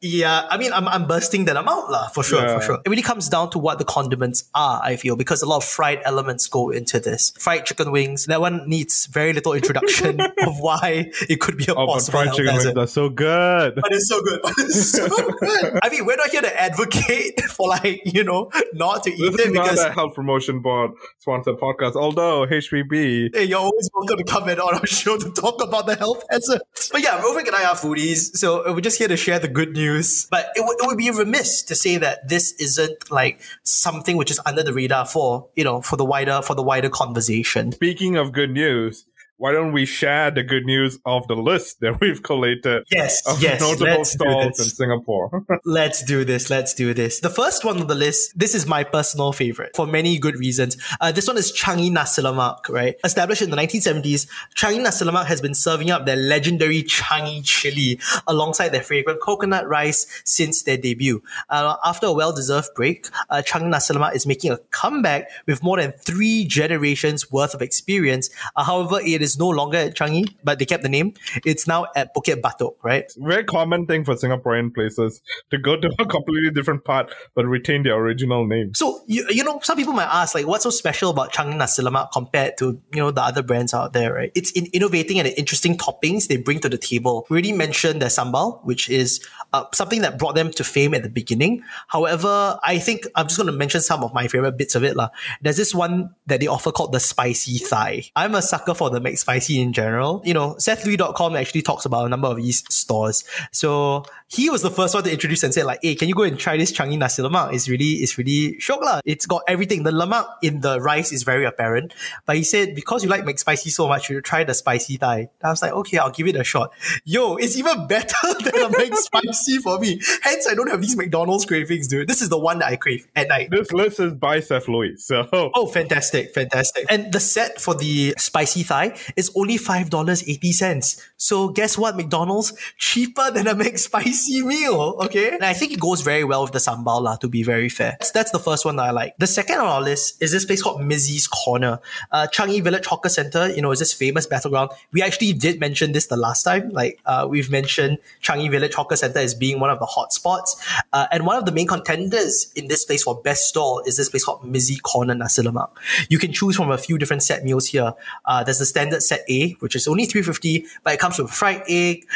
yeah, 0.00 0.46
I 0.48 0.58
mean, 0.58 0.72
I'm, 0.72 0.86
I'm 0.86 1.06
bursting 1.08 1.46
that 1.46 1.56
amount, 1.56 1.90
lah, 1.90 2.06
for 2.08 2.22
sure, 2.22 2.40
Yeah. 2.40 2.58
for 2.58 2.64
sure. 2.64 2.78
It 2.86 2.88
really 2.88 3.02
comes 3.02 3.28
down 3.28 3.50
to 3.50 3.58
what 3.58 3.78
the 3.80 3.84
condiments 3.84 4.44
are, 4.54 4.80
I 4.82 4.94
feel, 4.94 5.16
because 5.16 5.42
a 5.42 5.46
lot 5.46 5.56
of 5.56 5.64
fried 5.64 6.00
elements 6.04 6.46
go 6.46 6.70
into 6.70 7.00
this. 7.00 7.32
Fried 7.38 7.66
chicken 7.66 7.90
wings, 7.90 8.26
that 8.26 8.40
one 8.40 8.62
needs 8.68 9.06
very 9.06 9.32
little 9.32 9.54
introduction 9.54 10.20
of 10.46 10.60
why 10.60 11.10
it 11.28 11.40
could 11.40 11.56
be 11.56 11.64
a 11.68 11.74
Oh, 11.74 11.86
possible 11.86 12.20
fried 12.20 12.32
chicken 12.32 12.54
wings 12.54 12.66
are 12.66 12.86
so 12.86 13.08
good. 13.08 13.74
But 13.74 13.90
it's 13.92 14.08
so 14.08 14.22
good. 14.22 14.40
It's 14.58 14.92
so 14.92 15.08
good. 15.40 15.80
I 15.82 15.88
mean, 15.88 16.06
we're 16.06 16.16
not 16.16 16.28
here 16.30 16.42
to 16.42 16.60
advocate 16.60 17.40
for 17.50 17.68
like, 17.68 18.00
you 18.04 18.22
know, 18.22 18.50
not 18.74 19.02
to 19.02 19.10
eat 19.10 19.18
This 19.18 19.46
it 19.46 19.48
is 19.48 19.52
not 19.52 19.64
because 19.64 19.80
a 19.80 19.90
health 19.92 20.14
promotion 20.14 20.60
board 20.62 20.92
sponsored 21.18 21.56
podcast, 21.58 21.96
although 21.96 22.46
HPB 22.46 23.34
Hey, 23.34 23.44
you're 23.46 23.58
always 23.58 23.90
welcome 23.94 24.18
to 24.18 24.24
come 24.24 24.48
in 24.48 24.60
on 24.60 24.74
our 24.76 24.86
show 24.86 25.16
to 25.16 25.28
talk 25.32 25.60
about 25.60 25.86
the 25.86 25.96
health 25.96 26.22
hazards. 26.30 26.62
But 26.92 27.02
yeah, 27.02 27.20
Rovik 27.20 27.46
and 27.48 27.56
I 27.56 27.64
are 27.64 27.74
foodies, 27.74 28.36
so 28.36 28.64
uh, 28.64 28.72
we're 28.72 28.80
just 28.80 28.98
here 28.98 29.08
to 29.08 29.16
share 29.16 29.40
the 29.40 29.48
good 29.48 29.72
news. 29.72 29.87
But 30.30 30.50
it, 30.54 30.60
would- 30.64 30.76
it 30.80 30.86
would 30.86 30.98
be 30.98 31.10
remiss 31.10 31.62
to 31.64 31.74
say 31.74 31.96
that 31.98 32.28
this 32.28 32.52
isn't 32.52 33.10
like 33.10 33.40
something 33.62 34.16
which 34.16 34.30
is 34.30 34.40
under 34.46 34.62
the 34.62 34.72
radar 34.72 35.06
for 35.06 35.48
you 35.56 35.64
know 35.64 35.80
for 35.82 35.96
the 35.96 36.04
wider 36.04 36.42
for 36.42 36.54
the 36.54 36.62
wider 36.62 36.88
conversation. 36.90 37.72
Speaking 37.72 38.16
of 38.16 38.32
good 38.32 38.50
news, 38.50 39.04
why 39.38 39.52
don't 39.52 39.72
we 39.72 39.86
share 39.86 40.30
the 40.32 40.42
good 40.42 40.64
news 40.66 40.98
of 41.06 41.26
the 41.28 41.36
list 41.36 41.80
that 41.80 42.00
we've 42.00 42.22
collated 42.22 42.84
Yes, 42.90 43.24
of 43.26 43.40
yes, 43.40 43.60
notable 43.60 43.86
let's 43.86 44.10
do 44.12 44.18
stalls 44.18 44.58
in 44.58 44.64
this. 44.64 44.76
Singapore? 44.76 45.44
Let's 45.64 46.02
do 46.02 46.24
this. 46.24 46.50
Let's 46.50 46.74
do 46.74 46.92
this. 46.92 47.20
The 47.20 47.30
first 47.30 47.64
one 47.64 47.80
on 47.80 47.86
the 47.86 47.94
list, 47.94 48.36
this 48.38 48.54
is 48.54 48.66
my 48.66 48.82
personal 48.84 49.32
favorite 49.32 49.76
for 49.76 49.86
many 49.86 50.18
good 50.18 50.36
reasons. 50.36 50.76
Uh, 51.00 51.12
this 51.12 51.26
one 51.28 51.36
is 51.36 51.52
Changi 51.52 51.90
Nasi 51.90 52.22
Lemak, 52.22 52.68
right? 52.68 52.96
Established 53.04 53.42
in 53.42 53.50
the 53.50 53.56
1970s, 53.56 54.26
Changi 54.56 54.82
Nasi 54.82 55.04
Lemak 55.04 55.26
has 55.26 55.40
been 55.40 55.54
serving 55.54 55.90
up 55.90 56.04
their 56.06 56.16
legendary 56.16 56.82
Changi 56.82 57.44
chili 57.44 58.00
alongside 58.26 58.70
their 58.70 58.82
fragrant 58.82 59.20
coconut 59.20 59.68
rice 59.68 60.06
since 60.24 60.62
their 60.62 60.76
debut. 60.76 61.22
Uh, 61.48 61.76
after 61.84 62.06
a 62.06 62.12
well-deserved 62.12 62.70
break, 62.74 63.06
uh, 63.30 63.42
Changi 63.46 63.68
Nasi 63.68 63.94
Lemak 63.94 64.14
is 64.16 64.26
making 64.26 64.50
a 64.50 64.58
comeback 64.70 65.28
with 65.46 65.62
more 65.62 65.76
than 65.76 65.92
three 65.92 66.44
generations 66.44 67.30
worth 67.30 67.54
of 67.54 67.62
experience. 67.62 68.30
Uh, 68.56 68.64
however, 68.64 69.00
it 69.00 69.22
is 69.22 69.27
no 69.36 69.48
longer 69.48 69.78
at 69.78 69.96
Changi, 69.96 70.32
but 70.44 70.60
they 70.60 70.64
kept 70.64 70.84
the 70.84 70.88
name. 70.88 71.14
It's 71.44 71.66
now 71.66 71.86
at 71.96 72.14
Bukit 72.14 72.40
Batok, 72.40 72.74
right? 72.84 73.10
Very 73.16 73.42
common 73.42 73.86
thing 73.86 74.04
for 74.04 74.14
Singaporean 74.14 74.72
places 74.72 75.20
to 75.50 75.58
go 75.58 75.76
to 75.76 75.88
a 75.98 76.06
completely 76.06 76.50
different 76.50 76.84
part 76.84 77.12
but 77.34 77.46
retain 77.46 77.82
their 77.82 77.96
original 77.96 78.46
name. 78.46 78.74
So 78.74 79.02
you, 79.06 79.26
you 79.28 79.42
know, 79.42 79.58
some 79.62 79.76
people 79.76 79.92
might 79.92 80.08
ask, 80.10 80.34
like, 80.34 80.46
what's 80.46 80.62
so 80.62 80.70
special 80.70 81.10
about 81.10 81.32
Changi 81.32 81.56
Nasi 81.56 81.82
Lemak 81.82 82.12
compared 82.12 82.56
to 82.58 82.80
you 82.92 83.00
know 83.00 83.10
the 83.10 83.22
other 83.22 83.42
brands 83.42 83.74
out 83.74 83.92
there, 83.92 84.12
right? 84.12 84.32
It's 84.34 84.50
in 84.52 84.66
innovating 84.66 85.18
and 85.18 85.26
the 85.26 85.38
interesting 85.38 85.76
toppings 85.76 86.28
they 86.28 86.36
bring 86.36 86.60
to 86.60 86.68
the 86.68 86.78
table. 86.78 87.26
We 87.28 87.34
already 87.34 87.52
mentioned 87.52 88.02
their 88.02 88.08
sambal, 88.08 88.64
which 88.64 88.88
is 88.88 89.24
uh, 89.52 89.64
something 89.72 90.02
that 90.02 90.18
brought 90.18 90.34
them 90.34 90.50
to 90.52 90.64
fame 90.64 90.94
at 90.94 91.02
the 91.02 91.08
beginning. 91.08 91.62
However, 91.88 92.58
I 92.62 92.78
think 92.78 93.06
I'm 93.14 93.26
just 93.26 93.38
going 93.38 93.50
to 93.50 93.56
mention 93.56 93.80
some 93.80 94.04
of 94.04 94.12
my 94.12 94.28
favorite 94.28 94.56
bits 94.56 94.74
of 94.74 94.84
it, 94.84 94.96
lah. 94.96 95.10
There's 95.42 95.56
this 95.56 95.74
one 95.74 96.14
that 96.26 96.40
they 96.40 96.46
offer 96.46 96.72
called 96.72 96.92
the 96.92 97.00
spicy 97.00 97.58
thigh. 97.58 98.04
I'm 98.14 98.34
a 98.34 98.42
sucker 98.42 98.74
for 98.74 98.90
the 98.90 99.00
McSpicy 99.24 99.60
in 99.60 99.72
general. 99.72 100.22
You 100.24 100.34
know, 100.34 100.54
SethLui.com 100.54 101.36
actually 101.36 101.62
talks 101.62 101.84
about 101.84 102.06
a 102.06 102.08
number 102.08 102.28
of 102.28 102.36
these 102.36 102.62
stores. 102.70 103.24
So 103.52 104.04
he 104.30 104.50
was 104.50 104.60
the 104.60 104.70
first 104.70 104.94
one 104.94 105.02
to 105.04 105.10
introduce 105.10 105.42
and 105.42 105.54
say 105.54 105.62
like, 105.62 105.78
hey, 105.82 105.94
can 105.94 106.06
you 106.06 106.14
go 106.14 106.22
and 106.22 106.38
try 106.38 106.58
this 106.58 106.70
Changi 106.70 106.98
Nasi 106.98 107.22
Lemak? 107.22 107.54
It's 107.54 107.66
really, 107.66 107.94
it's 107.94 108.18
really 108.18 108.60
shock 108.60 108.82
lah. 108.82 109.00
It's 109.06 109.24
got 109.24 109.42
everything. 109.48 109.84
The 109.84 109.90
lemak 109.90 110.26
in 110.42 110.60
the 110.60 110.80
rice 110.82 111.12
is 111.12 111.22
very 111.22 111.46
apparent. 111.46 111.94
But 112.26 112.36
he 112.36 112.44
said, 112.44 112.74
because 112.74 113.02
you 113.02 113.08
like 113.08 113.24
McSpicy 113.24 113.70
so 113.70 113.88
much, 113.88 114.10
you 114.10 114.20
try 114.20 114.44
the 114.44 114.52
spicy 114.52 114.98
thigh. 114.98 115.30
I 115.42 115.48
was 115.48 115.62
like, 115.62 115.72
okay, 115.72 115.96
I'll 115.96 116.10
give 116.10 116.26
it 116.26 116.36
a 116.36 116.44
shot. 116.44 116.72
Yo, 117.04 117.36
it's 117.36 117.56
even 117.56 117.86
better 117.86 118.16
than 118.44 118.54
a 118.54 118.68
McSpicy 118.68 119.62
for 119.62 119.78
me. 119.78 119.98
Hence, 120.22 120.46
I 120.46 120.54
don't 120.54 120.68
have 120.68 120.82
these 120.82 120.96
McDonald's 120.96 121.46
cravings, 121.46 121.88
dude. 121.88 122.06
This 122.06 122.20
is 122.20 122.28
the 122.28 122.38
one 122.38 122.58
that 122.58 122.66
I 122.66 122.76
crave 122.76 123.08
at 123.16 123.28
night. 123.28 123.50
This 123.50 123.72
list 123.72 123.98
is 123.98 124.12
by 124.12 124.40
Seth 124.40 124.68
Lui, 124.68 124.96
so 124.96 125.26
Oh, 125.32 125.66
fantastic, 125.68 126.34
fantastic. 126.34 126.84
And 126.90 127.12
the 127.14 127.20
set 127.20 127.62
for 127.62 127.74
the 127.74 128.14
spicy 128.18 128.62
thigh 128.62 128.98
is 129.16 129.30
only 129.34 129.56
$5.80. 129.56 131.02
So 131.16 131.48
guess 131.48 131.78
what, 131.78 131.96
McDonald's? 131.96 132.52
Cheaper 132.76 133.30
than 133.30 133.46
a 133.46 133.54
McSpicy 133.58 134.17
meal, 134.26 134.96
okay? 135.02 135.30
And 135.30 135.44
I 135.44 135.52
think 135.52 135.72
it 135.72 135.80
goes 135.80 136.00
very 136.00 136.24
well 136.24 136.42
with 136.42 136.52
the 136.52 136.58
sambal, 136.58 137.02
lah, 137.02 137.16
to 137.16 137.28
be 137.28 137.42
very 137.42 137.68
fair. 137.68 137.96
That's, 138.00 138.10
that's 138.10 138.30
the 138.30 138.38
first 138.38 138.64
one 138.64 138.76
that 138.76 138.84
I 138.84 138.90
like. 138.90 139.16
The 139.18 139.26
second 139.26 139.58
on 139.58 139.66
our 139.66 139.80
list 139.80 140.22
is 140.22 140.32
this 140.32 140.44
place 140.44 140.62
called 140.62 140.80
Mizzy's 140.80 141.26
Corner. 141.26 141.80
Uh, 142.10 142.26
Changi 142.32 142.62
Village 142.62 142.86
Hawker 142.86 143.08
Center, 143.08 143.50
you 143.50 143.62
know, 143.62 143.70
is 143.70 143.78
this 143.78 143.92
famous 143.92 144.26
battleground. 144.26 144.70
We 144.92 145.02
actually 145.02 145.32
did 145.32 145.60
mention 145.60 145.92
this 145.92 146.06
the 146.06 146.16
last 146.16 146.42
time. 146.42 146.70
Like, 146.70 147.00
uh, 147.06 147.26
we've 147.28 147.50
mentioned 147.50 147.98
Changi 148.22 148.50
Village 148.50 148.74
Hawker 148.74 148.96
Center 148.96 149.18
as 149.18 149.34
being 149.34 149.60
one 149.60 149.70
of 149.70 149.78
the 149.78 149.86
hot 149.86 150.12
spots. 150.12 150.62
Uh, 150.92 151.06
and 151.12 151.26
one 151.26 151.36
of 151.36 151.44
the 151.44 151.52
main 151.52 151.66
contenders 151.66 152.52
in 152.56 152.68
this 152.68 152.84
place 152.84 153.02
for 153.02 153.20
best 153.20 153.48
stall 153.48 153.80
is 153.86 153.96
this 153.96 154.08
place 154.08 154.24
called 154.24 154.42
Mizzy 154.42 154.80
Corner 154.80 155.14
Nasi 155.14 155.42
Lemak. 155.42 155.70
You 156.08 156.18
can 156.18 156.32
choose 156.32 156.56
from 156.56 156.70
a 156.70 156.78
few 156.78 156.98
different 156.98 157.22
set 157.22 157.44
meals 157.44 157.66
here. 157.66 157.92
Uh, 158.24 158.42
there's 158.44 158.58
the 158.58 158.66
standard 158.66 159.02
set 159.02 159.24
A, 159.28 159.52
which 159.60 159.76
is 159.76 159.86
only 159.86 160.06
350 160.06 160.66
but 160.82 160.94
it 160.94 161.00
comes 161.00 161.18
with 161.18 161.30
fried 161.30 161.62
egg, 161.68 162.06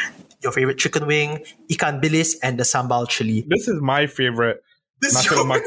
your 0.43 0.51
favorite 0.51 0.77
chicken 0.77 1.07
wing, 1.07 1.43
ikan 1.71 2.01
bilis, 2.01 2.35
and 2.43 2.59
the 2.59 2.63
sambal 2.63 3.07
chili. 3.07 3.45
this 3.47 3.67
is 3.67 3.81
my 3.81 4.05
favorite 4.07 4.61
This 5.01 5.27
lemak 5.27 5.63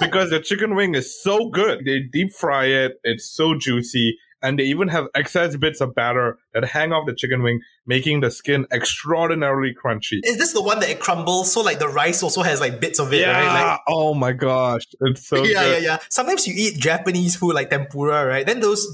because 0.00 0.30
the 0.30 0.40
chicken 0.40 0.74
wing 0.74 0.94
is 0.94 1.08
so 1.22 1.48
good. 1.48 1.84
They 1.86 2.00
deep 2.00 2.32
fry 2.32 2.66
it; 2.66 2.92
it's 3.02 3.24
so 3.24 3.56
juicy, 3.56 4.18
and 4.44 4.58
they 4.58 4.64
even 4.64 4.88
have 4.88 5.06
excess 5.14 5.56
bits 5.56 5.80
of 5.80 5.94
batter 5.94 6.38
that 6.52 6.64
hang 6.64 6.92
off 6.92 7.06
the 7.06 7.14
chicken 7.14 7.42
wing, 7.42 7.60
making 7.86 8.20
the 8.20 8.30
skin 8.30 8.66
extraordinarily 8.72 9.74
crunchy. 9.74 10.20
Is 10.22 10.36
this 10.38 10.52
the 10.52 10.62
one 10.62 10.78
that 10.80 10.88
it 10.90 11.00
crumbles? 11.00 11.52
So 11.52 11.62
like 11.62 11.78
the 11.80 11.88
rice 11.88 12.22
also 12.22 12.42
has 12.42 12.60
like 12.60 12.78
bits 12.80 13.00
of 13.00 13.12
it, 13.12 13.26
right? 13.26 13.70
Like, 13.72 13.80
oh 13.88 14.14
my 14.14 14.32
gosh, 14.32 14.82
it's 15.00 15.26
so 15.26 15.36
yeah, 15.44 15.64
good. 15.64 15.82
yeah, 15.82 15.88
yeah. 15.92 15.98
Sometimes 16.08 16.46
you 16.46 16.54
eat 16.56 16.78
Japanese 16.78 17.34
food 17.34 17.54
like 17.54 17.70
tempura, 17.70 18.26
right? 18.26 18.46
Then 18.46 18.60
those 18.60 18.86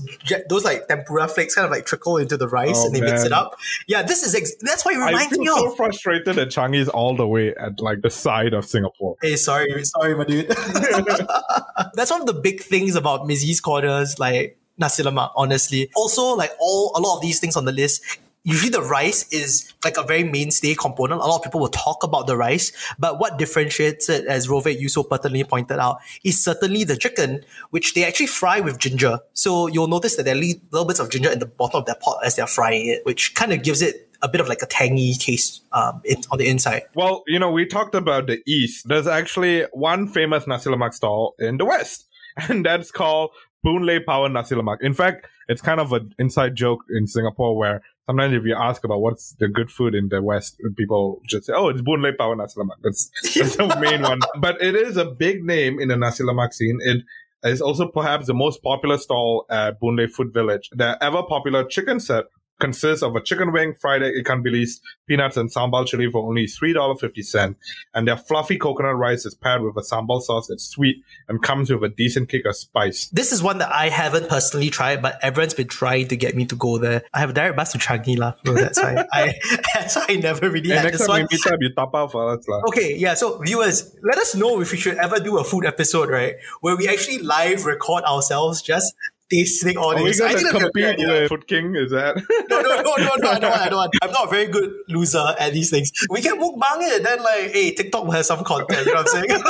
those 0.48 0.64
like 0.64 0.88
tempura 0.88 1.28
flakes 1.28 1.54
kind 1.54 1.64
of 1.66 1.70
like 1.70 1.84
trickle 1.84 2.16
into 2.16 2.36
the 2.36 2.48
rice 2.48 2.76
Oh, 2.76 2.86
and 2.86 2.94
they 2.94 3.00
mix 3.00 3.24
it 3.24 3.32
up. 3.32 3.56
Yeah, 3.88 4.02
this 4.02 4.22
is 4.22 4.34
ex- 4.34 4.54
that's 4.60 4.84
why 4.84 4.92
it 4.92 4.98
I 4.98 5.06
reminds 5.08 5.30
feel 5.32 5.40
me 5.40 5.46
so 5.48 5.70
of. 5.72 5.76
frustrated 5.76 6.36
that 6.36 6.48
Changi 6.48 6.76
is 6.76 6.88
all 6.88 7.16
the 7.16 7.26
way 7.26 7.54
at 7.54 7.80
like 7.80 8.02
the 8.02 8.10
side 8.10 8.54
of 8.54 8.64
Singapore. 8.64 9.16
Hey, 9.20 9.36
sorry, 9.36 9.84
sorry, 9.84 10.14
my 10.14 10.24
dude. 10.24 10.48
That's 11.94 12.10
one 12.10 12.20
of 12.20 12.26
the 12.26 12.34
big 12.40 12.60
things 12.62 12.94
about 12.94 13.26
Mizzy's 13.26 13.60
Corners, 13.60 14.18
like 14.18 14.58
nasi 14.78 15.02
lemak, 15.02 15.30
honestly. 15.36 15.90
Also, 15.94 16.34
like 16.34 16.52
all 16.60 16.92
a 16.96 17.00
lot 17.00 17.16
of 17.16 17.22
these 17.22 17.40
things 17.40 17.56
on 17.56 17.64
the 17.64 17.72
list, 17.72 18.02
usually 18.42 18.70
the 18.70 18.82
rice 18.82 19.30
is 19.32 19.72
like 19.84 19.96
a 19.96 20.02
very 20.02 20.24
mainstay 20.24 20.74
component. 20.74 21.20
A 21.20 21.24
lot 21.24 21.36
of 21.36 21.42
people 21.44 21.60
will 21.60 21.68
talk 21.68 22.02
about 22.02 22.26
the 22.26 22.36
rice, 22.36 22.72
but 22.98 23.18
what 23.18 23.38
differentiates 23.38 24.08
it, 24.08 24.26
as 24.26 24.48
Rove 24.48 24.66
you 24.66 24.88
so 24.88 25.02
pertinently 25.02 25.44
pointed 25.44 25.78
out, 25.78 25.98
is 26.24 26.42
certainly 26.42 26.84
the 26.84 26.96
chicken, 26.96 27.44
which 27.70 27.94
they 27.94 28.04
actually 28.04 28.26
fry 28.26 28.60
with 28.60 28.78
ginger. 28.78 29.18
So 29.32 29.66
you'll 29.66 29.88
notice 29.88 30.16
that 30.16 30.24
there 30.24 30.34
are 30.34 30.38
little 30.38 30.84
bits 30.84 31.00
of 31.00 31.10
ginger 31.10 31.30
in 31.30 31.38
the 31.38 31.46
bottom 31.46 31.80
of 31.80 31.86
their 31.86 31.96
pot 31.96 32.18
as 32.24 32.36
they're 32.36 32.46
frying 32.46 32.86
it, 32.86 33.04
which 33.04 33.34
kind 33.34 33.52
of 33.52 33.62
gives 33.62 33.82
it 33.82 34.08
a 34.22 34.28
bit 34.28 34.40
of 34.40 34.48
like 34.48 34.62
a 34.62 34.66
tangy 34.66 35.14
taste 35.14 35.62
um, 35.72 36.02
on 36.30 36.38
the 36.38 36.46
inside. 36.46 36.82
Well, 36.94 37.22
you 37.26 37.38
know, 37.38 37.50
we 37.50 37.66
talked 37.66 37.94
about 37.94 38.26
the 38.26 38.42
East. 38.46 38.88
There's 38.88 39.06
actually 39.06 39.62
one 39.72 40.08
famous 40.08 40.46
nasi 40.46 40.70
lemak 40.70 40.94
stall 40.94 41.34
in 41.38 41.56
the 41.56 41.64
West, 41.64 42.06
and 42.48 42.64
that's 42.64 42.90
called 42.90 43.30
Boon 43.62 43.84
Lay 43.84 44.00
Power 44.00 44.28
Nasi 44.28 44.54
Lemak. 44.54 44.78
In 44.80 44.94
fact, 44.94 45.26
it's 45.48 45.60
kind 45.60 45.80
of 45.80 45.92
an 45.92 46.14
inside 46.18 46.54
joke 46.54 46.84
in 46.90 47.06
Singapore 47.06 47.56
where 47.56 47.82
sometimes 48.06 48.34
if 48.34 48.44
you 48.44 48.54
ask 48.54 48.84
about 48.84 49.00
what's 49.00 49.34
the 49.38 49.48
good 49.48 49.70
food 49.70 49.94
in 49.94 50.08
the 50.08 50.22
West, 50.22 50.56
people 50.76 51.20
just 51.26 51.46
say, 51.46 51.52
"Oh, 51.54 51.68
it's 51.68 51.82
Boon 51.82 52.02
Lay 52.02 52.12
Power 52.12 52.36
Nasi 52.36 52.58
Lemak." 52.60 52.76
That's 52.82 53.10
that's 53.34 53.56
the 53.56 53.76
main 53.80 54.02
one. 54.02 54.20
But 54.38 54.62
it 54.62 54.74
is 54.74 54.96
a 54.96 55.04
big 55.04 55.44
name 55.44 55.78
in 55.80 55.88
the 55.88 55.96
nasi 55.96 56.24
lemak 56.24 56.52
scene. 56.54 56.78
It 56.82 57.02
is 57.44 57.60
also 57.60 57.88
perhaps 57.88 58.26
the 58.26 58.34
most 58.34 58.62
popular 58.62 58.98
stall 58.98 59.46
at 59.50 59.80
Boon 59.80 59.96
Lay 59.96 60.06
Food 60.06 60.32
Village. 60.32 60.70
The 60.72 61.02
ever 61.02 61.22
popular 61.22 61.64
chicken 61.64 62.00
set 62.00 62.24
consists 62.60 63.02
of 63.02 63.16
a 63.16 63.20
chicken 63.20 63.52
wing, 63.52 63.74
fried 63.74 64.02
egg, 64.02 64.12
ikan 64.22 64.44
bilis, 64.46 64.80
peanuts, 65.08 65.36
and 65.36 65.50
sambal 65.52 65.86
chili 65.86 66.10
for 66.10 66.28
only 66.28 66.46
$3.50. 66.46 67.56
And 67.94 68.06
their 68.06 68.16
fluffy 68.16 68.58
coconut 68.58 68.96
rice 68.96 69.24
is 69.26 69.34
paired 69.34 69.62
with 69.62 69.76
a 69.76 69.80
sambal 69.80 70.20
sauce 70.22 70.46
that's 70.48 70.64
sweet 70.64 71.02
and 71.28 71.42
comes 71.42 71.70
with 71.70 71.82
a 71.82 71.88
decent 71.88 72.28
kick 72.28 72.44
of 72.46 72.56
spice. 72.56 73.08
This 73.08 73.32
is 73.32 73.42
one 73.42 73.58
that 73.58 73.72
I 73.72 73.88
haven't 73.88 74.28
personally 74.28 74.70
tried, 74.70 75.02
but 75.02 75.18
everyone's 75.22 75.54
been 75.54 75.68
trying 75.68 76.08
to 76.08 76.16
get 76.16 76.36
me 76.36 76.44
to 76.46 76.54
go 76.56 76.78
there. 76.78 77.02
I 77.12 77.20
have 77.20 77.30
a 77.30 77.32
direct 77.32 77.56
bus 77.56 77.72
to 77.72 77.78
Changi, 77.78 78.18
lah. 78.18 78.34
So 78.44 78.54
that's 78.54 78.78
why 78.80 79.04
I, 79.12 79.34
that's 79.74 79.96
why 79.96 80.06
I 80.10 80.16
never 80.16 80.50
really 80.50 80.70
And 80.70 80.80
had 80.80 80.84
next 80.84 80.98
this 80.98 81.06
time 81.06 81.22
one. 81.22 81.28
meet 81.30 81.46
up, 81.46 81.58
you 81.60 81.74
tap 81.74 81.90
out 81.94 82.12
for 82.12 82.32
us. 82.34 82.46
lah. 82.46 82.60
Okay, 82.68 82.96
yeah. 82.96 83.14
So 83.14 83.38
viewers, 83.38 83.96
let 84.02 84.18
us 84.18 84.34
know 84.34 84.60
if 84.60 84.70
we 84.72 84.78
should 84.78 84.98
ever 84.98 85.18
do 85.18 85.38
a 85.38 85.44
food 85.44 85.64
episode, 85.64 86.10
right? 86.10 86.34
Where 86.60 86.76
we 86.76 86.88
actually 86.88 87.18
live 87.18 87.64
record 87.64 88.04
ourselves 88.04 88.62
just 88.62 88.94
tasting 89.30 89.76
all 89.76 89.96
Are 89.96 90.04
this. 90.04 90.20
I 90.20 90.34
think 90.34 90.40
to 90.40 90.44
that'd 90.44 90.62
a 90.62 90.70
compete 90.70 91.08
with 91.08 91.28
Food 91.28 91.46
King? 91.46 91.76
Is 91.76 91.90
that? 91.92 92.16
No, 92.50 92.60
no, 92.60 92.82
no, 92.82 92.82
no, 92.82 93.14
no, 93.16 93.30
I 93.30 93.38
don't 93.38 93.50
want, 93.50 93.62
I 93.62 93.68
don't 93.68 93.78
want. 93.78 93.94
I'm 94.02 94.10
not 94.10 94.26
a 94.26 94.30
very 94.30 94.46
good 94.46 94.72
loser 94.88 95.24
at 95.38 95.52
these 95.52 95.70
things. 95.70 95.90
We 96.10 96.20
can 96.20 96.38
mukbang 96.38 96.80
it, 96.80 97.02
then 97.02 97.22
like, 97.22 97.52
hey, 97.52 97.72
TikTok 97.72 98.04
will 98.04 98.12
have 98.12 98.26
some 98.26 98.44
content, 98.44 98.86
you 98.86 98.94
know 98.94 99.02
what 99.02 99.14
I'm 99.14 99.28
saying? 99.28 99.42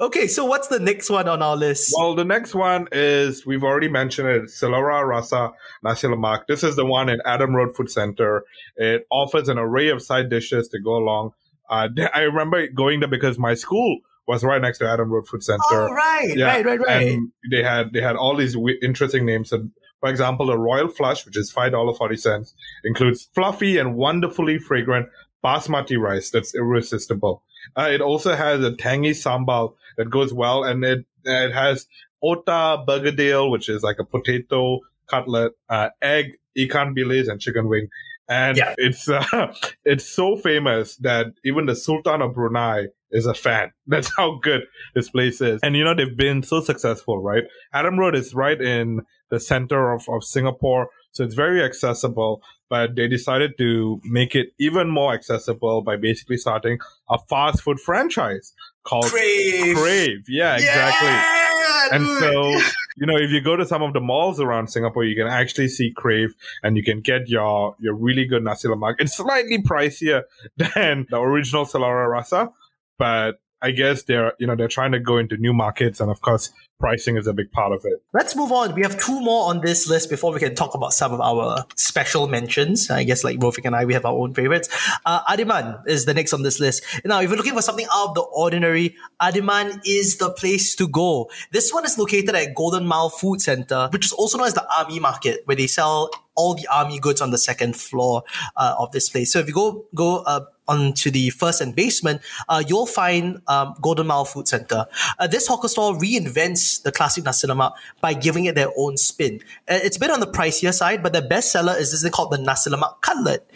okay, 0.00 0.26
so 0.26 0.44
what's 0.44 0.68
the 0.68 0.80
next 0.80 1.10
one 1.10 1.28
on 1.28 1.42
our 1.42 1.56
list? 1.56 1.94
Well, 1.96 2.14
the 2.14 2.24
next 2.24 2.54
one 2.54 2.88
is 2.92 3.46
we've 3.46 3.62
already 3.62 3.88
mentioned 3.88 4.28
it. 4.28 4.42
Selera 4.44 5.06
Rasa 5.06 5.52
Nasi 5.82 6.08
Lemak. 6.08 6.46
This 6.46 6.62
is 6.62 6.76
the 6.76 6.84
one 6.84 7.08
in 7.08 7.20
Adam 7.24 7.54
Road 7.54 7.76
Food 7.76 7.90
Center. 7.90 8.44
It 8.76 9.06
offers 9.10 9.48
an 9.48 9.58
array 9.58 9.88
of 9.88 10.02
side 10.02 10.28
dishes 10.28 10.68
to 10.68 10.80
go 10.80 10.96
along. 10.96 11.32
Uh, 11.68 11.88
I 12.14 12.22
remember 12.22 12.66
going 12.68 13.00
there 13.00 13.08
because 13.08 13.38
my 13.38 13.54
school 13.54 14.00
was 14.26 14.42
right 14.44 14.60
next 14.60 14.78
to 14.78 14.88
Adam 14.88 15.10
Road 15.10 15.26
Food 15.28 15.42
Center. 15.42 15.60
oh, 15.70 15.92
right, 15.92 16.32
Yeah, 16.36 16.46
right, 16.46 16.64
right, 16.64 16.80
right. 16.80 17.06
And 17.08 17.30
they 17.50 17.62
had 17.62 17.92
they 17.92 18.00
had 18.00 18.16
all 18.16 18.36
these 18.36 18.54
w- 18.54 18.78
interesting 18.82 19.26
names. 19.26 19.52
And 19.52 19.70
for 20.00 20.08
example, 20.08 20.46
the 20.46 20.58
Royal 20.58 20.88
Flush, 20.88 21.24
which 21.26 21.36
is 21.36 21.50
five 21.52 21.72
dollar 21.72 21.92
forty 21.94 22.16
cents, 22.16 22.54
includes 22.84 23.28
fluffy 23.34 23.78
and 23.78 23.96
wonderfully 23.96 24.58
fragrant 24.58 25.08
basmati 25.44 25.98
rice 25.98 26.30
that's 26.30 26.54
irresistible. 26.54 27.42
Uh, 27.76 27.88
it 27.90 28.00
also 28.00 28.34
has 28.34 28.62
a 28.62 28.74
tangy 28.76 29.10
sambal 29.12 29.74
that 29.98 30.10
goes 30.10 30.32
well, 30.32 30.64
and 30.64 30.84
it 30.84 31.04
it 31.24 31.52
has 31.52 31.86
otah 32.22 32.84
bergedil, 32.86 33.50
which 33.50 33.68
is 33.68 33.82
like 33.82 33.98
a 33.98 34.04
potato 34.04 34.80
cutlet, 35.06 35.52
uh, 35.68 35.90
egg, 36.00 36.38
ikan 36.56 36.96
bilis, 36.96 37.28
and 37.28 37.40
chicken 37.40 37.68
wing. 37.68 37.88
And 38.28 38.56
Yeah. 38.56 38.74
it's 38.78 39.06
uh, 39.10 39.54
it's 39.84 40.06
so 40.06 40.36
famous 40.36 40.96
that 40.96 41.26
even 41.44 41.66
the 41.66 41.76
Sultan 41.76 42.22
of 42.22 42.34
Brunei 42.34 42.86
is 43.14 43.24
a 43.26 43.32
fan. 43.32 43.72
That's 43.86 44.14
how 44.14 44.38
good 44.42 44.62
this 44.94 45.08
place 45.08 45.40
is. 45.40 45.60
And 45.62 45.74
you 45.76 45.84
know, 45.84 45.94
they've 45.94 46.16
been 46.16 46.42
so 46.42 46.60
successful, 46.60 47.22
right? 47.22 47.44
Adam 47.72 47.98
Road 47.98 48.14
is 48.14 48.34
right 48.34 48.60
in 48.60 49.00
the 49.30 49.40
center 49.40 49.92
of, 49.92 50.04
of 50.08 50.22
Singapore. 50.22 50.88
So 51.12 51.24
it's 51.24 51.34
very 51.34 51.62
accessible, 51.62 52.42
but 52.68 52.96
they 52.96 53.06
decided 53.06 53.52
to 53.58 54.00
make 54.04 54.34
it 54.34 54.48
even 54.58 54.90
more 54.90 55.14
accessible 55.14 55.80
by 55.82 55.96
basically 55.96 56.36
starting 56.36 56.78
a 57.08 57.18
fast 57.28 57.62
food 57.62 57.78
franchise 57.78 58.52
called 58.84 59.06
Crave. 59.06 59.76
Crave. 59.76 60.24
Yeah, 60.28 60.54
exactly. 60.56 61.08
Yeah, 61.08 61.88
And 61.92 62.06
so, 62.18 62.50
you 62.96 63.06
know, 63.06 63.16
if 63.16 63.30
you 63.30 63.40
go 63.40 63.54
to 63.54 63.64
some 63.64 63.82
of 63.82 63.92
the 63.92 64.00
malls 64.00 64.40
around 64.40 64.68
Singapore, 64.68 65.04
you 65.04 65.14
can 65.14 65.28
actually 65.28 65.68
see 65.68 65.92
Crave 65.96 66.34
and 66.62 66.76
you 66.76 66.82
can 66.82 67.00
get 67.00 67.28
your, 67.28 67.76
your 67.78 67.94
really 67.94 68.24
good 68.24 68.42
nasi 68.42 68.66
lemak. 68.66 68.96
It's 68.98 69.16
slightly 69.16 69.62
pricier 69.62 70.22
than 70.56 71.06
the 71.10 71.20
original 71.20 71.64
Selera 71.64 72.10
Rasa, 72.10 72.50
but 72.98 73.40
I 73.64 73.70
guess 73.70 74.02
they're, 74.02 74.34
you 74.38 74.46
know, 74.46 74.54
they're 74.54 74.68
trying 74.68 74.92
to 74.92 75.00
go 75.00 75.16
into 75.16 75.38
new 75.38 75.54
markets. 75.54 75.98
And 75.98 76.10
of 76.10 76.20
course, 76.20 76.52
pricing 76.78 77.16
is 77.16 77.26
a 77.26 77.32
big 77.32 77.50
part 77.50 77.72
of 77.72 77.80
it. 77.84 78.02
Let's 78.12 78.36
move 78.36 78.52
on. 78.52 78.74
We 78.74 78.82
have 78.82 79.00
two 79.00 79.18
more 79.22 79.48
on 79.48 79.62
this 79.62 79.88
list 79.88 80.10
before 80.10 80.34
we 80.34 80.38
can 80.38 80.54
talk 80.54 80.74
about 80.74 80.92
some 80.92 81.14
of 81.14 81.20
our 81.22 81.64
special 81.74 82.28
mentions. 82.28 82.90
I 82.90 83.04
guess 83.04 83.24
like 83.24 83.38
Rofik 83.38 83.64
and 83.64 83.74
I, 83.74 83.86
we 83.86 83.94
have 83.94 84.04
our 84.04 84.12
own 84.12 84.34
favorites. 84.34 84.68
Uh, 85.06 85.24
Adiman 85.24 85.80
is 85.86 86.04
the 86.04 86.12
next 86.12 86.34
on 86.34 86.42
this 86.42 86.60
list. 86.60 86.84
Now, 87.06 87.22
if 87.22 87.30
you're 87.30 87.38
looking 87.38 87.54
for 87.54 87.62
something 87.62 87.86
out 87.90 88.08
of 88.08 88.14
the 88.16 88.20
ordinary, 88.20 88.96
Adiman 89.18 89.80
is 89.86 90.18
the 90.18 90.30
place 90.30 90.76
to 90.76 90.86
go. 90.86 91.30
This 91.50 91.72
one 91.72 91.86
is 91.86 91.96
located 91.96 92.34
at 92.34 92.54
Golden 92.54 92.86
Mile 92.86 93.08
Food 93.08 93.40
Center, 93.40 93.88
which 93.92 94.04
is 94.04 94.12
also 94.12 94.36
known 94.36 94.48
as 94.48 94.54
the 94.54 94.66
Army 94.78 95.00
Market, 95.00 95.40
where 95.46 95.56
they 95.56 95.68
sell 95.68 96.10
all 96.36 96.54
the 96.54 96.66
army 96.66 96.98
goods 96.98 97.20
on 97.20 97.30
the 97.30 97.38
second 97.38 97.76
floor 97.76 98.24
uh, 98.56 98.74
of 98.78 98.90
this 98.92 99.08
place. 99.08 99.32
So 99.32 99.38
if 99.38 99.46
you 99.46 99.54
go 99.54 99.86
go 99.94 100.18
uh, 100.18 100.44
onto 100.68 101.10
the 101.10 101.30
first 101.30 101.60
and 101.60 101.74
basement, 101.74 102.20
uh, 102.48 102.62
you'll 102.66 102.86
find 102.86 103.40
um, 103.48 103.74
Golden 103.80 104.06
Mile 104.06 104.24
Food 104.24 104.48
Center. 104.48 104.86
Uh, 105.18 105.26
this 105.26 105.46
hawker 105.46 105.68
store 105.68 105.94
reinvents 105.94 106.82
the 106.82 106.92
classic 106.92 107.24
nasi 107.24 107.46
lemak 107.46 107.72
by 108.00 108.14
giving 108.14 108.44
it 108.46 108.54
their 108.54 108.68
own 108.76 108.96
spin. 108.96 109.40
Uh, 109.68 109.78
it's 109.82 109.96
a 109.96 110.00
bit 110.00 110.10
on 110.10 110.20
the 110.20 110.26
pricier 110.26 110.72
side, 110.72 111.02
but 111.02 111.12
the 111.12 111.22
best 111.22 111.52
seller 111.52 111.74
is 111.76 111.90
this 111.90 112.02
thing 112.02 112.12
called 112.12 112.30
the 112.30 112.38
nasi 112.38 112.70
lemak 112.70 113.00
cutlet 113.00 113.46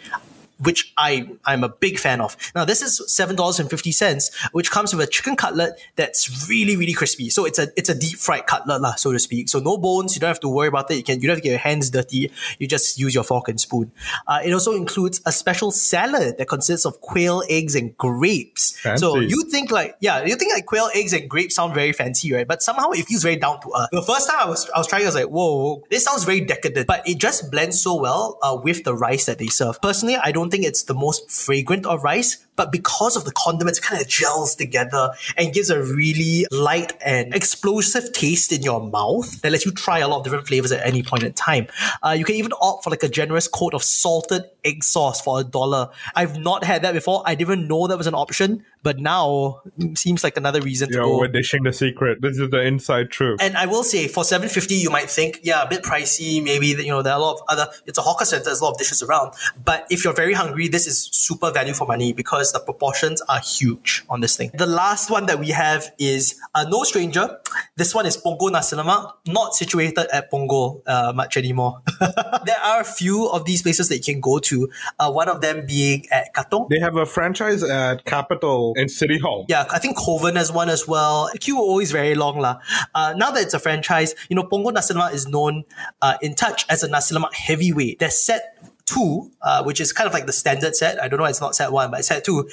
which 0.59 0.93
I 0.97 1.29
I'm 1.45 1.63
a 1.63 1.69
big 1.69 1.99
fan 1.99 2.21
of. 2.21 2.35
Now 2.55 2.65
this 2.65 2.81
is 2.81 3.01
seven 3.13 3.35
dollars 3.35 3.59
and 3.59 3.69
fifty 3.69 3.91
cents, 3.91 4.31
which 4.51 4.71
comes 4.71 4.93
with 4.93 5.07
a 5.07 5.09
chicken 5.09 5.35
cutlet 5.35 5.79
that's 5.95 6.49
really 6.49 6.75
really 6.75 6.93
crispy. 6.93 7.29
So 7.29 7.45
it's 7.45 7.59
a 7.59 7.69
it's 7.75 7.89
a 7.89 7.95
deep 7.95 8.17
fried 8.17 8.45
cutlet 8.45 8.81
lah, 8.81 8.95
so 8.95 9.11
to 9.11 9.19
speak. 9.19 9.49
So 9.49 9.59
no 9.59 9.77
bones. 9.77 10.15
You 10.15 10.19
don't 10.19 10.29
have 10.29 10.39
to 10.41 10.49
worry 10.49 10.67
about 10.67 10.89
it. 10.91 10.97
You 10.97 11.03
can 11.03 11.21
you 11.21 11.27
don't 11.27 11.35
have 11.35 11.43
to 11.43 11.43
get 11.43 11.51
your 11.51 11.59
hands 11.59 11.89
dirty. 11.89 12.31
You 12.57 12.67
just 12.67 12.99
use 12.99 13.15
your 13.15 13.23
fork 13.23 13.47
and 13.47 13.59
spoon. 13.59 13.91
Uh, 14.27 14.41
it 14.43 14.53
also 14.53 14.73
includes 14.73 15.21
a 15.25 15.31
special 15.31 15.71
salad 15.71 16.37
that 16.37 16.47
consists 16.47 16.85
of 16.85 17.01
quail 17.01 17.43
eggs 17.49 17.75
and 17.75 17.97
grapes. 17.97 18.79
So 18.97 19.19
you 19.19 19.43
think 19.49 19.71
like 19.71 19.95
yeah, 19.99 20.23
you 20.25 20.35
think 20.35 20.53
like 20.53 20.65
quail 20.65 20.89
eggs 20.93 21.13
and 21.13 21.29
grapes 21.29 21.55
sound 21.55 21.73
very 21.73 21.93
fancy, 21.93 22.33
right? 22.33 22.47
But 22.47 22.61
somehow 22.61 22.91
it 22.91 23.05
feels 23.05 23.23
very 23.23 23.35
down 23.37 23.61
to 23.61 23.71
earth. 23.77 23.89
The 23.91 24.01
first 24.01 24.29
time 24.29 24.39
I 24.39 24.45
was 24.49 24.69
I 24.69 24.77
was 24.77 24.87
trying, 24.87 25.03
I 25.03 25.05
was 25.05 25.15
like, 25.15 25.27
whoa, 25.27 25.83
this 25.89 26.03
sounds 26.03 26.23
very 26.23 26.41
decadent, 26.41 26.87
but 26.87 27.07
it 27.07 27.17
just 27.17 27.51
blends 27.51 27.81
so 27.81 27.95
well 27.99 28.37
uh, 28.41 28.57
with 28.61 28.83
the 28.83 28.95
rice 28.95 29.25
that 29.25 29.37
they 29.37 29.47
serve. 29.47 29.81
Personally, 29.81 30.17
I 30.17 30.31
don't 30.31 30.48
think 30.49 30.65
it's 30.65 30.83
the 30.83 30.93
most 30.93 31.29
fragrant 31.29 31.85
of 31.85 32.03
rice, 32.03 32.45
but 32.59 32.73
because 32.73 33.15
of 33.15 33.23
the 33.23 33.31
condiments, 33.31 33.79
it 33.79 33.83
kind 33.83 34.01
of 34.01 34.05
gels 34.09 34.53
together 34.53 35.13
and 35.37 35.53
gives 35.53 35.69
a 35.69 35.81
really 35.81 36.45
light 36.51 36.91
and 36.99 37.33
explosive 37.33 38.11
taste 38.11 38.51
in 38.51 38.61
your 38.61 38.85
mouth 38.85 39.41
that 39.43 39.53
lets 39.53 39.65
you 39.65 39.71
try 39.71 39.99
a 39.99 40.09
lot 40.09 40.17
of 40.17 40.23
different 40.25 40.45
flavors 40.45 40.73
at 40.73 40.85
any 40.85 41.01
point 41.01 41.23
in 41.23 41.31
time. 41.31 41.67
Uh, 42.03 42.09
you 42.09 42.25
can 42.25 42.35
even 42.35 42.51
opt 42.59 42.83
for 42.83 42.89
like 42.89 43.01
a 43.01 43.07
generous 43.07 43.47
coat 43.47 43.73
of 43.73 43.81
salted 43.81 44.43
egg 44.65 44.83
sauce 44.83 45.21
for 45.21 45.39
a 45.39 45.43
dollar. 45.45 45.89
I've 46.15 46.37
not 46.37 46.65
had 46.65 46.81
that 46.81 46.93
before. 46.93 47.23
I 47.25 47.35
didn't 47.35 47.53
even 47.53 47.67
know 47.69 47.87
that 47.87 47.97
was 47.97 48.07
an 48.07 48.13
option, 48.13 48.65
but 48.83 48.99
now 48.99 49.61
seems 49.95 50.23
like 50.23 50.37
another 50.37 50.61
reason 50.61 50.89
to 50.91 50.99
go. 50.99 51.19
we're 51.19 51.27
dishing 51.27 51.63
the 51.63 51.73
secret. 51.73 52.21
This 52.21 52.37
is 52.37 52.49
the 52.49 52.61
inside 52.61 53.09
truth. 53.11 53.39
And 53.41 53.57
I 53.57 53.65
will 53.65 53.83
say, 53.83 54.07
for 54.07 54.23
seven 54.23 54.49
fifty, 54.49 54.75
you 54.75 54.89
might 54.89 55.09
think, 55.09 55.39
yeah, 55.43 55.63
a 55.63 55.69
bit 55.69 55.83
pricey. 55.83 56.43
Maybe 56.43 56.67
you 56.67 56.87
know 56.87 57.01
there 57.01 57.13
are 57.13 57.19
a 57.19 57.21
lot 57.21 57.35
of 57.35 57.41
other. 57.47 57.67
It's 57.85 57.97
a 57.97 58.01
hawker 58.01 58.25
center. 58.25 58.45
There's 58.45 58.61
a 58.61 58.63
lot 58.63 58.71
of 58.71 58.77
dishes 58.77 59.03
around. 59.03 59.33
But 59.63 59.87
if 59.89 60.03
you're 60.03 60.13
very 60.13 60.33
hungry, 60.33 60.67
this 60.67 60.87
is 60.87 61.09
super 61.11 61.51
value 61.51 61.73
for 61.73 61.87
money 61.87 62.13
because 62.13 62.48
the 62.51 62.59
proportions 62.59 63.21
are 63.29 63.39
huge 63.39 64.03
on 64.09 64.21
this 64.21 64.35
thing. 64.35 64.51
The 64.53 64.67
last 64.67 65.09
one 65.09 65.25
that 65.27 65.39
we 65.39 65.49
have 65.49 65.91
is 65.99 66.39
uh, 66.55 66.65
no 66.69 66.83
stranger. 66.83 67.37
This 67.75 67.93
one 67.93 68.05
is 68.05 68.17
Punggol 68.17 68.51
Nasi 68.51 68.75
not 68.75 69.55
situated 69.55 70.07
at 70.13 70.31
Punggol 70.31 70.81
uh, 70.87 71.13
much 71.13 71.37
anymore. 71.37 71.81
there 72.45 72.59
are 72.63 72.81
a 72.81 72.85
few 72.85 73.27
of 73.29 73.45
these 73.45 73.61
places 73.61 73.89
that 73.89 73.97
you 73.97 74.13
can 74.13 74.21
go 74.21 74.39
to. 74.39 74.69
Uh, 74.99 75.11
one 75.11 75.29
of 75.29 75.41
them 75.41 75.65
being 75.65 76.05
at 76.11 76.33
Katong. 76.33 76.69
They 76.69 76.79
have 76.79 76.95
a 76.95 77.05
franchise 77.05 77.63
at 77.63 78.05
Capital 78.05 78.73
and 78.77 78.89
City 78.89 79.19
Hall. 79.19 79.45
Yeah, 79.49 79.65
I 79.69 79.79
think 79.79 79.97
Kovan 79.97 80.35
has 80.35 80.51
one 80.51 80.69
as 80.69 80.87
well. 80.87 81.29
The 81.31 81.39
queue 81.39 81.57
always 81.57 81.91
very 81.91 82.15
long. 82.15 82.39
lah. 82.39 82.59
Uh, 82.93 83.13
now 83.17 83.31
that 83.31 83.43
it's 83.43 83.53
a 83.53 83.59
franchise, 83.59 84.15
you 84.29 84.35
know, 84.35 84.43
Punggol 84.43 84.73
Nasi 84.73 84.93
is 85.13 85.27
known 85.27 85.63
uh, 86.01 86.17
in 86.21 86.35
touch 86.35 86.65
as 86.69 86.83
a 86.83 86.87
Nasi 86.87 87.15
heavyweight. 87.33 87.99
There's 87.99 88.17
set 88.17 88.58
two, 88.89 89.31
uh, 89.41 89.63
which 89.63 89.79
is 89.79 89.93
kind 89.93 90.07
of 90.07 90.13
like 90.13 90.25
the 90.25 90.33
standard 90.33 90.75
set. 90.75 91.01
I 91.01 91.07
don't 91.07 91.19
know 91.19 91.25
it's 91.25 91.41
not 91.41 91.55
set 91.55 91.71
one, 91.71 91.91
but 91.91 92.03
set 92.03 92.23
two. 92.23 92.49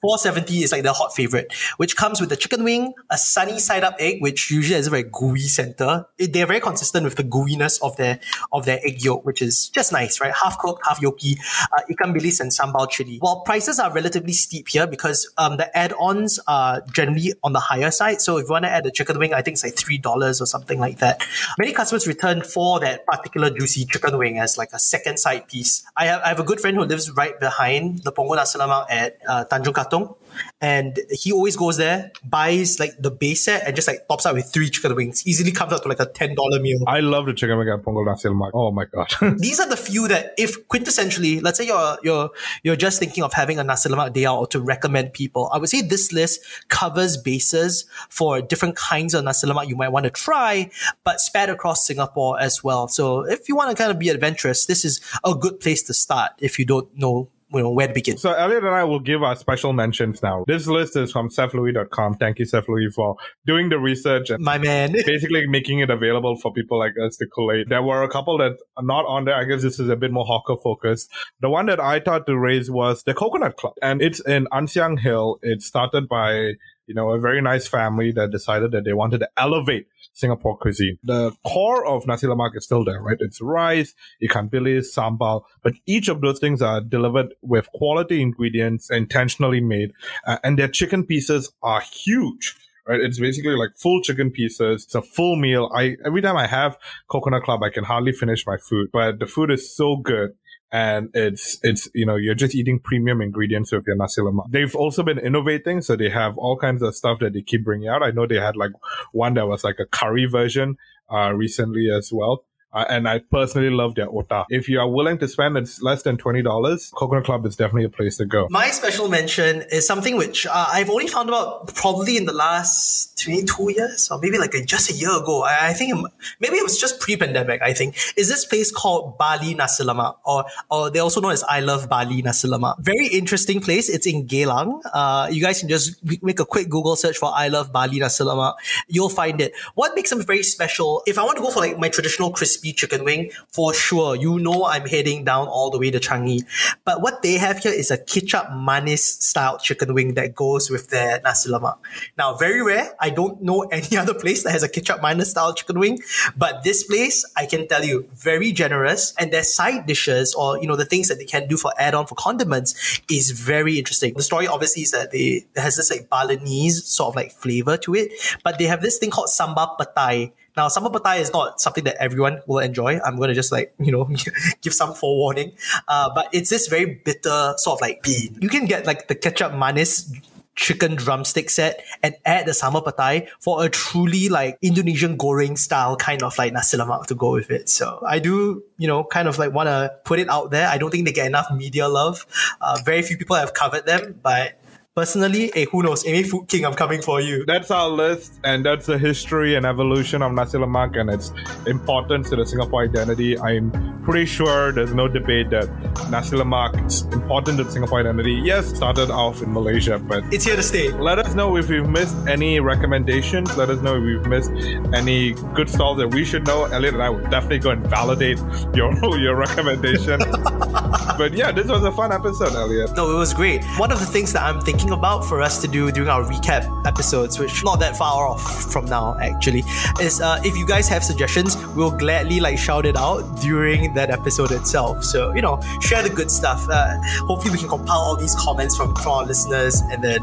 470 0.00 0.62
is 0.62 0.70
like 0.72 0.84
the 0.84 0.92
hot 0.92 1.14
favorite, 1.14 1.52
which 1.76 1.96
comes 1.96 2.20
with 2.20 2.30
the 2.30 2.36
chicken 2.36 2.62
wing, 2.62 2.94
a 3.10 3.18
sunny 3.18 3.58
side 3.58 3.82
up 3.82 3.96
egg, 3.98 4.22
which 4.22 4.50
usually 4.50 4.76
has 4.76 4.86
a 4.86 4.90
very 4.90 5.02
gooey 5.02 5.40
center. 5.40 6.06
It- 6.18 6.32
they're 6.32 6.46
very 6.46 6.60
consistent 6.60 7.04
with 7.04 7.16
the 7.16 7.24
gooiness 7.24 7.80
of 7.82 7.96
their 7.96 8.20
of 8.52 8.64
their 8.64 8.78
egg 8.84 9.02
yolk, 9.02 9.24
which 9.24 9.42
is 9.42 9.68
just 9.70 9.92
nice, 9.92 10.20
right? 10.20 10.32
Half 10.32 10.58
cooked, 10.58 10.86
half 10.86 11.00
yolky, 11.00 11.36
uh, 11.72 11.80
ikan 11.90 12.14
bilis 12.14 12.38
and 12.38 12.52
sambal 12.52 12.88
chili. 12.88 13.16
While 13.18 13.40
prices 13.40 13.80
are 13.80 13.92
relatively 13.92 14.32
steep 14.34 14.68
here 14.68 14.86
because 14.86 15.28
um, 15.36 15.56
the 15.56 15.76
add-ons 15.76 16.38
are 16.46 16.82
generally 16.92 17.32
on 17.42 17.52
the 17.54 17.60
higher 17.60 17.90
side. 17.90 18.20
So 18.20 18.36
if 18.36 18.44
you 18.46 18.52
want 18.52 18.66
to 18.66 18.70
add 18.70 18.86
a 18.86 18.90
chicken 18.92 19.18
wing, 19.18 19.34
I 19.34 19.42
think 19.42 19.54
it's 19.56 19.64
like 19.64 19.74
three 19.76 19.98
dollars 19.98 20.40
or 20.40 20.46
something 20.46 20.78
like 20.78 20.98
that. 20.98 21.24
Many 21.58 21.72
customers 21.72 22.06
return 22.06 22.42
for 22.42 22.78
that 22.80 23.04
particular 23.06 23.50
juicy 23.50 23.84
chicken 23.86 24.16
wing 24.16 24.38
as 24.38 24.56
like 24.58 24.70
a 24.72 24.78
second 24.78 25.18
side 25.18 25.48
piece. 25.48 25.84
I 25.96 26.06
have, 26.06 26.20
I 26.22 26.28
have 26.28 26.38
a 26.40 26.44
good 26.44 26.60
friend 26.60 26.76
who 26.76 26.84
lives 26.84 27.10
right 27.10 27.38
behind 27.40 28.04
the 28.04 28.12
Punggol 28.12 28.36
Nasi 28.36 28.58
Lemak 28.58 28.86
at 28.90 29.18
uh, 29.28 29.44
Tanjong 29.50 29.74
Katong 29.88 30.16
and 30.60 30.98
he 31.10 31.32
always 31.32 31.56
goes 31.56 31.76
there, 31.76 32.10
buys 32.24 32.80
like 32.80 32.92
the 32.98 33.10
base 33.10 33.44
set, 33.44 33.66
and 33.66 33.74
just 33.74 33.88
like 33.88 34.06
pops 34.08 34.26
up 34.26 34.34
with 34.34 34.52
three 34.52 34.70
chicken 34.70 34.94
wings. 34.94 35.26
Easily 35.26 35.52
comes 35.52 35.72
out 35.72 35.82
to 35.82 35.88
like 35.88 36.00
a 36.00 36.06
ten 36.06 36.34
dollar 36.34 36.60
meal. 36.60 36.80
I 36.86 37.00
love 37.00 37.26
the 37.26 37.34
chicken 37.34 37.58
wing 37.58 37.68
at 37.68 37.82
Punggol 37.82 38.06
Nasi 38.06 38.28
Lemak. 38.28 38.50
Oh 38.54 38.70
my 38.70 38.84
god! 38.84 39.12
These 39.38 39.60
are 39.60 39.68
the 39.68 39.76
few 39.76 40.08
that, 40.08 40.34
if 40.38 40.68
quintessentially, 40.68 41.42
let's 41.42 41.58
say 41.58 41.66
you're 41.66 41.98
you're 42.02 42.30
you're 42.62 42.76
just 42.76 42.98
thinking 42.98 43.24
of 43.24 43.32
having 43.32 43.58
a 43.58 43.64
nasi 43.64 43.88
lemak 43.88 44.12
day 44.12 44.26
out 44.26 44.38
or 44.38 44.46
to 44.48 44.60
recommend 44.60 45.12
people, 45.12 45.48
I 45.52 45.58
would 45.58 45.68
say 45.68 45.82
this 45.82 46.12
list 46.12 46.40
covers 46.68 47.16
bases 47.16 47.86
for 48.08 48.40
different 48.40 48.76
kinds 48.76 49.14
of 49.14 49.24
nasi 49.24 49.46
lemak 49.46 49.68
you 49.68 49.76
might 49.76 49.90
want 49.90 50.04
to 50.04 50.10
try, 50.10 50.70
but 51.04 51.20
spread 51.20 51.50
across 51.50 51.86
Singapore 51.86 52.40
as 52.40 52.64
well. 52.64 52.88
So 52.88 53.22
if 53.22 53.48
you 53.48 53.56
want 53.56 53.70
to 53.70 53.76
kind 53.76 53.90
of 53.90 53.98
be 53.98 54.08
adventurous, 54.08 54.66
this 54.66 54.84
is 54.84 55.00
a 55.24 55.34
good 55.34 55.60
place 55.60 55.82
to 55.84 55.94
start. 55.94 56.32
If 56.40 56.58
you 56.58 56.64
don't 56.64 56.88
know 56.96 57.28
you 57.50 57.62
know, 57.62 57.70
where 57.70 57.88
to 57.88 57.94
begin. 57.94 58.18
So 58.18 58.32
Elliot 58.32 58.64
and 58.64 58.74
I 58.74 58.84
will 58.84 59.00
give 59.00 59.22
our 59.22 59.36
special 59.36 59.72
mentions 59.72 60.22
now. 60.22 60.44
This 60.46 60.66
list 60.66 60.96
is 60.96 61.12
from 61.12 61.30
SethLui.com. 61.30 62.14
Thank 62.14 62.38
you, 62.38 62.44
Seth 62.44 62.68
Lui, 62.68 62.88
for 62.90 63.16
doing 63.46 63.68
the 63.68 63.78
research 63.78 64.30
and 64.30 64.42
My 64.42 64.58
man. 64.58 64.92
basically 65.06 65.46
making 65.46 65.80
it 65.80 65.90
available 65.90 66.36
for 66.36 66.52
people 66.52 66.78
like 66.78 66.94
us 67.02 67.16
to 67.16 67.26
collate. 67.26 67.68
There 67.68 67.82
were 67.82 68.02
a 68.02 68.08
couple 68.08 68.38
that 68.38 68.58
are 68.76 68.84
not 68.84 69.06
on 69.06 69.24
there. 69.24 69.34
I 69.34 69.44
guess 69.44 69.62
this 69.62 69.80
is 69.80 69.88
a 69.88 69.96
bit 69.96 70.12
more 70.12 70.24
hawker 70.24 70.56
focused. 70.62 71.10
The 71.40 71.48
one 71.48 71.66
that 71.66 71.80
I 71.80 72.00
thought 72.00 72.26
to 72.26 72.36
raise 72.36 72.70
was 72.70 73.02
the 73.04 73.14
Coconut 73.14 73.56
Club, 73.56 73.74
and 73.82 74.02
it's 74.02 74.20
in 74.20 74.46
Ann 74.52 74.96
Hill. 74.96 75.38
It 75.42 75.62
started 75.62 76.08
by 76.08 76.54
you 76.86 76.94
know 76.94 77.10
a 77.10 77.18
very 77.18 77.40
nice 77.40 77.66
family 77.66 78.12
that 78.12 78.30
decided 78.30 78.72
that 78.72 78.84
they 78.84 78.92
wanted 78.92 79.18
to 79.18 79.28
elevate 79.36 79.86
Singapore 80.18 80.56
cuisine. 80.58 80.98
The 81.02 81.32
core 81.46 81.86
of 81.86 82.06
nasi 82.06 82.26
lemak 82.26 82.56
is 82.56 82.64
still 82.64 82.84
there, 82.84 83.00
right? 83.00 83.16
It's 83.20 83.40
rice, 83.40 83.94
ikan 84.22 84.50
bilis, 84.50 84.86
sambal, 84.94 85.42
but 85.62 85.74
each 85.86 86.08
of 86.08 86.20
those 86.20 86.38
things 86.38 86.60
are 86.60 86.80
delivered 86.80 87.34
with 87.42 87.70
quality 87.72 88.20
ingredients, 88.20 88.90
intentionally 88.90 89.60
made, 89.60 89.92
uh, 90.26 90.38
and 90.42 90.58
their 90.58 90.68
chicken 90.68 91.04
pieces 91.04 91.52
are 91.62 91.80
huge. 91.80 92.56
Right, 92.86 93.02
it's 93.02 93.18
basically 93.18 93.54
like 93.54 93.76
full 93.76 94.00
chicken 94.00 94.30
pieces. 94.30 94.84
It's 94.84 94.94
a 94.94 95.02
full 95.02 95.36
meal. 95.36 95.70
I 95.74 95.96
every 96.06 96.22
time 96.22 96.38
I 96.38 96.46
have 96.46 96.78
Coconut 97.08 97.42
Club, 97.42 97.62
I 97.62 97.68
can 97.68 97.84
hardly 97.84 98.12
finish 98.12 98.46
my 98.46 98.56
food, 98.56 98.88
but 98.90 99.18
the 99.18 99.26
food 99.26 99.50
is 99.50 99.76
so 99.76 99.96
good 99.96 100.30
and 100.70 101.08
it's 101.14 101.58
it's 101.62 101.88
you 101.94 102.04
know 102.04 102.16
you're 102.16 102.34
just 102.34 102.54
eating 102.54 102.78
premium 102.78 103.20
ingredients 103.20 103.72
with 103.72 103.86
your 103.86 103.96
nasi 103.96 104.20
lemak. 104.20 104.50
They've 104.50 104.74
also 104.74 105.02
been 105.02 105.18
innovating, 105.18 105.80
so 105.80 105.96
they 105.96 106.10
have 106.10 106.36
all 106.36 106.56
kinds 106.56 106.82
of 106.82 106.94
stuff 106.94 107.20
that 107.20 107.32
they 107.32 107.42
keep 107.42 107.64
bringing 107.64 107.88
out. 107.88 108.02
I 108.02 108.10
know 108.10 108.26
they 108.26 108.40
had 108.40 108.56
like 108.56 108.72
one 109.12 109.34
that 109.34 109.46
was 109.46 109.64
like 109.64 109.78
a 109.78 109.86
curry 109.86 110.26
version 110.26 110.76
uh, 111.12 111.32
recently 111.32 111.88
as 111.90 112.10
well. 112.12 112.44
Uh, 112.72 112.84
and 112.88 113.08
I 113.08 113.20
personally 113.30 113.70
love 113.70 113.94
their 113.94 114.08
otah. 114.08 114.44
If 114.50 114.68
you 114.68 114.78
are 114.78 114.88
willing 114.88 115.18
to 115.18 115.28
spend 115.28 115.56
less 115.80 116.02
than 116.02 116.18
twenty 116.18 116.42
dollars, 116.42 116.92
Coconut 116.94 117.24
Club 117.24 117.46
is 117.46 117.56
definitely 117.56 117.84
a 117.84 117.88
place 117.88 118.18
to 118.18 118.26
go. 118.26 118.46
My 118.50 118.70
special 118.70 119.08
mention 119.08 119.64
is 119.72 119.86
something 119.86 120.16
which 120.16 120.46
uh, 120.46 120.66
I've 120.70 120.90
only 120.90 121.06
found 121.06 121.30
out 121.30 121.74
probably 121.74 122.16
in 122.16 122.26
the 122.26 122.32
last 122.34 123.16
two 123.16 123.32
years, 123.72 124.10
or 124.10 124.18
maybe 124.20 124.38
like 124.38 124.54
a, 124.54 124.62
just 124.64 124.90
a 124.90 124.92
year 124.92 125.16
ago. 125.16 125.44
I, 125.44 125.68
I 125.68 125.72
think 125.72 125.96
it, 125.96 126.12
maybe 126.40 126.56
it 126.56 126.62
was 126.62 126.78
just 126.78 127.00
pre-pandemic. 127.00 127.62
I 127.62 127.72
think 127.72 127.96
is 128.16 128.28
this 128.28 128.44
place 128.44 128.70
called 128.70 129.16
Bali 129.16 129.54
Nasi 129.54 129.84
Lemak, 129.84 130.16
or 130.26 130.44
or 130.70 130.90
they 130.90 130.98
also 130.98 131.22
known 131.22 131.32
as 131.32 131.42
I 131.44 131.60
Love 131.60 131.88
Bali 131.88 132.20
Nasi 132.20 132.48
Lemak. 132.48 132.80
Very 132.80 133.06
interesting 133.06 133.60
place. 133.60 133.88
It's 133.88 134.06
in 134.06 134.26
Geylang. 134.26 134.80
Uh, 134.92 135.28
you 135.30 135.40
guys 135.40 135.60
can 135.60 135.70
just 135.70 135.96
make 136.22 136.38
a 136.38 136.44
quick 136.44 136.68
Google 136.68 136.96
search 136.96 137.16
for 137.16 137.32
I 137.34 137.48
Love 137.48 137.72
Bali 137.72 137.98
Nasi 137.98 138.24
Lemak. 138.24 138.54
You'll 138.88 139.08
find 139.08 139.40
it. 139.40 139.54
What 139.74 139.94
makes 139.94 140.10
them 140.10 140.22
very 140.22 140.42
special? 140.42 141.02
If 141.06 141.18
I 141.18 141.24
want 141.24 141.38
to 141.38 141.42
go 141.42 141.50
for 141.50 141.60
like 141.60 141.78
my 141.78 141.88
traditional 141.88 142.30
crispy 142.30 142.57
crispy 142.58 142.72
chicken 142.72 143.04
wing, 143.04 143.30
for 143.52 143.72
sure, 143.72 144.16
you 144.16 144.38
know 144.38 144.66
I'm 144.66 144.86
heading 144.86 145.24
down 145.24 145.48
all 145.48 145.70
the 145.70 145.78
way 145.78 145.90
to 145.90 146.00
Changi. 146.00 146.42
But 146.84 147.02
what 147.02 147.22
they 147.22 147.34
have 147.34 147.58
here 147.58 147.72
is 147.72 147.90
a 147.90 147.98
kicap 147.98 148.56
manis 148.56 149.04
style 149.04 149.58
chicken 149.58 149.94
wing 149.94 150.14
that 150.14 150.34
goes 150.34 150.70
with 150.70 150.88
their 150.88 151.20
nasi 151.22 151.50
lemak. 151.50 151.78
Now, 152.16 152.34
very 152.34 152.62
rare. 152.62 152.94
I 153.00 153.10
don't 153.10 153.42
know 153.42 153.62
any 153.72 153.96
other 153.96 154.14
place 154.14 154.42
that 154.44 154.50
has 154.50 154.62
a 154.62 154.68
kicap 154.68 155.02
manis 155.02 155.30
style 155.30 155.54
chicken 155.54 155.78
wing, 155.78 156.00
but 156.36 156.64
this 156.64 156.82
place, 156.82 157.24
I 157.36 157.46
can 157.46 157.68
tell 157.68 157.84
you, 157.84 158.08
very 158.14 158.52
generous. 158.52 159.14
And 159.18 159.32
their 159.32 159.44
side 159.44 159.86
dishes 159.86 160.34
or, 160.34 160.58
you 160.60 160.66
know, 160.66 160.76
the 160.76 160.84
things 160.84 161.08
that 161.08 161.18
they 161.18 161.24
can 161.24 161.46
do 161.46 161.56
for 161.56 161.72
add-on 161.78 162.06
for 162.06 162.14
condiments 162.14 163.00
is 163.10 163.30
very 163.30 163.78
interesting. 163.78 164.14
The 164.14 164.22
story 164.22 164.48
obviously 164.48 164.82
is 164.82 164.90
that 164.90 165.12
they, 165.12 165.46
has 165.56 165.76
this 165.76 165.90
like 165.90 166.08
Balinese 166.10 166.84
sort 166.84 167.10
of 167.10 167.16
like 167.16 167.32
flavor 167.32 167.76
to 167.78 167.94
it, 167.94 168.12
but 168.42 168.58
they 168.58 168.64
have 168.64 168.82
this 168.82 168.98
thing 168.98 169.10
called 169.10 169.28
sambal 169.28 169.76
petai 169.78 170.32
now, 170.58 170.68
sambal 170.68 170.92
petai 170.92 171.20
is 171.20 171.32
not 171.32 171.60
something 171.60 171.84
that 171.84 171.96
everyone 172.02 172.40
will 172.46 172.58
enjoy. 172.58 172.98
I'm 173.04 173.16
going 173.16 173.28
to 173.28 173.34
just 173.34 173.52
like, 173.52 173.72
you 173.78 173.92
know, 173.92 174.04
give 174.62 174.74
some 174.74 174.92
forewarning. 174.92 175.52
Uh, 175.86 176.10
but 176.14 176.28
it's 176.32 176.50
this 176.50 176.66
very 176.66 176.96
bitter 177.04 177.54
sort 177.56 177.78
of 177.78 177.80
like 177.80 178.02
bean. 178.02 178.36
You 178.40 178.48
can 178.48 178.66
get 178.66 178.84
like 178.84 179.08
the 179.08 179.14
kicap 179.14 179.56
manis 179.56 180.12
chicken 180.58 180.96
drumstick 180.96 181.48
set 181.48 181.84
and 182.02 182.16
add 182.26 182.44
the 182.44 182.50
sambal 182.50 182.84
petai 182.84 183.28
for 183.38 183.64
a 183.64 183.68
truly 183.68 184.28
like 184.28 184.58
Indonesian 184.60 185.16
goreng 185.16 185.56
style 185.56 185.94
kind 185.94 186.24
of 186.24 186.36
like 186.36 186.52
nasi 186.52 186.76
lemak 186.76 187.06
to 187.06 187.14
go 187.14 187.30
with 187.32 187.52
it. 187.52 187.68
So 187.68 188.02
I 188.04 188.18
do, 188.18 188.64
you 188.76 188.88
know, 188.88 189.04
kind 189.04 189.28
of 189.28 189.38
like 189.38 189.52
want 189.52 189.68
to 189.68 189.94
put 190.04 190.18
it 190.18 190.28
out 190.28 190.50
there. 190.50 190.66
I 190.66 190.76
don't 190.76 190.90
think 190.90 191.06
they 191.06 191.12
get 191.12 191.26
enough 191.26 191.46
media 191.54 191.88
love. 191.88 192.26
Uh, 192.60 192.76
very 192.84 193.02
few 193.02 193.16
people 193.16 193.36
have 193.36 193.54
covered 193.54 193.86
them, 193.86 194.18
but 194.20 194.58
personally, 194.98 195.48
hey, 195.54 195.64
who 195.70 195.84
knows? 195.84 196.04
Amy 196.08 196.24
Food 196.24 196.48
King, 196.48 196.64
I'm 196.66 196.74
coming 196.74 197.00
for 197.00 197.20
you. 197.20 197.44
That's 197.46 197.70
our 197.70 197.88
list, 197.88 198.40
and 198.42 198.66
that's 198.66 198.86
the 198.86 198.98
history 198.98 199.54
and 199.54 199.64
evolution 199.64 200.22
of 200.22 200.32
Nasi 200.32 200.58
Lemak 200.58 200.98
and 200.98 201.08
its 201.08 201.30
importance 201.68 202.28
to 202.30 202.34
the 202.34 202.44
Singapore 202.44 202.82
identity. 202.82 203.38
I'm 203.38 203.70
pretty 204.02 204.26
sure 204.26 204.72
there's 204.72 204.92
no 204.92 205.06
debate 205.06 205.50
that 205.50 205.68
Nasi 206.10 206.34
Lemak 206.34 206.84
is 206.84 207.02
important 207.12 207.58
to 207.58 207.64
the 207.64 207.70
Singapore 207.70 208.00
identity. 208.00 208.32
Yes, 208.42 208.74
started 208.74 209.08
off 209.08 209.40
in 209.40 209.52
Malaysia, 209.52 210.00
but 210.00 210.24
it's 210.34 210.44
here 210.44 210.56
to 210.56 210.64
stay. 210.64 210.90
Let 210.90 211.20
us 211.20 211.32
know 211.32 211.56
if 211.56 211.68
we've 211.68 211.88
missed 211.88 212.16
any 212.26 212.58
recommendations. 212.58 213.56
Let 213.56 213.70
us 213.70 213.80
know 213.80 213.98
if 213.98 214.02
we've 214.02 214.26
missed 214.26 214.50
any 214.92 215.34
good 215.54 215.70
stalls 215.70 215.98
that 215.98 216.08
we 216.08 216.24
should 216.24 216.44
know. 216.44 216.64
Elliot 216.64 216.94
and 216.94 217.02
I 217.04 217.10
will 217.10 217.22
definitely 217.30 217.60
go 217.60 217.70
and 217.70 217.86
validate 217.86 218.38
your 218.74 218.92
your 219.24 219.36
recommendation. 219.36 220.18
but 221.18 221.32
yeah, 221.34 221.52
this 221.52 221.68
was 221.68 221.84
a 221.84 221.92
fun 221.92 222.12
episode, 222.12 222.54
Elliot. 222.54 222.96
No, 222.96 223.14
it 223.14 223.18
was 223.18 223.32
great. 223.32 223.62
One 223.76 223.92
of 223.92 224.00
the 224.00 224.06
things 224.06 224.32
that 224.32 224.42
I'm 224.42 224.60
thinking 224.62 224.87
thinking 224.88 224.98
about 224.98 225.24
for 225.24 225.42
us 225.42 225.60
to 225.60 225.68
do 225.68 225.90
during 225.92 226.08
our 226.08 226.24
recap 226.24 226.64
episodes, 226.86 227.38
which 227.38 227.62
not 227.64 227.78
that 227.80 227.96
far 227.96 228.26
off 228.26 228.42
from 228.72 228.86
now 228.86 229.16
actually, 229.20 229.62
is 230.00 230.20
uh, 230.20 230.40
if 230.44 230.56
you 230.56 230.66
guys 230.66 230.88
have 230.88 231.04
suggestions, 231.04 231.56
we'll 231.74 231.90
gladly 231.90 232.40
like 232.40 232.58
shout 232.58 232.86
it 232.86 232.96
out 232.96 233.22
during 233.40 233.92
that 233.94 234.10
episode 234.10 234.50
itself. 234.50 235.04
So 235.04 235.34
you 235.34 235.42
know, 235.42 235.60
share 235.80 236.02
the 236.02 236.10
good 236.10 236.30
stuff. 236.30 236.66
Uh, 236.70 236.96
hopefully, 237.26 237.52
we 237.52 237.58
can 237.58 237.68
compile 237.68 237.98
all 237.98 238.16
these 238.16 238.34
comments 238.36 238.76
from 238.76 238.94
from 238.96 239.12
our 239.12 239.24
listeners, 239.24 239.82
and 239.90 240.02
then 240.02 240.20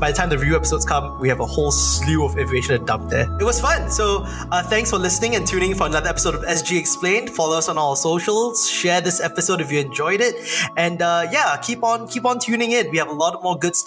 by 0.00 0.10
the 0.10 0.16
time 0.16 0.30
the 0.30 0.38
review 0.38 0.56
episodes 0.56 0.84
come, 0.84 1.18
we 1.20 1.28
have 1.28 1.40
a 1.40 1.46
whole 1.46 1.70
slew 1.70 2.24
of 2.24 2.38
information 2.38 2.78
to 2.78 2.84
dump 2.84 3.10
there. 3.10 3.28
It 3.40 3.44
was 3.44 3.60
fun. 3.60 3.90
So 3.90 4.24
uh, 4.50 4.62
thanks 4.62 4.90
for 4.90 4.98
listening 4.98 5.34
and 5.36 5.46
tuning 5.46 5.72
in 5.72 5.76
for 5.76 5.86
another 5.86 6.08
episode 6.08 6.34
of 6.34 6.42
SG 6.42 6.78
Explained. 6.78 7.30
Follow 7.30 7.58
us 7.58 7.68
on 7.68 7.76
all 7.76 7.96
socials. 7.96 8.68
Share 8.70 9.00
this 9.00 9.20
episode 9.20 9.60
if 9.60 9.70
you 9.70 9.80
enjoyed 9.80 10.20
it, 10.20 10.34
and 10.76 11.02
uh, 11.02 11.26
yeah, 11.30 11.56
keep 11.62 11.82
on 11.84 12.08
keep 12.08 12.24
on 12.24 12.38
tuning 12.38 12.72
in. 12.72 12.90
We 12.90 12.98
have 12.98 13.08
a 13.08 13.18
lot 13.24 13.42
more 13.42 13.58
good 13.58 13.76
stuff 13.76 13.86